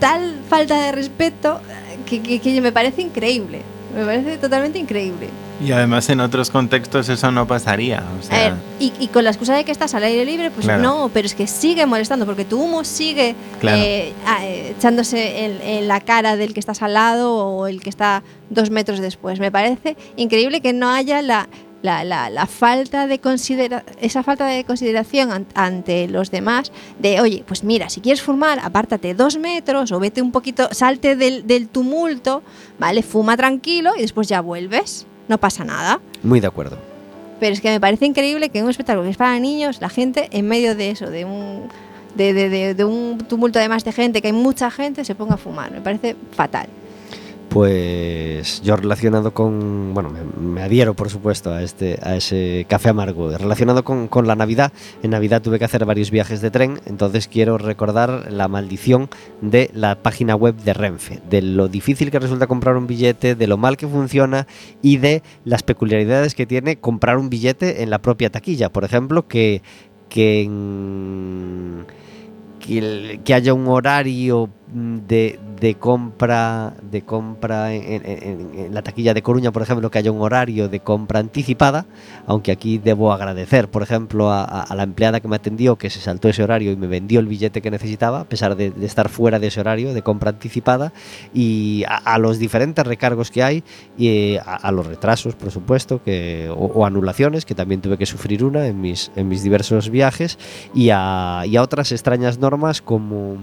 tal 0.00 0.34
falta 0.48 0.80
de 0.82 0.92
respeto 0.92 1.60
eh, 1.70 1.98
que, 2.06 2.20
que- 2.22 2.40
que 2.40 2.60
me 2.60 2.72
parece 2.72 3.02
increíble. 3.02 3.62
Me 3.94 4.04
parece 4.04 4.38
totalmente 4.38 4.78
increíble. 4.78 5.28
Y 5.64 5.70
además 5.70 6.08
en 6.10 6.18
otros 6.20 6.50
contextos 6.50 7.08
eso 7.08 7.30
no 7.30 7.46
pasaría. 7.46 8.02
O 8.16 8.18
A 8.18 8.22
sea, 8.22 8.38
ver, 8.50 8.54
y, 8.80 8.92
y 8.98 9.06
con 9.08 9.22
la 9.24 9.30
excusa 9.30 9.54
de 9.54 9.64
que 9.64 9.70
estás 9.70 9.94
al 9.94 10.02
aire 10.04 10.24
libre, 10.24 10.50
pues 10.50 10.66
Claro. 10.66 10.82
no, 10.82 11.10
pero 11.14 11.26
es 11.26 11.34
que 11.34 11.46
sigue 11.46 11.86
molestando, 11.86 12.26
porque 12.26 12.44
tu 12.44 12.60
humo 12.60 12.82
sigue 12.82 13.36
Claro. 13.60 13.78
eh, 13.78 14.12
eh, 14.42 14.74
echándose 14.76 15.44
en, 15.44 15.62
en 15.62 15.86
la 15.88 16.00
cara 16.00 16.36
del 16.36 16.54
que 16.54 16.60
estás 16.60 16.82
al 16.82 16.94
lado 16.94 17.34
o 17.36 17.66
el 17.68 17.80
que 17.82 17.90
está 17.90 18.22
dos 18.50 18.70
metros 18.70 18.98
después. 18.98 19.38
Me 19.38 19.52
parece 19.52 19.96
increíble 20.16 20.60
que 20.60 20.72
no 20.72 20.90
haya 20.90 21.22
la, 21.22 21.48
la, 21.84 22.02
la- 22.02 22.30
la 22.30 22.46
falta 22.46 23.06
de 23.06 23.18
considera 23.18 23.84
esa 24.00 24.22
falta 24.22 24.46
de 24.46 24.64
consideración 24.64 25.30
an- 25.30 25.46
ante 25.54 26.08
los 26.08 26.30
demás 26.30 26.72
de, 26.98 27.20
oye, 27.20 27.44
pues 27.46 27.62
mira, 27.62 27.90
si 27.90 28.00
quieres 28.00 28.22
fumar, 28.22 28.58
apártate 28.58 29.12
dos 29.12 29.36
metros 29.38 29.92
o 29.92 30.00
vete 30.00 30.22
un 30.22 30.32
poquito, 30.32 30.66
salte 30.72 31.14
del, 31.14 31.46
del 31.46 31.68
tumulto, 31.68 32.42
¿vale? 32.78 33.02
Fuma 33.02 33.36
tranquilo 33.36 33.92
y 33.98 34.00
después 34.00 34.28
ya 34.28 34.40
vuelves. 34.40 35.06
No 35.28 35.36
pasa 35.36 35.62
nada. 35.64 36.00
muy 36.22 36.40
de 36.40 36.46
acuerdo. 36.46 36.78
Pero 37.38 37.52
es 37.52 37.60
que 37.60 37.68
me 37.68 37.80
parece 37.80 38.06
increíble 38.06 38.48
que 38.48 38.58
en 38.60 38.64
un 38.64 38.70
espectáculo 38.70 39.04
que 39.04 39.10
es 39.10 39.16
para 39.18 39.38
niños, 39.38 39.80
la 39.82 39.90
gente 39.90 40.28
en 40.32 40.48
medio 40.48 40.74
de 40.74 40.90
eso, 40.90 41.10
de 41.10 41.26
un, 41.26 41.68
de, 42.14 42.32
de- 42.32 42.48
de- 42.48 42.74
de 42.74 42.84
un 42.84 43.18
tumulto 43.28 43.58
además 43.58 43.84
de 43.84 43.92
gente, 43.92 44.22
que 44.22 44.28
hay 44.28 44.32
mucha 44.32 44.70
gente, 44.70 45.04
se 45.04 45.14
ponga 45.14 45.34
a 45.34 45.36
fumar. 45.38 45.70
Me 45.70 45.82
parece 45.82 46.16
fatal. 46.32 46.68
Pues 47.54 48.62
yo 48.62 48.74
relacionado 48.74 49.32
con, 49.32 49.94
bueno, 49.94 50.10
me, 50.40 50.60
adhiero 50.60 50.94
por 50.94 51.08
supuesto 51.08 51.52
a 51.52 51.62
este, 51.62 52.00
a 52.02 52.16
ese 52.16 52.66
café 52.68 52.88
amargo. 52.88 53.30
Relacionado 53.38 53.84
con, 53.84 54.26
la 54.26 54.34
Navidad, 54.34 54.72
en 55.04 55.12
Navidad 55.12 55.40
tuve 55.40 55.60
que 55.60 55.64
hacer 55.64 55.84
varios 55.84 56.10
viajes 56.10 56.40
de 56.40 56.50
tren, 56.50 56.80
entonces 56.84 57.28
quiero 57.28 57.56
recordar 57.56 58.32
la 58.32 58.48
maldición 58.48 59.08
de 59.40 59.70
la 59.72 60.02
página 60.02 60.34
web 60.34 60.56
de 60.56 60.74
Renfe, 60.74 61.20
de 61.30 61.42
lo 61.42 61.68
difícil 61.68 62.10
que 62.10 62.18
resulta 62.18 62.48
comprar 62.48 62.76
un 62.76 62.88
billete, 62.88 63.36
de 63.36 63.46
lo 63.46 63.56
mal 63.56 63.76
que 63.76 63.86
funciona 63.86 64.48
y 64.82 64.96
de 64.96 65.22
las 65.44 65.62
peculiaridades 65.62 66.34
que 66.34 66.46
tiene 66.46 66.80
comprar 66.80 67.18
un 67.18 67.30
billete 67.30 67.84
en 67.84 67.90
la 67.90 68.00
propia 68.02 68.30
taquilla. 68.30 68.72
Por 68.72 68.82
ejemplo, 68.82 69.28
que, 69.28 69.62
que 70.08 70.42
en- 70.42 71.86
que, 72.66 73.34
haya 73.34 73.54
un 73.54 73.68
horario 73.68 74.48
de, 74.72 75.38
de 75.60 75.74
compra 75.74 76.74
de 76.90 77.02
compra 77.02 77.74
en, 77.74 78.72
la 78.72 78.82
taquilla 78.82 79.14
de 79.14 79.22
Coruña, 79.22 79.52
por 79.52 79.62
ejemplo, 79.62 79.90
que 79.90 79.98
haya 79.98 80.10
un 80.10 80.20
horario 80.20 80.68
de 80.68 80.80
compra 80.80 81.20
anticipada, 81.20 81.86
aunque 82.26 82.52
aquí 82.52 82.78
debo 82.78 83.12
agradecer, 83.12 83.68
por 83.68 83.82
ejemplo, 83.82 84.30
a, 84.32 84.66
la 84.74 84.82
empleada 84.82 85.20
que 85.20 85.28
me 85.28 85.36
atendió, 85.36 85.76
que 85.76 85.90
se 85.90 86.00
saltó 86.00 86.28
ese 86.28 86.42
horario 86.42 86.72
y 86.72 86.76
me 86.76 86.86
vendió 86.86 87.20
el 87.20 87.26
billete 87.26 87.60
que 87.60 87.70
necesitaba, 87.70 88.20
a 88.20 88.24
pesar 88.24 88.56
de, 88.56 88.72
estar 88.82 89.08
fuera 89.08 89.38
de 89.38 89.48
ese 89.48 89.60
horario 89.60 89.94
de 89.94 90.02
compra 90.02 90.30
anticipada, 90.30 90.92
y 91.32 91.84
a, 91.86 92.18
los 92.18 92.38
diferentes 92.38 92.86
recargos 92.86 93.30
que 93.30 93.42
hay, 93.42 93.64
y 93.96 94.08
eh, 94.08 94.40
a, 94.44 94.70
los 94.72 94.86
retrasos, 94.86 95.34
por 95.34 95.50
supuesto, 95.50 96.02
que, 96.02 96.50
o, 96.54 96.86
anulaciones, 96.86 97.44
que 97.44 97.54
también 97.54 97.80
tuve 97.80 97.98
que 97.98 98.06
sufrir 98.06 98.44
una 98.44 98.66
en 98.66 98.80
mis, 98.80 99.10
en 99.16 99.28
mis 99.28 99.42
diversos 99.42 99.90
viajes, 99.90 100.38
y 100.74 100.90
a, 100.90 101.42
y 101.46 101.56
a 101.56 101.62
otras 101.62 101.92
extrañas 101.92 102.38
normas 102.38 102.80
como, 102.80 103.36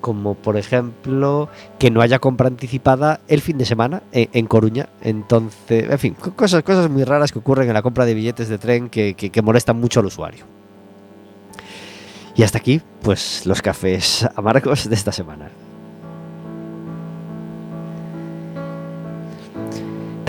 como 0.00 0.34
por 0.34 0.56
ejemplo 0.56 1.48
que 1.78 1.90
no 1.90 2.00
haya 2.00 2.18
compra 2.18 2.48
anticipada 2.48 3.20
el 3.28 3.40
fin 3.40 3.58
de 3.58 3.64
semana 3.64 4.02
en, 4.12 4.28
en 4.32 4.46
Coruña. 4.46 4.88
Entonces, 5.02 5.90
en 5.90 5.98
fin, 5.98 6.14
co- 6.14 6.32
cosas, 6.34 6.62
cosas 6.62 6.90
muy 6.90 7.04
raras 7.04 7.32
que 7.32 7.38
ocurren 7.38 7.68
en 7.68 7.74
la 7.74 7.82
compra 7.82 8.04
de 8.06 8.14
billetes 8.14 8.48
de 8.48 8.58
tren 8.58 8.88
que, 8.88 9.14
que- 9.14 9.30
que 9.30 9.42
molestan 9.42 9.78
mucho 9.78 10.00
al 10.00 10.06
usuario. 10.06 10.44
Y 12.36 12.42
hasta 12.42 12.58
aquí, 12.58 12.80
pues 13.02 13.44
los 13.46 13.60
cafés 13.60 14.26
amargos 14.36 14.88
de 14.88 14.94
esta 14.94 15.12
semana. 15.12 15.50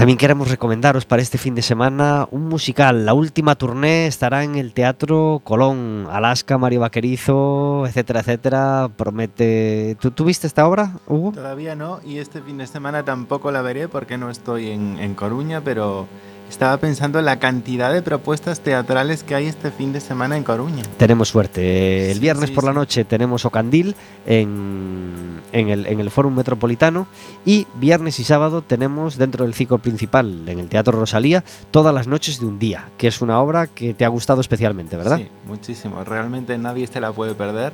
También 0.02 0.18
queremos 0.18 0.49
recomendaros 0.49 1.06
para 1.06 1.22
este 1.22 1.38
fin 1.38 1.54
de 1.54 1.62
semana 1.62 2.28
un 2.32 2.49
musical. 2.49 3.06
La 3.06 3.14
última 3.14 3.54
tournée 3.54 4.08
estará 4.08 4.43
en 4.43 4.56
el 4.56 4.74
Teatro 4.74 5.41
Colón, 5.43 6.08
Alaska, 6.10 6.58
Mario 6.58 6.80
Vaquerizo, 6.80 7.86
etcétera, 7.86 8.22
etcétera. 8.22 8.89
Promete. 8.97 9.95
¿Tú, 10.02 10.10
tú 10.10 10.26
viste 10.26 10.47
esta 10.47 10.68
obra, 10.68 10.93
Hugo? 11.06 11.34
Todavía 11.34 11.76
no, 11.76 11.99
y 12.04 12.18
este 12.18 12.41
fin 12.41 12.58
de 12.58 12.66
semana 12.66 13.06
tampoco 13.06 13.52
la 13.52 13.62
veré 13.62 13.88
porque 13.88 14.18
no 14.18 14.32
estoy 14.32 14.72
en 14.72 15.14
Coruña, 15.14 15.62
pero 15.62 16.08
estaba 16.52 16.78
pensando 16.78 17.18
en 17.18 17.26
la 17.26 17.39
cantidad 17.39 17.93
de 17.93 18.02
propuestas 18.02 18.60
teatrales 18.60 19.24
que 19.24 19.36
hay 19.36 19.47
este 19.47 19.72
fin 19.72 19.93
de 19.93 20.02
semana 20.02 20.36
en 20.36 20.43
Coruña. 20.43 20.84
Tenemos 20.97 21.30
suerte. 21.30 22.12
El 22.12 22.20
viernes 22.20 22.49
sí, 22.49 22.56
por 22.56 22.66
la 22.66 22.74
noche 22.74 23.06
tenemos 23.06 23.45
Ocandil 23.45 23.95
en, 24.26 25.39
en 25.54 25.70
el, 25.70 25.88
en 25.88 26.02
el 26.02 26.12
Fórum 26.12 26.36
Metropolitano 26.36 27.08
y 27.45 27.68
viernes 27.76 28.20
y 28.20 28.26
sábado 28.26 28.62
tenemos 28.62 29.18
dentro 29.18 29.45
del 29.45 29.54
ciclo 29.54 29.78
principal 29.78 30.47
en 30.47 30.60
el 30.60 30.68
Teatro 30.68 30.99
Rosalía 30.99 31.43
todas 31.72 31.95
las 31.95 32.08
noches 32.08 32.41
de 32.41 32.45
un 32.45 32.60
día, 32.60 32.89
que 32.97 33.08
es 33.08 33.22
una 33.22 33.39
obra 33.39 33.68
que 33.68 33.93
te 33.93 34.04
ha 34.04 34.10
gustado 34.10 34.41
especialmente, 34.41 34.97
¿verdad? 34.97 35.20
Sí, 35.20 35.30
muchísimo. 35.47 36.04
Realmente 36.04 36.58
nadie 36.58 36.86
se 36.86 36.99
la 36.99 37.14
puede 37.14 37.34
perder. 37.34 37.72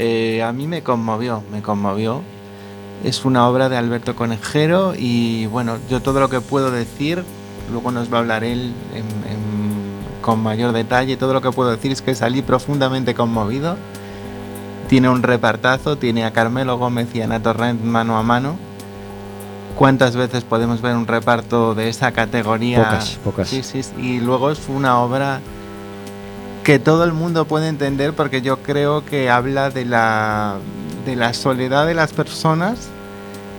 Eh, 0.00 0.42
a 0.42 0.52
mí 0.52 0.66
me 0.66 0.82
conmovió, 0.82 1.44
me 1.52 1.62
conmovió. 1.62 2.20
Es 3.04 3.24
una 3.24 3.48
obra 3.48 3.68
de 3.68 3.76
Alberto 3.76 4.16
Conejero 4.16 4.94
y 4.96 5.46
bueno, 5.46 5.78
yo 5.88 6.02
todo 6.02 6.18
lo 6.18 6.28
que 6.28 6.40
puedo 6.40 6.70
decir, 6.70 7.24
luego 7.70 7.90
nos 7.90 8.12
va 8.12 8.16
a 8.18 8.20
hablar 8.20 8.44
él 8.44 8.72
en- 8.94 9.30
en- 9.32 9.92
con 10.22 10.40
mayor 10.42 10.72
detalle, 10.72 11.16
todo 11.16 11.32
lo 11.32 11.40
que 11.40 11.50
puedo 11.50 11.70
decir 11.70 11.90
es 11.92 12.00
que 12.02 12.14
salí 12.14 12.42
profundamente 12.42 13.14
conmovido. 13.14 13.76
Tiene 14.88 15.08
un 15.08 15.22
repartazo, 15.22 15.96
tiene 15.96 16.24
a 16.24 16.32
Carmelo 16.32 16.78
Gómez 16.78 17.08
y 17.14 17.20
a 17.20 17.24
Ana 17.24 17.40
Torrent 17.42 17.82
mano 17.82 18.16
a 18.18 18.22
mano. 18.22 18.56
¿Cuántas 19.76 20.14
veces 20.16 20.44
podemos 20.44 20.80
ver 20.82 20.94
un 20.94 21.06
reparto 21.06 21.74
de 21.74 21.88
esa 21.88 22.12
categoría? 22.12 22.84
Pocas, 22.84 23.18
pocas. 23.24 23.48
Sí, 23.48 23.62
sí. 23.62 23.80
Y 23.98 24.20
luego 24.20 24.50
es 24.50 24.60
una 24.68 24.98
obra 25.00 25.40
que 26.62 26.78
todo 26.78 27.02
el 27.04 27.12
mundo 27.12 27.46
puede 27.46 27.68
entender 27.68 28.12
porque 28.12 28.42
yo 28.42 28.58
creo 28.58 29.04
que 29.04 29.28
habla 29.30 29.70
de 29.70 29.84
la, 29.86 30.56
de 31.06 31.16
la 31.16 31.32
soledad 31.34 31.86
de 31.86 31.94
las 31.94 32.12
personas 32.12 32.88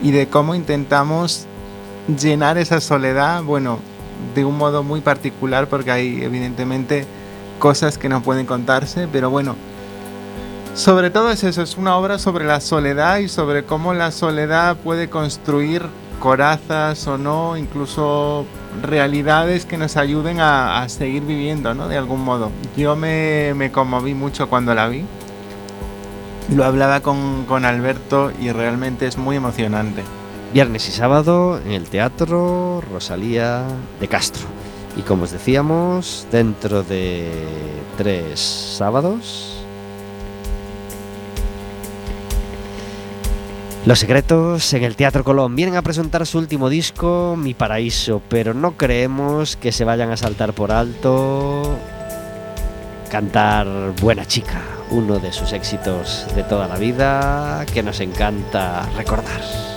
y 0.01 0.11
de 0.11 0.27
cómo 0.27 0.55
intentamos 0.55 1.45
llenar 2.21 2.57
esa 2.57 2.79
soledad, 2.79 3.41
bueno, 3.43 3.79
de 4.35 4.45
un 4.45 4.57
modo 4.57 4.83
muy 4.83 5.01
particular 5.01 5.67
porque 5.67 5.91
hay 5.91 6.23
evidentemente 6.23 7.05
cosas 7.59 7.97
que 7.97 8.09
no 8.09 8.21
pueden 8.21 8.45
contarse, 8.45 9.07
pero 9.11 9.29
bueno, 9.29 9.55
sobre 10.75 11.11
todo 11.11 11.29
es 11.29 11.43
eso, 11.43 11.61
es 11.61 11.77
una 11.77 11.95
obra 11.97 12.17
sobre 12.17 12.45
la 12.45 12.59
soledad 12.59 13.19
y 13.19 13.27
sobre 13.27 13.63
cómo 13.63 13.93
la 13.93 14.11
soledad 14.11 14.75
puede 14.77 15.07
construir 15.07 15.83
corazas 16.19 17.05
o 17.07 17.17
no, 17.17 17.57
incluso 17.57 18.45
realidades 18.81 19.65
que 19.65 19.77
nos 19.77 19.97
ayuden 19.97 20.39
a, 20.39 20.83
seguir 20.89 21.23
viviendo, 21.23 21.73
¿no? 21.73 21.87
De 21.89 21.97
algún 21.97 22.23
modo. 22.23 22.49
Yo 22.75 22.95
me, 22.95 23.53
me 23.55 23.71
conmoví 23.71 24.13
mucho 24.13 24.49
cuando 24.49 24.73
la 24.73 24.87
vi. 24.87 25.05
Lo 26.49 26.65
hablaba 26.65 27.01
con, 27.01 27.45
con 27.45 27.65
Alberto 27.65 28.31
y 28.41 28.51
realmente 28.51 29.05
es 29.05 29.17
muy 29.17 29.35
emocionante. 29.35 30.03
Viernes 30.53 30.87
y 30.87 30.91
sábado 30.91 31.59
en 31.65 31.71
el 31.71 31.89
Teatro 31.89 32.79
Rosalía 32.91 33.63
de 33.99 34.07
Castro. 34.07 34.43
Y 34.95 35.01
como 35.01 35.23
os 35.23 35.31
decíamos, 35.31 36.27
dentro 36.31 36.83
de 36.83 37.31
tres 37.97 38.39
sábados... 38.39 39.49
Los 43.87 43.99
Secretos 43.99 44.71
en 44.73 44.83
el 44.83 44.95
Teatro 44.95 45.23
Colón 45.23 45.55
vienen 45.55 45.75
a 45.75 45.81
presentar 45.81 46.25
su 46.25 46.37
último 46.37 46.69
disco, 46.69 47.35
Mi 47.37 47.53
Paraíso, 47.53 48.21
pero 48.29 48.53
no 48.53 48.77
creemos 48.77 49.57
que 49.57 49.73
se 49.73 49.83
vayan 49.83 50.11
a 50.11 50.17
saltar 50.17 50.53
por 50.53 50.71
alto 50.71 51.77
cantar 53.09 53.67
Buena 53.99 54.25
Chica, 54.25 54.61
uno 54.91 55.19
de 55.19 55.33
sus 55.33 55.51
éxitos 55.51 56.27
de 56.33 56.43
toda 56.43 56.67
la 56.67 56.77
vida 56.77 57.65
que 57.73 57.83
nos 57.83 57.99
encanta 57.99 58.87
recordar. 58.95 59.72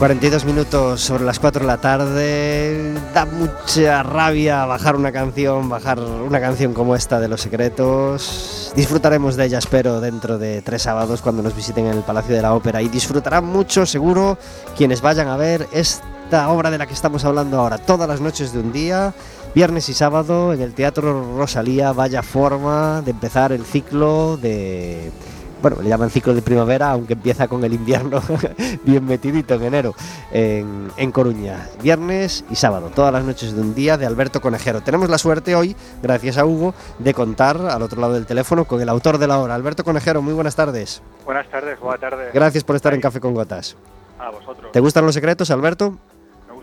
42 0.00 0.46
minutos 0.46 1.02
sobre 1.02 1.24
las 1.24 1.38
4 1.38 1.60
de 1.60 1.66
la 1.66 1.76
tarde. 1.76 2.94
Da 3.12 3.26
mucha 3.26 4.02
rabia 4.02 4.64
bajar 4.64 4.96
una 4.96 5.12
canción, 5.12 5.68
bajar 5.68 6.00
una 6.00 6.40
canción 6.40 6.72
como 6.72 6.96
esta 6.96 7.20
de 7.20 7.28
Los 7.28 7.42
Secretos. 7.42 8.72
Disfrutaremos 8.74 9.36
de 9.36 9.44
ella, 9.44 9.58
espero, 9.58 10.00
dentro 10.00 10.38
de 10.38 10.62
tres 10.62 10.80
sábados 10.80 11.20
cuando 11.20 11.42
nos 11.42 11.54
visiten 11.54 11.84
en 11.84 11.98
el 11.98 12.02
Palacio 12.02 12.34
de 12.34 12.40
la 12.40 12.54
Ópera. 12.54 12.80
Y 12.80 12.88
disfrutarán 12.88 13.44
mucho, 13.44 13.84
seguro, 13.84 14.38
quienes 14.74 15.02
vayan 15.02 15.28
a 15.28 15.36
ver 15.36 15.68
esta 15.70 16.48
obra 16.48 16.70
de 16.70 16.78
la 16.78 16.86
que 16.86 16.94
estamos 16.94 17.26
hablando 17.26 17.60
ahora. 17.60 17.76
Todas 17.76 18.08
las 18.08 18.22
noches 18.22 18.54
de 18.54 18.60
un 18.60 18.72
día, 18.72 19.12
viernes 19.54 19.90
y 19.90 19.92
sábado, 19.92 20.54
en 20.54 20.62
el 20.62 20.72
Teatro 20.72 21.36
Rosalía. 21.36 21.92
Vaya 21.92 22.22
forma 22.22 23.02
de 23.02 23.10
empezar 23.10 23.52
el 23.52 23.66
ciclo 23.66 24.38
de 24.38 25.12
bueno, 25.60 25.78
le 25.82 25.88
llaman 25.88 26.10
ciclo 26.10 26.34
de 26.34 26.42
primavera, 26.42 26.90
aunque 26.90 27.14
empieza 27.14 27.48
con 27.48 27.64
el 27.64 27.72
invierno 27.72 28.22
bien 28.84 29.04
metidito 29.04 29.54
en 29.54 29.62
enero, 29.64 29.94
en, 30.32 30.90
en 30.96 31.12
Coruña. 31.12 31.68
Viernes 31.82 32.44
y 32.50 32.56
sábado, 32.56 32.90
todas 32.94 33.12
las 33.12 33.24
noches 33.24 33.54
de 33.54 33.60
un 33.60 33.74
día 33.74 33.96
de 33.96 34.06
Alberto 34.06 34.40
Conejero. 34.40 34.80
Tenemos 34.82 35.10
la 35.10 35.18
suerte 35.18 35.54
hoy, 35.54 35.76
gracias 36.02 36.38
a 36.38 36.44
Hugo, 36.44 36.74
de 36.98 37.14
contar 37.14 37.60
al 37.60 37.82
otro 37.82 38.00
lado 38.00 38.14
del 38.14 38.26
teléfono 38.26 38.64
con 38.64 38.80
el 38.80 38.88
autor 38.88 39.18
de 39.18 39.26
la 39.26 39.38
obra. 39.38 39.54
Alberto 39.54 39.84
Conejero, 39.84 40.22
muy 40.22 40.34
buenas 40.34 40.56
tardes. 40.56 41.02
Buenas 41.24 41.48
tardes, 41.48 41.78
buenas 41.78 42.00
tardes. 42.00 42.32
Gracias 42.32 42.64
por 42.64 42.76
estar 42.76 42.94
en 42.94 43.00
Café 43.00 43.20
con 43.20 43.34
Gotas. 43.34 43.76
A 44.18 44.30
vosotros. 44.30 44.72
¿Te 44.72 44.80
gustan 44.80 45.06
los 45.06 45.14
secretos, 45.14 45.50
Alberto? 45.50 45.96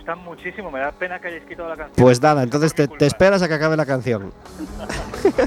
Gustan 0.08 0.24
muchísimo, 0.24 0.72
me 0.72 0.80
da 0.80 0.89
pena 0.93 1.20
que 1.20 1.28
hayáis 1.28 1.43
quitado 1.43 1.68
la 1.68 1.76
canción. 1.76 2.01
Pues 2.01 2.22
nada, 2.22 2.39
Es 2.39 2.45
entonces 2.45 2.74
te, 2.74 3.05
esperas 3.05 3.41
a 3.41 3.49
que 3.49 3.55
acabe 3.55 3.76
la 3.76 3.86
canción. 3.86 4.32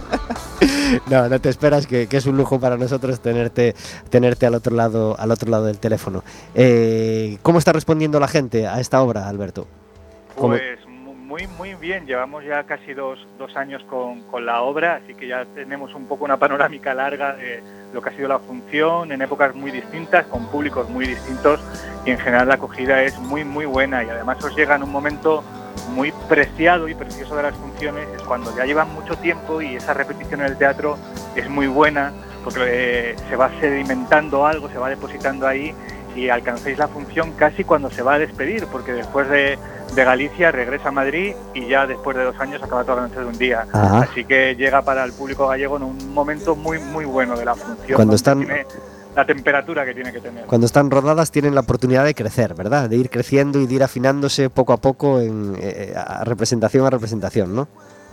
no, 1.11 1.31
no 1.31 1.41
te 1.41 1.49
esperas, 1.49 1.87
que, 1.87 2.07
que 2.09 2.19
es 2.19 2.27
un 2.27 2.37
lujo 2.37 2.61
para 2.61 2.77
nosotros 2.77 3.21
tenerte, 3.21 3.75
tenerte 4.11 4.45
al 4.45 4.55
otro 4.55 4.77
lado, 4.77 5.17
al 5.19 5.31
otro 5.31 5.51
lado 5.51 5.65
del 5.65 5.79
teléfono. 5.79 6.23
Eh, 6.55 7.39
¿Cómo 7.41 7.59
está 7.59 7.73
respondiendo 7.73 8.21
la 8.21 8.29
gente 8.29 8.67
a 8.67 8.81
esta 8.81 9.01
obra, 9.01 9.31
Alberto? 9.31 9.67
¿Cómo- 10.37 10.49
Pues 10.57 10.79
muy, 11.31 11.47
muy 11.47 11.75
bien. 11.77 12.07
Llevamos 12.07 12.45
ya 12.45 12.65
casi 12.65 12.93
dos, 12.93 13.25
dos 13.39 13.57
años 13.57 13.85
con, 13.85 14.23
con 14.23 14.45
la 14.45 14.63
obra, 14.63 14.97
así 14.97 15.15
que 15.15 15.29
ya 15.29 15.45
tenemos 15.55 15.95
un 15.95 16.07
poco 16.07 16.25
una 16.25 16.39
panorámica 16.39 16.93
larga 16.93 17.35
de 17.35 17.63
lo 17.95 18.03
que 18.03 18.11
ha 18.11 18.17
sido 18.17 18.29
la 18.29 18.41
función 18.41 19.13
en 19.13 19.23
épocas 19.23 19.55
muy 19.55 19.71
distintas, 19.71 20.27
con 20.27 20.49
públicos 20.49 20.91
muy 20.91 21.07
distintos 21.07 21.61
y 22.05 22.11
en 22.11 22.19
general 22.19 22.49
la 22.49 22.55
acogida 22.55 23.05
es 23.05 23.17
muy, 23.21 23.45
muy 23.45 23.65
buena 23.65 24.03
y 24.03 24.09
además 24.09 24.43
os 24.43 24.57
llega 24.57 24.75
en 24.75 24.83
un 24.83 24.91
momento 24.91 25.45
muy 25.95 26.13
preciado 26.29 26.89
y 26.89 26.97
precioso 26.97 27.37
de 27.37 27.45
las 27.45 27.55
funciones, 27.55 28.09
es 28.17 28.23
cuando 28.23 28.55
ya 28.57 28.65
llevan 28.65 28.93
mucho 28.93 29.15
tiempo 29.15 29.63
y 29.63 29.77
esa 29.77 29.95
repetición 29.95 30.41
en 30.41 30.47
el 30.47 30.59
teatro 30.59 30.99
es 31.37 31.49
muy 31.49 31.69
buena 31.69 32.13
porque 32.43 33.13
eh, 33.13 33.17
se 33.29 33.37
va 33.37 33.51
sedimentando 33.61 34.47
algo, 34.47 34.69
se 34.69 34.79
va 34.79 34.89
depositando 34.89 35.47
ahí 35.47 35.75
y 36.17 36.29
alcancéis 36.29 36.79
la 36.79 36.89
función 36.89 37.33
casi 37.33 37.63
cuando 37.63 37.89
se 37.89 38.03
va 38.03 38.15
a 38.15 38.19
despedir, 38.19 38.67
porque 38.67 38.93
después 38.93 39.29
de, 39.29 39.59
de 39.95 40.05
Galicia 40.05 40.51
regresa 40.53 40.89
a 40.89 40.93
Madrid 40.93 41.35
y 41.55 41.67
ya 41.69 41.87
después 41.87 42.17
de 42.17 42.25
dos 42.25 42.39
años 42.39 42.63
acaba 42.63 42.85
toda 42.85 43.03
la 43.03 43.09
noche 43.09 43.21
de 43.21 43.27
un 43.27 43.39
día. 43.39 43.67
Ajá. 43.73 44.01
Así 44.03 44.25
que 44.25 44.55
llega 44.57 44.83
para 44.83 45.05
el 45.05 45.13
público 45.13 45.49
gallego 45.49 45.77
en 45.77 45.83
un 45.85 46.15
momento 46.15 46.55
muy 46.57 46.79
muy 46.79 47.05
bueno 47.05 47.37
de 47.37 47.45
la 47.45 47.55
función. 47.55 47.97
Cuando 47.97 48.15
están- 48.15 48.39
tiene 48.39 48.67
la 49.17 49.25
temperatura 49.27 49.85
que 49.85 49.93
tiene 49.95 50.13
que 50.13 50.21
tener. 50.21 50.45
Cuando 50.47 50.67
están 50.67 50.91
rodadas 50.91 51.31
tienen 51.33 51.55
la 51.55 51.63
oportunidad 51.63 52.05
de 52.05 52.15
crecer, 52.15 52.55
¿verdad? 52.55 52.89
De 52.89 52.97
ir 52.97 53.11
creciendo 53.11 53.59
y 53.61 53.67
de 53.67 53.75
ir 53.75 53.83
afinándose 53.83 54.49
poco 54.51 54.73
a 54.73 54.77
poco 54.77 55.21
en, 55.21 55.57
eh, 55.61 55.95
a 55.97 56.23
representación 56.25 56.87
a 56.87 56.91
representación, 56.91 57.55
¿no? 57.55 57.67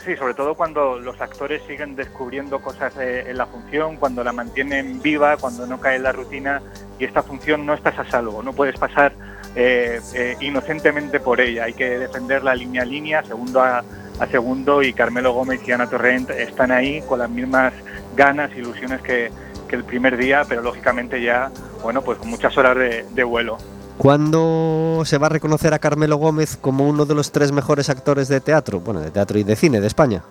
Sí, 0.03 0.15
sobre 0.15 0.33
todo 0.33 0.55
cuando 0.55 0.97
los 0.97 1.19
actores 1.19 1.61
siguen 1.67 1.95
descubriendo 1.97 2.61
cosas 2.61 2.93
eh, 2.97 3.25
en 3.27 3.37
la 3.37 3.45
función, 3.45 3.97
cuando 3.97 4.23
la 4.23 4.31
mantienen 4.31 5.01
viva, 5.01 5.35
cuando 5.37 5.67
no 5.67 5.79
cae 5.81 5.97
en 5.97 6.03
la 6.03 6.13
rutina 6.13 6.61
y 6.97 7.03
esta 7.03 7.21
función 7.23 7.65
no 7.65 7.73
estás 7.73 7.99
a 7.99 8.09
salvo, 8.09 8.41
no 8.41 8.53
puedes 8.53 8.77
pasar 8.79 9.11
eh, 9.59 9.99
eh, 10.13 10.37
inocentemente 10.39 11.19
por 11.19 11.41
ella, 11.41 11.63
hay 11.63 11.73
que 11.73 11.97
defenderla 11.97 12.53
línea 12.53 12.83
a 12.83 12.85
línea, 12.85 13.23
segundo 13.23 13.59
a, 13.59 13.83
a 14.19 14.27
segundo 14.27 14.83
y 14.83 14.93
Carmelo 14.93 15.33
Gómez 15.33 15.67
y 15.67 15.71
Ana 15.71 15.89
Torrent 15.89 16.29
están 16.29 16.71
ahí 16.71 17.01
con 17.01 17.17
las 17.17 17.29
mismas 17.31 17.73
ganas, 18.15 18.55
ilusiones 18.55 19.01
que, 19.01 19.31
que 19.67 19.75
el 19.75 19.83
primer 19.83 20.15
día, 20.15 20.43
pero 20.47 20.61
lógicamente 20.61 21.19
ya, 21.23 21.49
bueno, 21.81 22.03
pues 22.03 22.19
con 22.19 22.29
muchas 22.29 22.55
horas 22.55 22.77
de, 22.77 23.03
de 23.09 23.23
vuelo. 23.23 23.57
¿Cuándo 23.97 25.01
se 25.05 25.17
va 25.17 25.25
a 25.25 25.31
reconocer 25.31 25.73
a 25.73 25.79
Carmelo 25.79 26.17
Gómez 26.17 26.55
como 26.55 26.87
uno 26.87 27.07
de 27.07 27.15
los 27.15 27.31
tres 27.31 27.51
mejores 27.51 27.89
actores 27.89 28.27
de 28.27 28.39
teatro? 28.39 28.79
Bueno, 28.79 28.99
de 28.99 29.09
teatro 29.09 29.39
y 29.39 29.43
de 29.43 29.55
cine 29.55 29.81
de 29.81 29.87
España. 29.87 30.21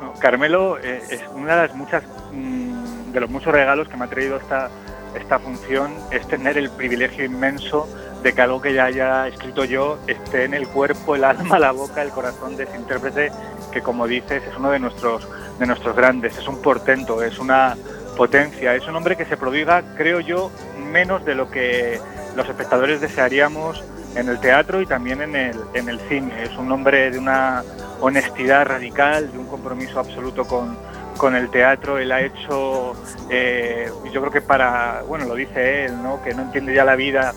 No, 0.00 0.14
Carmelo 0.14 0.78
eh, 0.78 1.02
es 1.10 1.20
una 1.34 1.56
de 1.56 1.66
las 1.68 1.76
muchas 1.76 2.04
mm, 2.32 3.12
de 3.12 3.20
los 3.20 3.28
muchos 3.28 3.52
regalos 3.52 3.86
que 3.88 3.98
me 3.98 4.06
ha 4.06 4.08
traído 4.08 4.38
esta 4.38 4.70
esta 5.14 5.38
función 5.38 5.92
es 6.10 6.26
tener 6.26 6.56
el 6.56 6.70
privilegio 6.70 7.24
inmenso 7.24 7.86
de 8.22 8.32
que 8.32 8.40
algo 8.40 8.60
que 8.60 8.74
ya 8.74 8.84
haya 8.84 9.28
escrito 9.28 9.64
yo 9.64 9.98
esté 10.06 10.44
en 10.44 10.54
el 10.54 10.68
cuerpo, 10.68 11.16
el 11.16 11.24
alma, 11.24 11.58
la 11.58 11.72
boca, 11.72 12.02
el 12.02 12.10
corazón 12.10 12.56
de 12.56 12.64
ese 12.64 12.76
intérprete 12.76 13.32
que 13.72 13.82
como 13.82 14.06
dices 14.06 14.42
es 14.44 14.56
uno 14.56 14.70
de 14.70 14.78
nuestros, 14.78 15.26
de 15.58 15.66
nuestros 15.66 15.96
grandes, 15.96 16.36
es 16.38 16.46
un 16.46 16.60
portento, 16.60 17.22
es 17.22 17.38
una 17.38 17.76
potencia, 18.16 18.74
es 18.74 18.86
un 18.86 18.94
hombre 18.94 19.16
que 19.16 19.24
se 19.24 19.36
prodiga, 19.36 19.82
creo 19.96 20.20
yo, 20.20 20.50
menos 20.90 21.24
de 21.24 21.34
lo 21.34 21.50
que 21.50 21.98
los 22.36 22.48
espectadores 22.48 23.00
desearíamos 23.00 23.82
en 24.14 24.28
el 24.28 24.38
teatro 24.40 24.82
y 24.82 24.86
también 24.86 25.22
en 25.22 25.34
el, 25.34 25.56
en 25.74 25.88
el 25.88 25.98
cine. 26.00 26.42
Es 26.42 26.56
un 26.58 26.70
hombre 26.70 27.10
de 27.10 27.18
una 27.18 27.64
honestidad 28.00 28.66
radical, 28.66 29.32
de 29.32 29.38
un 29.38 29.46
compromiso 29.46 29.98
absoluto 29.98 30.44
con, 30.44 30.76
con 31.16 31.34
el 31.34 31.50
teatro. 31.50 31.98
Él 31.98 32.12
ha 32.12 32.20
hecho, 32.20 32.94
eh, 33.30 33.90
yo 34.12 34.20
creo 34.20 34.32
que 34.32 34.42
para, 34.42 35.02
bueno, 35.08 35.24
lo 35.24 35.34
dice 35.34 35.86
él, 35.86 36.02
¿no? 36.02 36.22
que 36.22 36.34
no 36.34 36.42
entiende 36.42 36.74
ya 36.74 36.84
la 36.84 36.96
vida 36.96 37.32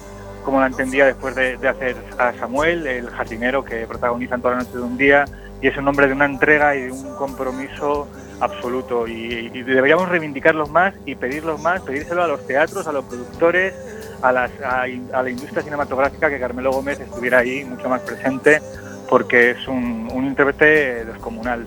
como 0.45 0.61
la 0.61 0.67
entendía 0.67 1.05
después 1.05 1.35
de, 1.35 1.57
de 1.57 1.67
hacer 1.67 1.97
a 2.17 2.31
Samuel, 2.39 2.87
el 2.87 3.09
jardinero 3.09 3.65
que 3.65 3.85
protagoniza 3.87 4.35
en 4.35 4.41
toda 4.41 4.53
la 4.53 4.59
noche 4.61 4.77
de 4.77 4.83
un 4.83 4.95
día, 4.97 5.25
y 5.61 5.67
es 5.67 5.75
un 5.77 5.87
hombre 5.87 6.07
de 6.07 6.13
una 6.13 6.25
entrega 6.25 6.75
y 6.75 6.83
de 6.83 6.91
un 6.91 7.15
compromiso 7.15 8.07
absoluto. 8.39 9.07
Y, 9.07 9.49
y 9.53 9.63
deberíamos 9.63 10.07
reivindicarlos 10.07 10.69
más 10.69 10.93
y 11.05 11.15
pedirlos 11.15 11.59
más, 11.61 11.81
pedírselo 11.81 12.23
a 12.23 12.27
los 12.27 12.45
teatros, 12.45 12.87
a 12.87 12.91
los 12.91 13.03
productores, 13.05 13.73
a, 14.21 14.31
las, 14.31 14.51
a, 14.61 14.83
a 14.83 15.23
la 15.23 15.29
industria 15.29 15.63
cinematográfica, 15.63 16.29
que 16.29 16.39
Carmelo 16.39 16.71
Gómez 16.71 16.99
estuviera 16.99 17.39
ahí 17.39 17.65
mucho 17.65 17.89
más 17.89 18.01
presente, 18.01 18.61
porque 19.09 19.51
es 19.51 19.67
un, 19.67 20.09
un 20.13 20.25
intérprete 20.25 21.05
descomunal. 21.05 21.65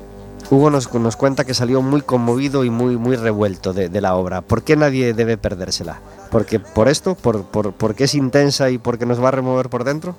Hugo 0.51 0.70
nos, 0.70 0.95
nos 0.95 1.16
cuenta 1.16 1.45
que 1.45 1.53
salió 1.53 1.83
muy 1.83 2.01
conmovido 2.01 2.64
y 2.64 2.70
muy, 2.70 2.97
muy 2.97 3.16
revuelto 3.16 3.72
de, 3.72 3.89
de 3.89 4.01
la 4.01 4.14
obra. 4.14 4.41
¿Por 4.41 4.62
qué 4.62 4.76
nadie 4.76 5.12
debe 5.12 5.37
perdérsela? 5.37 6.01
¿Porque 6.31 6.61
por 6.61 6.89
esto? 6.89 7.14
¿Por, 7.14 7.45
por, 7.45 7.72
porque 7.72 8.05
es 8.05 8.14
intensa 8.14 8.70
y 8.70 8.79
porque 8.79 9.07
nos 9.07 9.22
va 9.22 9.29
a 9.29 9.33
remover 9.33 9.68
por 9.68 9.85
dentro? 9.85 10.14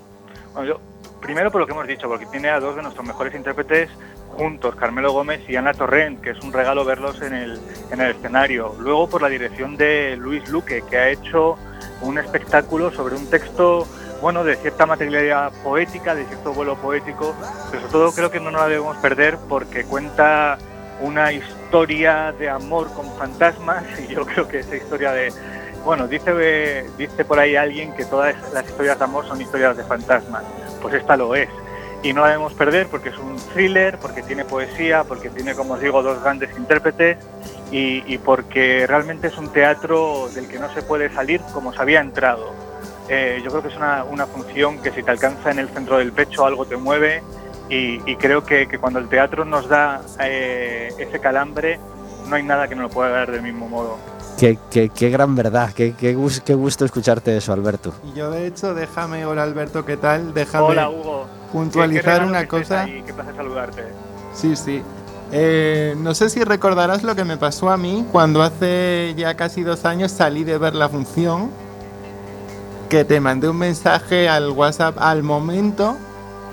Bueno, 0.54 0.70
yo, 0.70 0.80
primero 1.22 1.52
por 1.52 1.62
lo 1.62 1.68
que 1.68 1.74
hemos 1.74 1.88
dicho, 1.88 2.08
porque 2.08 2.26
tiene 2.26 2.50
a 2.50 2.60
dos 2.60 2.76
de 2.76 2.82
nuestros 2.82 3.06
mejores 3.06 3.36
intérpretes 3.36 3.90
juntos, 4.30 4.76
Carmelo 4.76 5.12
Gómez 5.12 5.42
y 5.48 5.56
Ana 5.56 5.74
Torrent, 5.74 6.22
que 6.22 6.32
es 6.32 6.40
un 6.42 6.54
regalo 6.54 6.86
verlos 6.86 7.22
en 7.22 7.34
el, 7.34 7.60
en 7.92 8.02
el 8.02 8.12
escenario. 8.12 8.76
Luego 8.80 9.10
por 9.10 9.22
la 9.22 9.30
dirección 9.30 9.78
de 9.78 10.16
Luis 10.18 10.48
Luque, 10.50 10.84
que 10.90 10.98
ha 10.98 11.10
hecho 11.10 11.58
un 12.02 12.18
espectáculo 12.18 12.92
sobre 12.92 13.16
un 13.16 13.30
texto, 13.30 13.86
bueno, 14.22 14.44
de 14.44 14.56
cierta 14.56 14.86
materialidad 14.86 15.52
poética, 15.64 16.16
de 16.16 16.26
cierto 16.26 16.54
vuelo 16.54 16.76
poético, 16.76 17.36
pero 17.70 17.82
sobre 17.82 17.92
todo 17.92 18.12
creo 18.14 18.32
que 18.32 18.40
no 18.40 18.52
nos 18.52 18.62
la 18.62 18.68
debemos 18.68 18.98
perder 18.98 19.38
porque 19.50 19.84
cuenta 19.84 20.58
una 21.02 21.32
historia 21.32 22.34
de 22.38 22.50
amor 22.50 22.92
con 22.94 23.06
fantasmas 23.18 23.84
y 24.10 24.14
yo 24.14 24.26
creo 24.26 24.48
que 24.48 24.60
esa 24.60 24.76
historia 24.76 25.12
de, 25.12 25.34
bueno, 25.84 26.08
dice, 26.08 26.86
dice 26.98 27.26
por 27.26 27.40
ahí 27.40 27.56
alguien 27.56 27.94
que 27.94 28.06
todas 28.06 28.36
las 28.54 28.68
historias 28.68 28.98
de 28.98 29.04
amor 29.06 29.26
son 29.28 29.42
historias 29.42 29.78
de 29.78 29.84
fantasmas, 29.84 30.44
pues 30.82 30.96
esta 30.96 31.18
lo 31.18 31.36
es. 31.36 31.50
Y 32.02 32.14
no 32.14 32.22
la 32.22 32.28
debemos 32.28 32.54
perder 32.54 32.88
porque 32.88 33.10
es 33.10 33.18
un 33.18 33.36
thriller, 33.54 33.98
porque 33.98 34.22
tiene 34.22 34.46
poesía, 34.46 35.04
porque 35.04 35.30
tiene, 35.30 35.54
como 35.54 35.74
os 35.74 35.82
digo, 35.82 36.02
dos 36.02 36.22
grandes 36.24 36.50
intérpretes 36.58 37.18
y, 37.72 38.18
porque 38.20 38.88
realmente 38.88 39.28
es 39.28 39.38
un 39.38 39.52
teatro 39.52 40.30
del 40.34 40.48
que 40.48 40.60
no 40.60 40.74
se 40.74 40.82
puede 40.82 41.10
salir 41.14 41.42
como 41.54 41.74
se 41.74 41.82
había 41.82 42.00
entrado. 42.00 42.54
Eh, 43.10 43.42
yo 43.44 43.50
creo 43.50 43.62
que 43.64 43.68
es 43.70 43.76
una, 43.76 44.04
una 44.04 44.28
función 44.28 44.82
que 44.82 44.92
si 44.92 45.04
te 45.04 45.12
alcanza 45.12 45.52
en 45.52 45.60
el 45.60 45.68
centro 45.70 45.98
del 45.98 46.14
pecho 46.14 46.46
algo 46.46 46.66
te 46.66 46.78
mueve 46.78 47.22
y, 47.70 48.16
creo 48.16 48.44
que, 48.44 48.68
que 48.68 48.80
cuando 48.80 49.00
el 49.00 49.10
teatro 49.10 49.46
nos 49.46 49.68
da 49.68 50.02
eh, 50.24 50.92
ese 50.98 51.20
calambre 51.20 51.80
no 52.28 52.36
hay 52.36 52.44
nada 52.44 52.68
que 52.68 52.76
nos 52.76 52.84
lo 52.84 52.90
pueda 52.90 53.10
dar 53.10 53.32
del 53.32 53.42
mismo 53.42 53.68
modo. 53.68 53.98
Qué, 54.40 54.58
qué, 54.72 54.90
qué 54.90 55.10
gran 55.10 55.36
verdad, 55.36 55.74
qué, 55.74 55.94
qué, 55.96 56.16
gus- 56.16 56.40
qué 56.40 56.54
gusto 56.54 56.86
escucharte 56.86 57.36
eso, 57.36 57.52
Alberto. 57.52 57.94
Y 58.14 58.18
yo 58.18 58.32
de 58.32 58.48
hecho, 58.48 58.74
déjame, 58.74 59.26
hola 59.26 59.44
Alberto, 59.44 59.84
¿qué 59.84 59.98
tal? 59.98 60.34
Déjame 60.34 60.66
Hola 60.66 60.90
Hugo. 60.90 61.26
puntualizar 61.52 62.24
una 62.24 62.42
que 62.42 62.48
cosa. 62.48 62.84
ahí, 62.84 63.04
Qué 63.06 63.14
placer 63.14 63.36
saludarte. 63.36 63.84
Sí, 64.34 64.56
sí. 64.56 64.82
Eh, 65.32 65.94
no 65.98 66.16
sé 66.16 66.30
si 66.30 66.44
recordarás 66.44 67.04
lo 67.04 67.16
que 67.16 67.26
me 67.26 67.36
pasó 67.38 67.70
a 67.70 67.78
mí 67.78 68.06
cuando 68.12 68.42
hace 68.42 69.14
ya 69.18 69.36
casi 69.36 69.62
dos 69.64 69.84
años 69.86 70.12
salí 70.12 70.44
de 70.46 70.58
ver 70.58 70.74
la 70.74 70.88
función, 70.88 71.52
que 72.88 73.04
te 73.04 73.20
mandé 73.20 73.50
un 73.50 73.58
mensaje 73.58 74.30
al 74.30 74.52
WhatsApp 74.52 74.96
al 75.00 75.22
momento, 75.22 75.98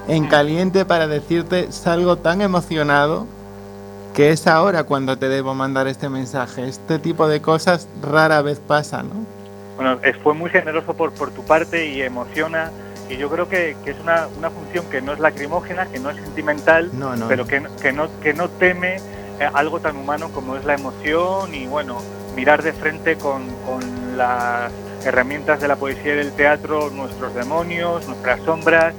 en 0.09 0.26
caliente, 0.26 0.84
para 0.84 1.07
decirte 1.07 1.70
salgo 1.70 2.16
tan 2.16 2.43
emocionado 2.43 3.26
que 4.16 4.30
es 4.30 4.46
ahora 4.46 4.84
cuando 4.84 5.18
te 5.18 5.28
debo 5.28 5.54
mandar 5.54 5.86
este 5.88 6.08
mensaje. 6.08 6.66
Este 6.66 6.98
tipo 6.98 7.28
de 7.28 7.42
cosas 7.42 7.86
rara 8.00 8.40
vez 8.40 8.58
pasa, 8.58 9.02
¿no? 9.02 9.10
Bueno, 9.76 10.00
fue 10.22 10.32
muy 10.32 10.48
generoso 10.48 10.94
por, 10.94 11.12
por 11.12 11.30
tu 11.32 11.42
parte 11.44 11.86
y 11.86 12.00
emociona. 12.00 12.70
Y 13.10 13.18
yo 13.18 13.28
creo 13.28 13.46
que, 13.46 13.76
que 13.84 13.90
es 13.90 14.00
una, 14.00 14.26
una 14.38 14.48
función 14.48 14.86
que 14.86 15.02
no 15.02 15.12
es 15.12 15.18
lacrimógena, 15.20 15.84
que 15.86 16.00
no 16.00 16.08
es 16.08 16.16
sentimental, 16.16 16.90
No, 16.98 17.14
no. 17.14 17.28
pero 17.28 17.46
que, 17.46 17.62
que, 17.82 17.92
no, 17.92 18.08
que 18.22 18.32
no 18.32 18.48
teme 18.48 18.96
eh, 19.38 19.48
algo 19.52 19.80
tan 19.80 19.98
humano 19.98 20.30
como 20.32 20.56
es 20.56 20.64
la 20.64 20.74
emoción 20.74 21.54
y, 21.54 21.66
bueno, 21.66 21.98
mirar 22.34 22.62
de 22.62 22.72
frente 22.72 23.16
con, 23.16 23.42
con 23.66 24.16
las 24.16 24.72
herramientas 25.04 25.60
de 25.60 25.68
la 25.68 25.76
poesía 25.76 26.14
y 26.14 26.16
del 26.16 26.32
teatro 26.32 26.88
nuestros 26.88 27.34
demonios, 27.34 28.08
nuestras 28.08 28.40
sombras. 28.40 28.94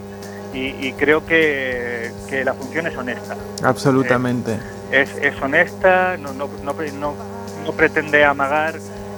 Y, 0.54 0.88
y 0.88 0.94
creo 0.94 1.26
que, 1.26 2.12
que 2.30 2.44
la 2.46 2.54
función 2.54 2.88
es 2.88 2.96
honesta. 2.98 3.36
Absolutamente. 3.64 4.58
es, 4.92 5.10
es 5.22 5.40
honesta, 5.42 6.18
no, 6.18 6.34
no, 6.34 6.50
no, 6.64 6.74
no- 7.00 7.38
pretende 7.74 8.24
amagar 8.24 8.76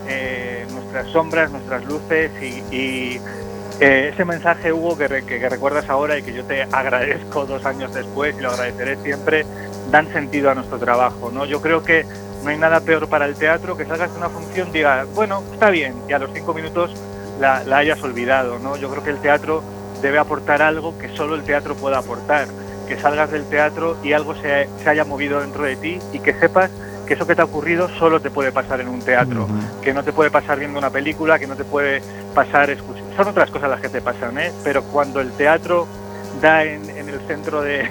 eh, 0.08 0.66
nuestras 0.72 1.08
sombras, 1.10 1.52
nuestras 1.52 1.86
luces 1.86 2.32
y, 2.42 2.76
y, 2.76 3.22
eh, 3.80 4.10
ese 4.12 4.26
mensaje, 4.26 4.74
Hugo, 4.74 4.98
que, 4.98 5.08
re- 5.08 5.24
que- 5.24 5.40
que 5.40 5.48
recuerdas 5.50 5.88
ahora 5.88 6.18
y 6.18 6.24
que 6.24 6.34
yo 6.34 6.44
te 6.46 6.64
agradezco 6.64 7.46
dos 7.46 7.64
años 7.66 7.94
después 7.94 8.36
y 8.38 8.42
lo 8.42 8.50
agradeceré 8.50 8.98
siempre, 8.98 9.46
dan 9.92 10.12
sentido 10.12 10.50
a 10.50 10.56
nuestro 10.56 10.80
trabajo. 10.80 11.30
¿no? 11.32 11.46
Yo 11.46 11.62
creo 11.62 11.84
que 11.84 12.06
no 12.44 12.50
hay 12.50 12.58
nada 12.58 12.80
peor 12.82 13.08
para 13.08 13.26
el 13.26 13.36
teatro 13.36 13.78
que 13.78 13.86
salgas 13.86 14.12
de 14.12 14.18
una 14.18 14.30
función, 14.30 14.72
digas, 14.72 15.08
bueno, 15.14 15.44
está 15.54 15.70
bien, 15.70 15.94
y 16.10 16.14
a 16.14 16.20
los 16.20 16.32
cinco 16.34 16.54
minutos 16.56 16.92
la, 17.40 17.64
la 17.64 17.78
hayas 17.78 18.02
olvidado. 18.02 18.58
¿no? 18.60 18.76
Yo 18.78 18.90
creo 18.90 19.04
que 19.04 19.12
el 19.12 19.20
teatro 19.20 19.64
debe 20.02 20.20
aportar 20.20 20.62
algo 20.62 20.98
que 20.98 21.10
solo 21.16 21.36
el 21.36 21.44
teatro 21.44 21.76
pueda 21.76 22.00
aportar 22.00 22.48
que 22.88 23.00
salgas 23.00 23.32
del 23.32 23.46
teatro 23.46 23.98
y 24.04 24.14
algo 24.14 24.34
se, 24.36 24.68
se 24.84 24.90
haya 24.90 25.06
movido 25.06 25.40
dentro 25.40 25.64
de 25.64 25.76
ti 25.76 26.00
y 26.12 26.20
que 26.20 26.34
sepas 26.34 26.72
que 27.06 27.14
eso 27.14 27.28
que 27.28 27.36
te 27.36 27.42
ha 27.42 27.46
ocurrido 27.46 27.88
solo 27.98 28.20
te 28.20 28.32
puede 28.32 28.52
pasar 28.52 28.82
en 28.82 28.88
un 28.88 29.00
teatro, 29.00 29.48
que 29.82 29.94
no 29.94 30.04
te 30.04 30.12
puede 30.12 30.32
pasar 30.32 30.60
viendo 30.60 30.78
una 30.78 30.90
película, 30.90 31.40
que 31.40 31.48
no 31.48 31.56
te 31.56 31.64
puede 31.64 32.02
pasar 32.36 32.70
escuchando. 32.70 33.16
Son 33.16 33.28
otras 33.28 33.50
cosas 33.52 33.70
las 33.70 33.82
que 33.82 33.90
te 33.90 34.02
pasan, 34.02 34.38
¿eh? 34.40 34.52
pero 34.64 34.84
cuando 34.84 35.20
el 35.20 35.32
teatro 35.32 35.88
da 36.42 36.64
en, 36.64 36.88
en 36.90 37.10
el 37.10 37.20
centro 37.22 37.62
de, 37.62 37.90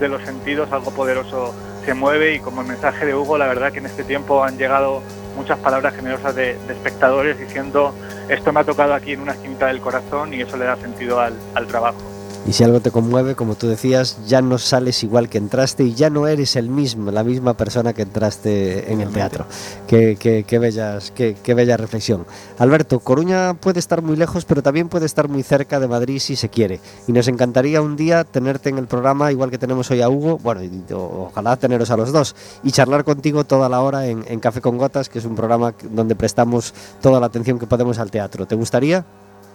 de 0.00 0.08
los 0.08 0.22
sentidos 0.22 0.72
algo 0.72 0.90
poderoso 0.90 1.54
se 1.84 1.94
mueve 1.94 2.34
y 2.34 2.40
como 2.40 2.62
el 2.62 2.68
mensaje 2.68 3.06
de 3.06 3.14
Hugo, 3.14 3.38
la 3.38 3.46
verdad 3.46 3.72
que 3.72 3.78
en 3.78 3.86
este 3.86 4.02
tiempo 4.04 4.42
han 4.42 4.56
llegado 4.58 5.02
muchas 5.36 5.58
palabras 5.58 5.94
generosas 5.94 6.34
de, 6.34 6.52
espectadores 6.68 7.38
diciendo 7.38 7.94
esto 8.28 8.52
me 8.52 8.60
ha 8.60 8.64
tocado 8.64 8.94
aquí 8.94 9.12
en 9.12 9.20
una 9.20 9.32
esquinita 9.32 9.66
del 9.66 9.80
corazón 9.80 10.32
y 10.34 10.40
eso 10.40 10.56
le 10.56 10.64
da 10.64 10.76
sentido 10.76 11.20
al 11.20 11.66
trabajo. 11.66 12.09
Y 12.46 12.52
si 12.54 12.64
algo 12.64 12.80
te 12.80 12.90
conmueve, 12.90 13.34
como 13.36 13.54
tú 13.54 13.68
decías, 13.68 14.18
ya 14.26 14.40
no 14.42 14.58
sales 14.58 15.04
igual 15.04 15.28
que 15.28 15.38
entraste 15.38 15.84
y 15.84 15.94
ya 15.94 16.08
no 16.10 16.26
eres 16.26 16.56
el 16.56 16.68
mismo, 16.68 17.10
la 17.12 17.22
misma 17.22 17.54
persona 17.54 17.92
que 17.92 18.02
entraste 18.02 18.90
en 18.92 19.02
el 19.02 19.10
teatro. 19.10 19.44
Qué, 19.86 20.16
qué- 20.18 20.44
qué 20.44 20.58
bellas, 20.58 21.12
qué, 21.14 21.36
qué 21.40 21.54
bella 21.54 21.76
reflexión. 21.76 22.24
Alberto, 22.58 22.98
Coruña 23.00 23.54
puede 23.54 23.78
estar 23.78 24.02
muy 24.02 24.16
lejos, 24.16 24.46
pero 24.46 24.62
también 24.62 24.88
puede 24.88 25.06
estar 25.06 25.28
muy 25.28 25.42
cerca 25.42 25.78
de 25.78 25.86
Madrid 25.86 26.18
si 26.18 26.34
se 26.34 26.48
quiere. 26.48 26.80
Y 27.06 27.12
nos 27.12 27.28
encantaría 27.28 27.82
un 27.82 27.94
día 27.94 28.24
tenerte 28.24 28.70
en 28.70 28.78
el 28.78 28.86
programa, 28.86 29.30
igual 29.30 29.50
que 29.50 29.58
tenemos 29.58 29.90
hoy 29.90 30.00
a 30.00 30.08
Hugo, 30.08 30.38
bueno, 30.38 30.64
y 30.64 30.70
ojalá 30.92 31.56
teneros 31.56 31.90
a 31.90 31.96
los 31.98 32.10
dos, 32.10 32.34
y 32.64 32.72
charlar 32.72 33.04
contigo 33.04 33.44
toda 33.44 33.68
la 33.68 33.80
hora 33.82 34.06
en, 34.06 34.24
en 34.26 34.40
Café 34.40 34.60
con 34.60 34.78
Gotas, 34.78 35.08
que 35.08 35.18
es 35.20 35.24
un 35.24 35.36
programa 35.36 35.74
donde 35.90 36.16
prestamos 36.16 36.74
toda 37.02 37.20
la 37.20 37.26
atención 37.26 37.58
que 37.58 37.66
podemos 37.66 37.98
al 37.98 38.10
teatro. 38.10 38.46
¿Te 38.46 38.56
gustaría? 38.56 39.04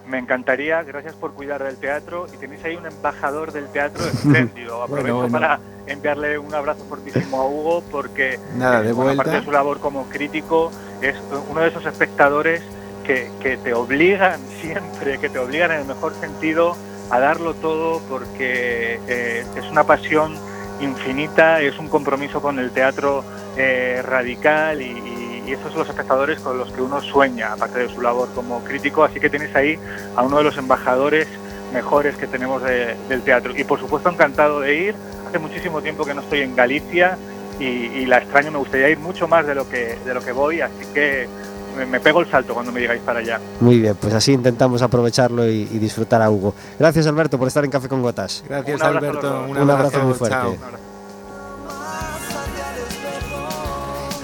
Me 0.07 0.19
encantaría, 0.19 0.83
gracias 0.83 1.15
por 1.15 1.33
cuidar 1.33 1.63
del 1.63 1.77
teatro 1.77 2.27
y 2.33 2.37
tenéis 2.37 2.63
ahí 2.63 2.75
un 2.75 2.85
embajador 2.85 3.51
del 3.51 3.67
teatro 3.69 4.05
espléndido. 4.13 4.83
Aprovecho 4.83 5.15
Bueno, 5.15 5.29
bueno. 5.29 5.31
para 5.39 5.59
enviarle 5.87 6.37
un 6.37 6.53
abrazo 6.53 6.83
fortísimo 6.87 7.41
a 7.41 7.47
Hugo 7.47 7.83
porque 7.91 8.39
Nada, 8.57 8.81
de 8.81 8.89
eh, 8.89 8.93
de 9.31 9.43
su 9.43 9.51
labor 9.51 9.79
como 9.79 10.05
crítico 10.09 10.71
es 11.01 11.15
uno 11.49 11.61
de 11.61 11.67
esos 11.69 11.85
espectadores 11.85 12.61
que, 13.05 13.29
que 13.41 13.57
te 13.57 13.73
obligan 13.73 14.39
siempre, 14.61 15.17
que 15.19 15.29
te 15.29 15.39
obligan 15.39 15.71
en 15.71 15.79
el 15.81 15.85
mejor 15.85 16.13
sentido 16.19 16.75
a 17.11 17.19
darlo 17.19 17.53
todo 17.55 18.01
porque 18.09 18.99
eh, 19.07 19.45
es 19.55 19.65
una 19.71 19.83
pasión 19.83 20.35
infinita, 20.81 21.61
es 21.61 21.77
un 21.79 21.87
compromiso 21.87 22.41
con 22.41 22.59
el 22.59 22.71
teatro 22.71 23.23
eh, 23.57 24.01
radical 24.03 24.81
y, 24.81 24.85
y- 24.85 25.24
y 25.45 25.53
esos 25.53 25.69
son 25.71 25.79
los 25.79 25.89
espectadores 25.89 26.39
con 26.39 26.57
los 26.57 26.71
que 26.71 26.81
uno 26.81 27.01
sueña, 27.01 27.53
aparte 27.53 27.79
de 27.79 27.89
su 27.93 28.01
labor 28.01 28.29
como 28.35 28.63
crítico, 28.63 29.03
así 29.03 29.19
que 29.19 29.29
tenéis 29.29 29.55
ahí 29.55 29.77
a 30.15 30.23
uno 30.23 30.37
de 30.37 30.43
los 30.43 30.57
embajadores 30.57 31.27
mejores 31.73 32.15
que 32.15 32.27
tenemos 32.27 32.61
de- 32.63 32.95
del 33.09 33.21
teatro. 33.21 33.53
Y 33.55 33.63
por 33.63 33.79
supuesto 33.79 34.09
encantado 34.09 34.59
de 34.61 34.75
ir, 34.75 34.95
hace 35.27 35.39
muchísimo 35.39 35.81
tiempo 35.81 36.05
que 36.05 36.13
no 36.13 36.21
estoy 36.21 36.39
en 36.41 36.55
Galicia 36.55 37.17
y, 37.59 37.63
y 37.65 38.05
la 38.05 38.17
extraño, 38.19 38.51
me 38.51 38.57
gustaría 38.59 38.89
ir 38.89 38.99
mucho 38.99 39.27
más 39.27 39.45
de 39.45 39.55
lo 39.55 39.67
que, 39.69 39.97
de 40.05 40.13
lo 40.13 40.21
que 40.21 40.31
voy, 40.31 40.61
así 40.61 40.85
que 40.93 41.27
me, 41.77 41.85
me 41.85 41.99
pego 41.99 42.21
el 42.21 42.29
salto 42.31 42.53
cuando 42.53 42.71
me 42.71 42.79
digáis 42.79 43.01
para 43.01 43.19
allá. 43.19 43.39
Muy 43.59 43.79
bien, 43.79 43.95
pues 43.95 44.13
así 44.13 44.31
intentamos 44.31 44.81
aprovecharlo 44.81 45.45
y, 45.49 45.63
y 45.71 45.79
disfrutar 45.79 46.21
a 46.21 46.29
Hugo. 46.29 46.53
Gracias 46.79 47.05
Alberto 47.07 47.37
por 47.37 47.47
estar 47.49 47.65
en 47.65 47.71
Café 47.71 47.89
con 47.89 48.01
Gotas. 48.01 48.43
Gracias, 48.47 48.79
Un 48.79 48.85
abrazo 48.87 49.07
Alberto. 49.07 49.45
Un 49.49 49.69
abrazo 49.69 49.99
muy 49.99 50.13
fuerte. 50.13 50.37
chao. 50.37 50.55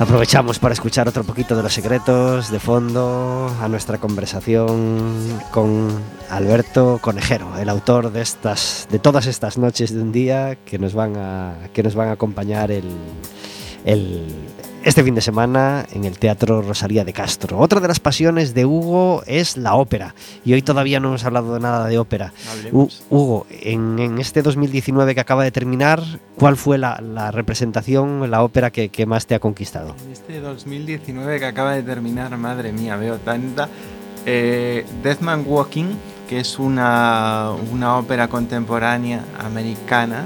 Aprovechamos 0.01 0.57
para 0.57 0.73
escuchar 0.73 1.07
otro 1.07 1.23
poquito 1.23 1.55
de 1.55 1.61
los 1.61 1.71
secretos 1.75 2.49
de 2.49 2.59
fondo 2.59 3.55
a 3.61 3.67
nuestra 3.67 3.99
conversación 3.99 5.13
con 5.51 5.89
Alberto 6.31 6.97
Conejero, 6.99 7.55
el 7.59 7.69
autor 7.69 8.11
de 8.11 8.21
estas, 8.23 8.87
de 8.89 8.97
todas 8.97 9.27
estas 9.27 9.59
noches 9.59 9.93
de 9.93 10.01
un 10.01 10.11
día 10.11 10.57
que 10.65 10.79
nos 10.79 10.95
van 10.95 11.17
a, 11.17 11.53
que 11.71 11.83
nos 11.83 11.93
van 11.93 12.07
a 12.07 12.13
acompañar 12.13 12.71
el, 12.71 12.85
el- 13.85 14.25
este 14.83 15.03
fin 15.03 15.13
de 15.13 15.21
semana 15.21 15.85
en 15.93 16.05
el 16.05 16.17
Teatro 16.17 16.61
Rosalía 16.63 17.05
de 17.05 17.13
Castro. 17.13 17.59
Otra 17.59 17.79
de 17.79 17.87
las 17.87 17.99
pasiones 17.99 18.53
de 18.55 18.65
Hugo 18.65 19.21
es 19.27 19.55
la 19.57 19.75
ópera 19.75 20.15
y 20.43 20.53
hoy 20.53 20.61
todavía 20.63 20.99
no 20.99 21.09
hemos 21.09 21.23
hablado 21.23 21.53
de 21.53 21.59
nada 21.59 21.87
de 21.87 21.99
ópera. 21.99 22.33
Hu- 22.71 22.91
Hugo, 23.09 23.45
en, 23.49 23.99
en 23.99 24.17
este 24.19 24.41
2019 24.41 25.13
que 25.13 25.21
acaba 25.21 25.43
de 25.43 25.51
terminar, 25.51 26.01
¿cuál 26.37 26.57
fue 26.57 26.77
la, 26.79 26.99
la 27.01 27.29
representación, 27.31 28.29
la 28.31 28.43
ópera 28.43 28.71
que, 28.71 28.89
que 28.89 29.05
más 29.05 29.27
te 29.27 29.35
ha 29.35 29.39
conquistado? 29.39 29.95
En 30.05 30.11
este 30.13 30.39
2019 30.41 31.39
que 31.39 31.45
acaba 31.45 31.73
de 31.75 31.83
terminar, 31.83 32.35
madre 32.37 32.71
mía, 32.71 32.95
veo 32.95 33.17
tanta. 33.17 33.69
Eh, 34.25 34.85
Deathman 35.03 35.43
Walking, 35.47 35.93
que 36.27 36.39
es 36.39 36.57
una, 36.57 37.51
una 37.71 37.97
ópera 37.97 38.27
contemporánea 38.29 39.23
americana 39.39 40.25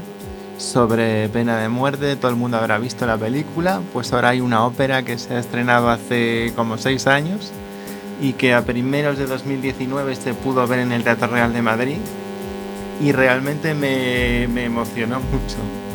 sobre 0.58 1.28
pena 1.28 1.58
de 1.58 1.68
muerte, 1.68 2.16
todo 2.16 2.30
el 2.30 2.36
mundo 2.36 2.56
habrá 2.56 2.78
visto 2.78 3.06
la 3.06 3.16
película, 3.16 3.80
pues 3.92 4.12
ahora 4.12 4.30
hay 4.30 4.40
una 4.40 4.64
ópera 4.64 5.02
que 5.02 5.18
se 5.18 5.34
ha 5.34 5.38
estrenado 5.38 5.90
hace 5.90 6.52
como 6.56 6.78
seis 6.78 7.06
años 7.06 7.52
y 8.20 8.32
que 8.32 8.54
a 8.54 8.64
primeros 8.64 9.18
de 9.18 9.26
2019 9.26 10.16
se 10.16 10.34
pudo 10.34 10.66
ver 10.66 10.80
en 10.80 10.92
el 10.92 11.04
Teatro 11.04 11.28
Real 11.28 11.52
de 11.52 11.62
Madrid 11.62 11.98
y 13.00 13.12
realmente 13.12 13.74
me, 13.74 14.48
me 14.48 14.64
emocionó 14.64 15.20
mucho. 15.20 15.85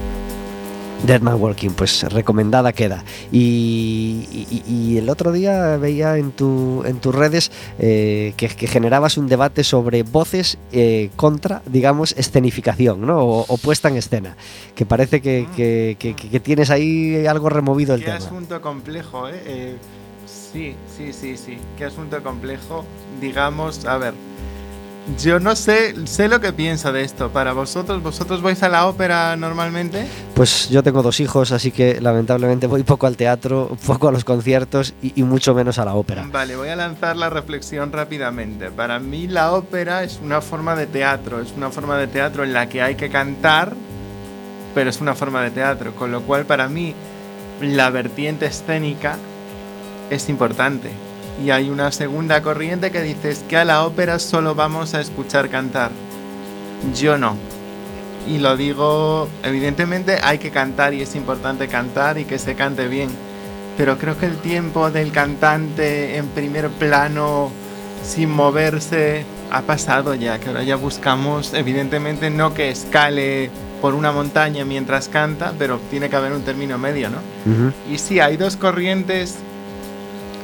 Dead 1.05 1.19
Man 1.21 1.41
Walking, 1.41 1.71
pues 1.71 2.03
recomendada 2.13 2.73
queda. 2.73 3.03
Y, 3.31 4.27
y- 4.31 4.63
y 4.71 4.97
el 4.97 5.09
otro 5.09 5.31
día 5.31 5.77
veía 5.77 6.17
en, 6.17 6.31
tu, 6.31 6.83
en 6.85 6.99
tus 6.99 7.13
redes 7.15 7.51
eh, 7.79 8.33
que, 8.37 8.47
que 8.49 8.67
generabas 8.67 9.17
un 9.17 9.27
debate 9.27 9.63
sobre 9.63 10.03
voces 10.03 10.59
eh, 10.71 11.09
contra, 11.15 11.63
digamos, 11.65 12.13
escenificación, 12.17 13.01
¿no? 13.05 13.19
O, 13.19 13.45
o 13.47 13.57
puesta 13.57 13.89
en 13.89 13.97
escena. 13.97 14.37
Que 14.75 14.85
parece 14.85 15.21
que, 15.21 15.47
que- 15.55 15.95
que- 15.97 16.13
que 16.15 16.39
tienes 16.39 16.69
ahí 16.69 17.25
algo 17.25 17.49
removido 17.49 17.95
el 17.95 18.01
Qué 18.01 18.05
tema. 18.05 18.17
asunto 18.17 18.61
complejo, 18.61 19.27
¿eh? 19.27 19.41
Eh, 19.45 19.77
Sí, 20.27 20.75
sí, 20.97 21.13
sí, 21.13 21.35
sí. 21.37 21.57
Qué 21.77 21.85
asunto 21.85 22.21
complejo. 22.21 22.85
Digamos, 23.21 23.85
a 23.85 23.97
ver. 23.97 24.13
Yo 25.19 25.39
no 25.39 25.55
sé, 25.55 25.95
sé 26.05 26.27
lo 26.27 26.39
que 26.39 26.53
pienso 26.53 26.93
de 26.93 27.03
esto. 27.03 27.29
Para 27.29 27.53
vosotros, 27.53 28.01
¿vosotros 28.03 28.41
vais 28.41 28.61
a 28.63 28.69
la 28.69 28.87
ópera 28.87 29.35
normalmente? 29.35 30.05
Pues 30.35 30.69
yo 30.69 30.83
tengo 30.83 31.01
dos 31.01 31.19
hijos, 31.19 31.51
así 31.51 31.71
que 31.71 31.99
lamentablemente 31.99 32.67
voy 32.67 32.83
poco 32.83 33.07
al 33.07 33.17
teatro, 33.17 33.77
poco 33.85 34.07
a 34.07 34.11
los 34.11 34.23
conciertos 34.23 34.93
y, 35.01 35.19
y 35.19 35.23
mucho 35.23 35.55
menos 35.55 35.79
a 35.79 35.85
la 35.85 35.95
ópera. 35.95 36.27
Vale, 36.31 36.55
voy 36.55 36.69
a 36.69 36.75
lanzar 36.75 37.17
la 37.17 37.29
reflexión 37.29 37.91
rápidamente. 37.91 38.69
Para 38.69 38.99
mí 38.99 39.27
la 39.27 39.53
ópera 39.53 40.03
es 40.03 40.19
una 40.23 40.39
forma 40.39 40.75
de 40.75 40.87
teatro, 40.87 41.41
es 41.41 41.51
una 41.57 41.71
forma 41.71 41.97
de 41.97 42.07
teatro 42.07 42.43
en 42.43 42.53
la 42.53 42.69
que 42.69 42.81
hay 42.81 42.95
que 42.95 43.09
cantar, 43.09 43.73
pero 44.75 44.89
es 44.89 45.01
una 45.01 45.15
forma 45.15 45.41
de 45.41 45.51
teatro, 45.51 45.95
con 45.95 46.11
lo 46.11 46.21
cual 46.21 46.45
para 46.45 46.69
mí 46.69 46.93
la 47.59 47.89
vertiente 47.89 48.45
escénica 48.45 49.17
es 50.09 50.29
importante. 50.29 50.89
Y 51.43 51.49
hay 51.49 51.69
una 51.69 51.91
segunda 51.91 52.41
corriente 52.41 52.91
que 52.91 53.01
dice 53.01 53.31
es 53.31 53.39
que 53.39 53.57
a 53.57 53.65
la 53.65 53.85
ópera 53.85 54.19
solo 54.19 54.55
vamos 54.55 54.93
a 54.93 55.01
escuchar 55.01 55.49
cantar. 55.49 55.91
Yo 56.95 57.17
no. 57.17 57.35
Y 58.27 58.37
lo 58.37 58.55
digo, 58.55 59.27
evidentemente 59.43 60.19
hay 60.21 60.37
que 60.37 60.51
cantar 60.51 60.93
y 60.93 61.01
es 61.01 61.15
importante 61.15 61.67
cantar 61.67 62.17
y 62.17 62.25
que 62.25 62.37
se 62.37 62.55
cante 62.55 62.87
bien. 62.87 63.09
Pero 63.77 63.97
creo 63.97 64.17
que 64.17 64.27
el 64.27 64.37
tiempo 64.37 64.91
del 64.91 65.11
cantante 65.11 66.17
en 66.17 66.27
primer 66.27 66.69
plano, 66.69 67.51
sin 68.03 68.29
moverse, 68.29 69.25
ha 69.49 69.61
pasado 69.63 70.13
ya. 70.13 70.39
Que 70.39 70.49
ahora 70.49 70.63
ya 70.63 70.75
buscamos, 70.75 71.53
evidentemente, 71.53 72.29
no 72.29 72.53
que 72.53 72.69
escale 72.69 73.49
por 73.81 73.95
una 73.95 74.11
montaña 74.11 74.63
mientras 74.65 75.07
canta, 75.07 75.53
pero 75.57 75.79
tiene 75.89 76.09
que 76.09 76.15
haber 76.15 76.33
un 76.33 76.43
término 76.43 76.77
medio, 76.77 77.09
¿no? 77.09 77.17
Y 77.91 77.97
sí, 77.97 78.19
hay 78.19 78.37
dos 78.37 78.55
corrientes. 78.55 79.37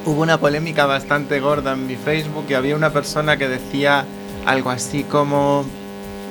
Hubo 0.08 0.22
una 0.22 0.40
polémica 0.40 0.86
bastante 0.86 1.38
gorda 1.38 1.74
en 1.74 1.86
mi 1.86 1.94
Facebook 1.94 2.46
y 2.48 2.54
había 2.54 2.74
una 2.74 2.94
persona 2.94 3.36
que 3.36 3.46
decía 3.46 4.06
algo 4.46 4.70
así 4.70 5.02
como 5.02 5.66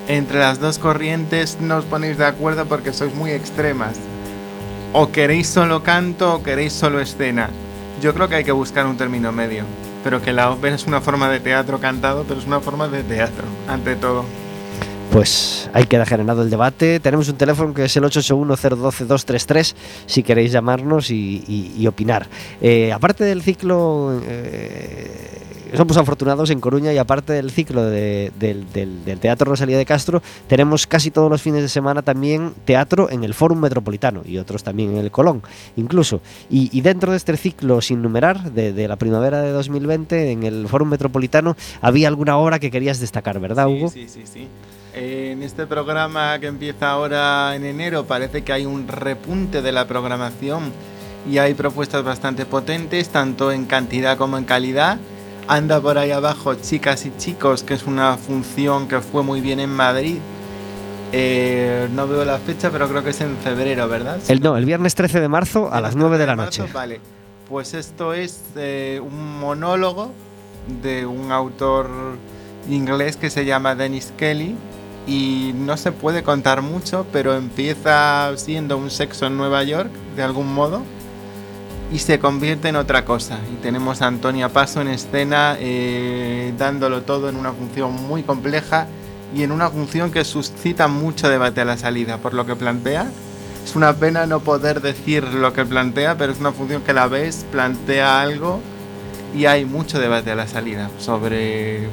entre 0.07 0.39
las 0.39 0.59
dos 0.59 0.79
corrientes 0.79 1.59
no 1.61 1.77
os 1.77 1.85
ponéis 1.85 2.17
de 2.17 2.25
acuerdo 2.25 2.65
porque 2.65 2.91
sois 2.91 3.13
muy 3.13 3.29
extremas. 3.29 3.95
O 4.93 5.11
queréis 5.11 5.47
solo 5.47 5.83
canto 5.83 6.33
o 6.33 6.41
queréis 6.41 6.73
solo 6.73 6.99
escena. 6.99 7.51
Yo 8.01 8.15
creo 8.15 8.27
que 8.27 8.37
hay 8.37 8.43
que 8.43 8.51
buscar 8.51 8.87
un 8.87 8.97
término 8.97 9.31
medio. 9.31 9.63
Pero 10.03 10.23
que 10.23 10.33
la 10.33 10.49
ópera 10.49 10.75
es 10.75 10.87
una 10.87 10.99
forma 10.99 11.29
de 11.29 11.39
teatro 11.39 11.79
cantado, 11.79 12.23
pero 12.27 12.39
es 12.39 12.47
una 12.47 12.61
forma 12.61 12.87
de 12.87 13.03
teatro, 13.03 13.45
ante 13.67 13.95
todo. 13.95 14.25
Pues 15.11 15.69
ahí 15.73 15.85
queda 15.85 16.05
generado 16.05 16.43
el 16.43 16.49
debate. 16.49 16.99
Tenemos 16.99 17.27
un 17.29 17.37
teléfono 17.37 17.73
que 17.73 17.85
es 17.85 17.95
el 17.97 18.03
881-012-233 18.03 19.73
si 20.05 20.21
queréis 20.23 20.51
llamarnos 20.51 21.09
y, 21.11 21.43
y- 21.47 21.73
y 21.77 21.87
opinar. 21.87 22.27
Eh, 22.61 22.91
aparte 22.91 23.23
del 23.23 23.41
ciclo, 23.41 24.19
eh, 24.27 25.09
somos 25.75 25.97
afortunados 25.97 26.49
en 26.49 26.59
Coruña 26.59 26.93
y 26.93 26.97
aparte 26.97 27.33
del 27.33 27.51
ciclo 27.51 27.83
de- 27.83 28.31
del, 28.39 28.71
del- 28.71 29.03
del 29.05 29.19
Teatro 29.19 29.49
Rosalía 29.49 29.77
de 29.77 29.85
Castro, 29.85 30.21
tenemos 30.47 30.85
casi 30.87 31.09
todos 31.09 31.29
los 31.31 31.41
fines 31.41 31.61
de 31.61 31.69
semana 31.69 32.01
también 32.03 32.53
teatro 32.65 33.09
en 33.09 33.23
el 33.23 33.33
Fórum 33.33 33.59
Metropolitano 33.59 34.21
y 34.25 34.37
otros 34.37 34.63
también 34.63 34.91
en 34.91 34.97
el 34.97 35.09
Colón, 35.11 35.41
incluso. 35.77 36.21
Y, 36.49 36.69
y 36.77 36.81
dentro 36.81 37.11
de 37.11 37.17
este 37.17 37.35
ciclo 37.37 37.81
sin 37.81 38.01
numerar, 38.01 38.51
de, 38.51 38.71
de 38.73 38.87
la 38.87 38.97
primavera 38.97 39.41
de 39.41 39.51
2020, 39.51 40.31
en 40.31 40.43
el 40.43 40.67
Fórum 40.67 40.89
Metropolitano, 40.89 41.55
había 41.81 42.07
alguna 42.09 42.37
obra 42.37 42.59
que 42.59 42.69
querías 42.71 42.99
destacar, 42.99 43.39
¿verdad, 43.39 43.67
Hugo? 43.67 43.89
Sí, 43.89 44.07
sí, 44.07 44.21
sí, 44.25 44.31
sí. 44.31 44.47
En 44.99 45.43
este 45.43 45.67
programa 45.67 46.39
que 46.39 46.47
empieza 46.47 46.89
ahora 46.89 47.55
en 47.55 47.63
enero 47.65 48.05
parece 48.05 48.43
que 48.43 48.51
hay 48.51 48.65
un 48.65 48.87
repunte 48.87 49.61
de 49.61 49.71
la 49.71 49.87
programación 49.87 50.71
y 51.29 51.37
hay 51.37 51.53
propuestas 51.53 52.03
bastante 52.03 52.47
potentes, 52.47 53.09
tanto 53.09 53.51
en 53.51 53.65
cantidad 53.65 54.17
como 54.17 54.39
en 54.39 54.45
calidad. 54.45 54.97
Anda 55.47 55.79
por 55.79 55.99
ahí 55.99 56.09
abajo 56.09 56.55
Chicas 56.55 57.05
y 57.05 57.15
Chicos, 57.15 57.61
que 57.61 57.75
es 57.75 57.83
una 57.83 58.17
función 58.17 58.87
que 58.87 58.99
fue 58.99 59.21
muy 59.21 59.39
bien 59.39 59.59
en 59.59 59.69
Madrid. 59.69 60.17
Eh, 61.11 61.87
no 61.93 62.07
veo 62.07 62.25
la 62.25 62.39
fecha, 62.39 62.71
pero 62.71 62.89
creo 62.89 63.03
que 63.03 63.11
es 63.11 63.21
en 63.21 63.37
febrero, 63.37 63.87
¿verdad? 63.87 64.17
El, 64.27 64.41
no, 64.41 64.57
el 64.57 64.65
viernes 64.65 64.95
13 64.95 65.19
de 65.19 65.27
marzo 65.27 65.71
a 65.71 65.79
las 65.79 65.95
9 65.95 66.17
de 66.17 66.25
la 66.25 66.35
noche. 66.35 66.63
Vale, 66.73 66.99
pues 67.47 67.75
esto 67.75 68.15
es 68.15 68.41
eh, 68.55 68.99
un 68.99 69.39
monólogo 69.39 70.11
de 70.81 71.05
un 71.05 71.31
autor 71.31 71.87
inglés 72.67 73.15
que 73.15 73.29
se 73.29 73.45
llama 73.45 73.75
Dennis 73.75 74.11
Kelly 74.17 74.55
y 75.07 75.53
no 75.55 75.77
se 75.77 75.93
puede 75.93 76.21
contar 76.21 76.61
mucho, 76.61 77.07
pero 77.13 77.33
empieza 77.33 78.35
siendo 78.35 78.77
un 78.77 78.91
sexo 78.91 79.25
en 79.25 79.37
Nueva 79.37 79.63
York, 79.63 79.89
de 80.15 80.23
algún 80.23 80.53
modo, 80.53 80.83
y 81.91 81.99
se 81.99 82.19
convierte 82.19 82.67
en 82.67 82.75
otra 82.75 83.05
cosa. 83.05 83.39
Y 83.53 83.55
tenemos 83.61 84.01
a 84.01 84.07
Antonia 84.07 84.49
Paso 84.49 84.81
en 84.81 84.89
escena 84.89 85.55
eh, 85.59 86.53
dándolo 86.57 87.03
todo 87.03 87.29
en 87.29 87.37
una 87.37 87.53
función 87.53 87.93
muy 87.93 88.23
compleja 88.23 88.87
y 89.33 89.43
en 89.43 89.53
una 89.53 89.69
función 89.69 90.11
que 90.11 90.25
suscita 90.25 90.89
mucho 90.89 91.29
debate 91.29 91.61
a 91.61 91.65
la 91.65 91.77
salida, 91.77 92.17
por 92.17 92.33
lo 92.33 92.45
que 92.45 92.57
plantea. 92.57 93.09
Es 93.63 93.75
una 93.75 93.93
pena 93.93 94.25
no 94.25 94.41
poder 94.41 94.81
decir 94.81 95.23
lo 95.23 95.53
que 95.53 95.65
plantea, 95.65 96.17
pero 96.17 96.33
es 96.33 96.39
una 96.39 96.51
función 96.51 96.81
que 96.83 96.93
la 96.93 97.07
ves, 97.07 97.45
plantea 97.51 98.21
algo 98.21 98.61
y 99.35 99.45
hay 99.45 99.65
mucho 99.65 99.99
debate 99.99 100.31
a 100.31 100.35
la 100.35 100.47
salida 100.47 100.89
sobre 100.99 101.87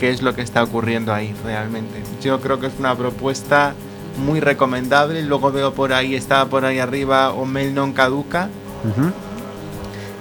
qué 0.00 0.10
es 0.10 0.22
lo 0.22 0.34
que 0.34 0.40
está 0.42 0.62
ocurriendo 0.64 1.12
ahí 1.12 1.34
realmente. 1.44 2.02
Yo 2.22 2.40
creo 2.40 2.58
que 2.58 2.66
es 2.66 2.72
una 2.78 2.96
propuesta 2.96 3.74
muy 4.24 4.40
recomendable. 4.40 5.22
Luego 5.22 5.52
veo 5.52 5.74
por 5.74 5.92
ahí, 5.92 6.14
está 6.16 6.46
por 6.46 6.64
ahí 6.64 6.78
arriba 6.80 7.30
Omel 7.36 7.74
non 7.74 7.92
caduca, 7.92 8.48
Ujú. 8.82 9.12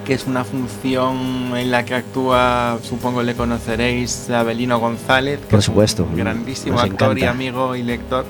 que 0.06 0.14
es 0.14 0.28
una 0.28 0.44
función 0.44 1.56
en 1.56 1.72
la 1.72 1.86
que 1.86 1.96
actúa, 1.96 2.78
supongo 2.84 3.24
le 3.24 3.36
conoceréis, 3.36 4.30
Abelino 4.30 4.80
González, 4.80 5.40
que 5.40 5.48
Por 5.48 5.60
es 5.60 5.68
un 5.68 5.74
supuesto, 5.74 6.08
grandísimo 6.14 6.76
nos 6.76 6.84
actor 6.84 7.18
y 7.18 7.22
encanta. 7.24 7.32
amigo 7.32 7.76
y 7.76 7.84
lector. 7.84 8.26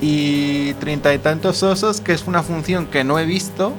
Y 0.00 0.74
Treinta 0.74 1.12
y 1.14 1.18
tantos 1.18 1.62
osos, 1.62 2.00
que 2.00 2.12
es 2.12 2.26
una 2.26 2.42
función 2.42 2.86
que 2.86 3.02
no 3.04 3.18
he 3.18 3.24
visto, 3.24 3.72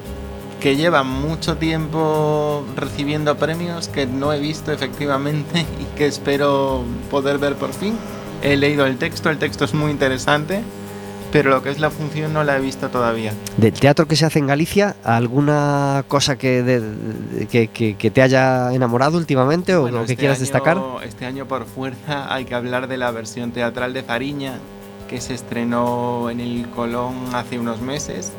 que 0.59 0.75
lleva 0.75 1.03
mucho 1.03 1.57
tiempo 1.57 2.63
recibiendo 2.75 3.37
premios, 3.37 3.87
que 3.87 4.05
no 4.07 4.33
he 4.33 4.39
visto 4.39 4.71
efectivamente 4.71 5.61
y 5.79 5.97
que 5.97 6.07
espero 6.07 6.83
poder 7.11 7.37
ver 7.37 7.55
por 7.55 7.73
fin. 7.73 7.95
He 8.41 8.55
leído 8.57 8.85
el 8.85 8.97
texto, 8.97 9.29
el 9.29 9.37
texto 9.37 9.65
es 9.65 9.73
muy 9.73 9.91
interesante, 9.91 10.61
pero 11.31 11.49
lo 11.49 11.61
que 11.63 11.69
es 11.69 11.79
la 11.79 11.89
función 11.89 12.33
no 12.33 12.43
la 12.43 12.57
he 12.57 12.61
visto 12.61 12.89
todavía. 12.89 13.33
Del 13.57 13.73
teatro 13.73 14.07
que 14.07 14.15
se 14.15 14.25
hace 14.25 14.39
en 14.39 14.47
Galicia, 14.47 14.95
¿alguna 15.03 16.03
cosa 16.07 16.37
que, 16.37 16.63
de- 16.63 17.47
que, 17.51 17.67
que- 17.67 17.95
que 17.95 18.11
te 18.11 18.21
haya 18.21 18.71
enamorado 18.73 19.17
últimamente 19.17 19.75
o 19.75 19.81
Bueno, 19.81 19.99
lo 19.99 20.05
que 20.05 20.13
este 20.13 20.19
quieras 20.21 20.37
año- 20.37 20.43
destacar? 20.43 20.81
Este 21.03 21.25
año 21.25 21.47
por 21.47 21.65
fuerza 21.65 22.33
hay 22.33 22.45
que 22.45 22.55
hablar 22.55 22.87
de 22.87 22.97
la 22.97 23.11
versión 23.11 23.51
teatral 23.51 23.93
de 23.93 24.03
Fariña 24.03 24.53
que 25.09 25.19
se 25.21 25.33
estrenó 25.33 26.29
en 26.29 26.39
el 26.39 26.67
Colón 26.69 27.15
hace 27.33 27.57
unos 27.59 27.81
meses 27.81 28.31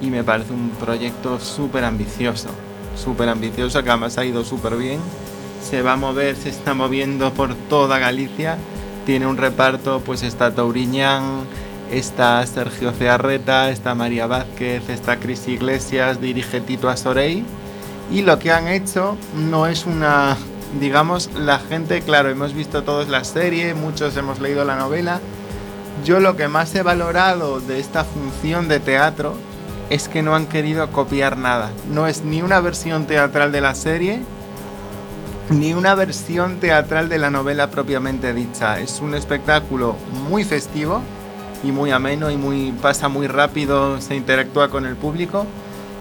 y 0.00 0.10
me 0.10 0.24
parece 0.24 0.52
un 0.52 0.70
proyecto 0.70 1.38
súper 1.40 1.84
ambicioso, 1.84 2.48
súper 2.96 3.28
ambicioso 3.28 3.82
que 3.82 3.90
además 3.90 4.18
ha 4.18 4.24
ido 4.24 4.44
súper 4.44 4.76
bien. 4.76 5.00
Se 5.62 5.82
va 5.82 5.92
a 5.92 5.96
mover, 5.96 6.36
se 6.36 6.48
está 6.48 6.74
moviendo 6.74 7.32
por 7.32 7.54
toda 7.54 7.98
Galicia. 7.98 8.56
Tiene 9.04 9.26
un 9.26 9.36
reparto, 9.36 10.00
pues 10.00 10.22
está 10.22 10.54
Touriñán, 10.54 11.44
está 11.90 12.46
Sergio 12.46 12.92
Cearreta, 12.92 13.70
está 13.70 13.94
María 13.94 14.26
Vázquez, 14.26 14.88
está 14.88 15.18
Cris 15.18 15.48
Iglesias, 15.48 16.20
dirige 16.20 16.60
Tito 16.60 16.88
Asorey. 16.88 17.44
Y 18.10 18.22
lo 18.22 18.38
que 18.38 18.52
han 18.52 18.68
hecho 18.68 19.16
no 19.36 19.66
es 19.66 19.86
una, 19.86 20.36
digamos, 20.80 21.30
la 21.34 21.58
gente, 21.58 22.00
claro, 22.02 22.28
hemos 22.28 22.54
visto 22.54 22.82
todos 22.82 23.08
la 23.08 23.24
serie, 23.24 23.74
muchos 23.74 24.16
hemos 24.16 24.40
leído 24.40 24.64
la 24.64 24.76
novela. 24.76 25.20
Yo 26.04 26.20
lo 26.20 26.36
que 26.36 26.48
más 26.48 26.74
he 26.74 26.82
valorado 26.82 27.60
de 27.60 27.78
esta 27.78 28.04
función 28.04 28.68
de 28.68 28.80
teatro 28.80 29.34
es 29.90 30.08
que 30.08 30.22
no 30.22 30.34
han 30.34 30.46
querido 30.46 30.90
copiar 30.92 31.36
nada. 31.36 31.70
No 31.92 32.06
es 32.06 32.22
ni 32.24 32.42
una 32.42 32.60
versión 32.60 33.06
teatral 33.06 33.50
de 33.52 33.60
la 33.60 33.74
serie, 33.74 34.22
ni 35.50 35.74
una 35.74 35.96
versión 35.96 36.60
teatral 36.60 37.08
de 37.08 37.18
la 37.18 37.30
novela 37.30 37.70
propiamente 37.70 38.32
dicha. 38.32 38.78
Es 38.78 39.00
un 39.00 39.16
espectáculo 39.16 39.96
muy 40.28 40.44
festivo 40.44 41.02
y 41.64 41.72
muy 41.72 41.90
ameno 41.90 42.30
y 42.30 42.36
muy 42.36 42.72
pasa 42.80 43.08
muy 43.08 43.26
rápido, 43.26 44.00
se 44.00 44.14
interactúa 44.14 44.70
con 44.70 44.86
el 44.86 44.94
público, 44.94 45.44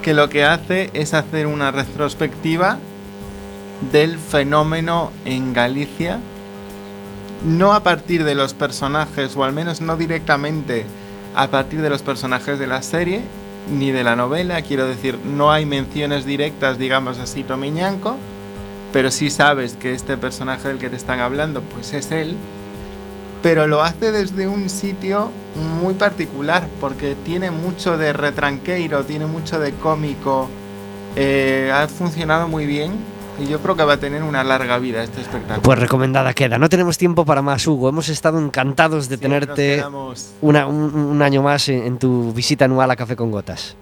que 0.04 0.14
lo 0.14 0.30
que 0.30 0.46
hace 0.46 0.92
es 0.94 1.16
hacer 1.16 1.48
una 1.48 1.72
retrospectiva 1.72 2.78
del 3.92 4.20
fenómeno 4.20 5.12
en 5.26 5.54
Galicia, 5.54 6.20
no 7.44 7.74
a 7.74 7.82
partir 7.82 8.24
de 8.24 8.36
los 8.36 8.54
personajes, 8.54 9.36
o 9.36 9.44
al 9.44 9.54
menos 9.54 9.82
no 9.82 9.98
directamente 9.98 10.86
a 11.36 11.48
partir 11.48 11.82
de 11.82 11.90
los 11.90 12.04
personajes 12.04 12.60
de 12.60 12.68
la 12.68 12.82
serie, 12.82 13.24
ni 13.72 13.92
de 13.92 14.04
la 14.04 14.16
novela, 14.16 14.62
quiero 14.62 14.88
decir, 14.88 15.18
no 15.24 15.52
hay 15.52 15.66
menciones 15.66 16.26
directas, 16.26 16.78
digamos 16.78 17.20
así, 17.20 17.44
Tomiñanco, 17.44 18.18
pero 18.92 19.12
sí 19.12 19.30
sabes 19.30 19.76
que 19.76 19.94
este 19.94 20.18
personaje 20.18 20.68
del 20.68 20.78
que 20.78 20.90
te 20.90 20.96
están 20.96 21.20
hablando, 21.20 21.62
pues 21.62 21.94
es 21.94 22.12
él, 22.12 22.36
pero 23.42 23.68
lo 23.68 23.82
hace 23.82 24.12
desde 24.12 24.48
un 24.48 24.70
sitio 24.70 25.32
muy 25.82 25.94
particular, 25.94 26.68
porque 26.82 27.16
tiene 27.24 27.52
mucho 27.52 27.98
de 27.98 28.14
retranqueiro, 28.14 29.06
tiene 29.06 29.26
mucho 29.26 29.60
de 29.60 29.72
cómico, 29.74 30.50
eh, 31.16 31.72
ha 31.74 31.88
funcionado 31.88 32.48
muy 32.48 32.66
bien 32.66 32.92
y 33.42 33.48
yo 33.48 33.60
creo 33.60 33.76
que 33.76 33.84
va 33.84 33.94
a 33.94 33.98
tener 33.98 34.24
una 34.24 34.44
larga 34.44 34.78
vida 34.80 35.04
este 35.04 35.22
espectáculo. 35.22 35.62
Pues 35.62 35.80
recomendada 35.80 36.34
queda. 36.34 36.58
No 36.58 36.70
tenemos 36.70 36.98
tiempo 36.98 37.26
para 37.26 37.42
más, 37.42 37.66
Hugo. 37.66 37.90
Hemos 37.90 38.10
estado 38.10 38.40
encantados 38.40 39.08
de 39.10 39.16
Sí, 39.16 39.22
tenerte 39.22 39.84
una- 40.42 40.68
un 40.68 41.22
año 41.22 41.42
más 41.42 41.70
en, 41.70 41.84
en 41.84 41.98
tu 42.00 42.32
visita 42.34 42.66
anual 42.66 42.92
a 42.92 42.96
Café 42.96 43.16
con 43.16 43.32
Gotas. 43.32 43.76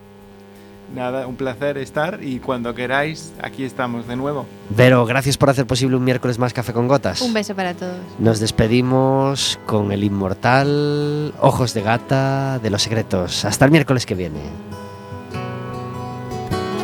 Nada, 0.95 1.27
un 1.27 1.35
placer 1.35 1.77
estar 1.79 2.19
y 2.23 2.39
cuando 2.39 2.73
queráis, 2.73 3.33
aquí 3.43 3.65
estamos 3.65 4.07
de 4.07 4.15
nuevo. 4.15 4.45
Vero, 4.69 5.05
gracias 5.05 5.37
por 5.37 5.49
hacer 5.49 5.67
posible 5.67 5.97
un 5.97 6.03
miércoles 6.05 6.39
más 6.39 6.53
Café 6.53 6.71
con 6.71 6.87
Gotas. 6.87 7.19
Un 7.21 7.33
beso 7.33 7.53
para 7.55 7.73
todos. 7.73 7.97
Nos 8.19 8.39
despedimos 8.39 9.59
con 9.65 9.91
el 9.91 10.05
inmortal 10.05 11.33
Ojos 11.41 11.73
de 11.73 11.81
Gata 11.81 12.59
de 12.59 12.69
los 12.69 12.83
Secretos. 12.83 13.43
Hasta 13.43 13.65
el 13.65 13.71
miércoles 13.71 14.05
que 14.05 14.15
viene. 14.15 14.39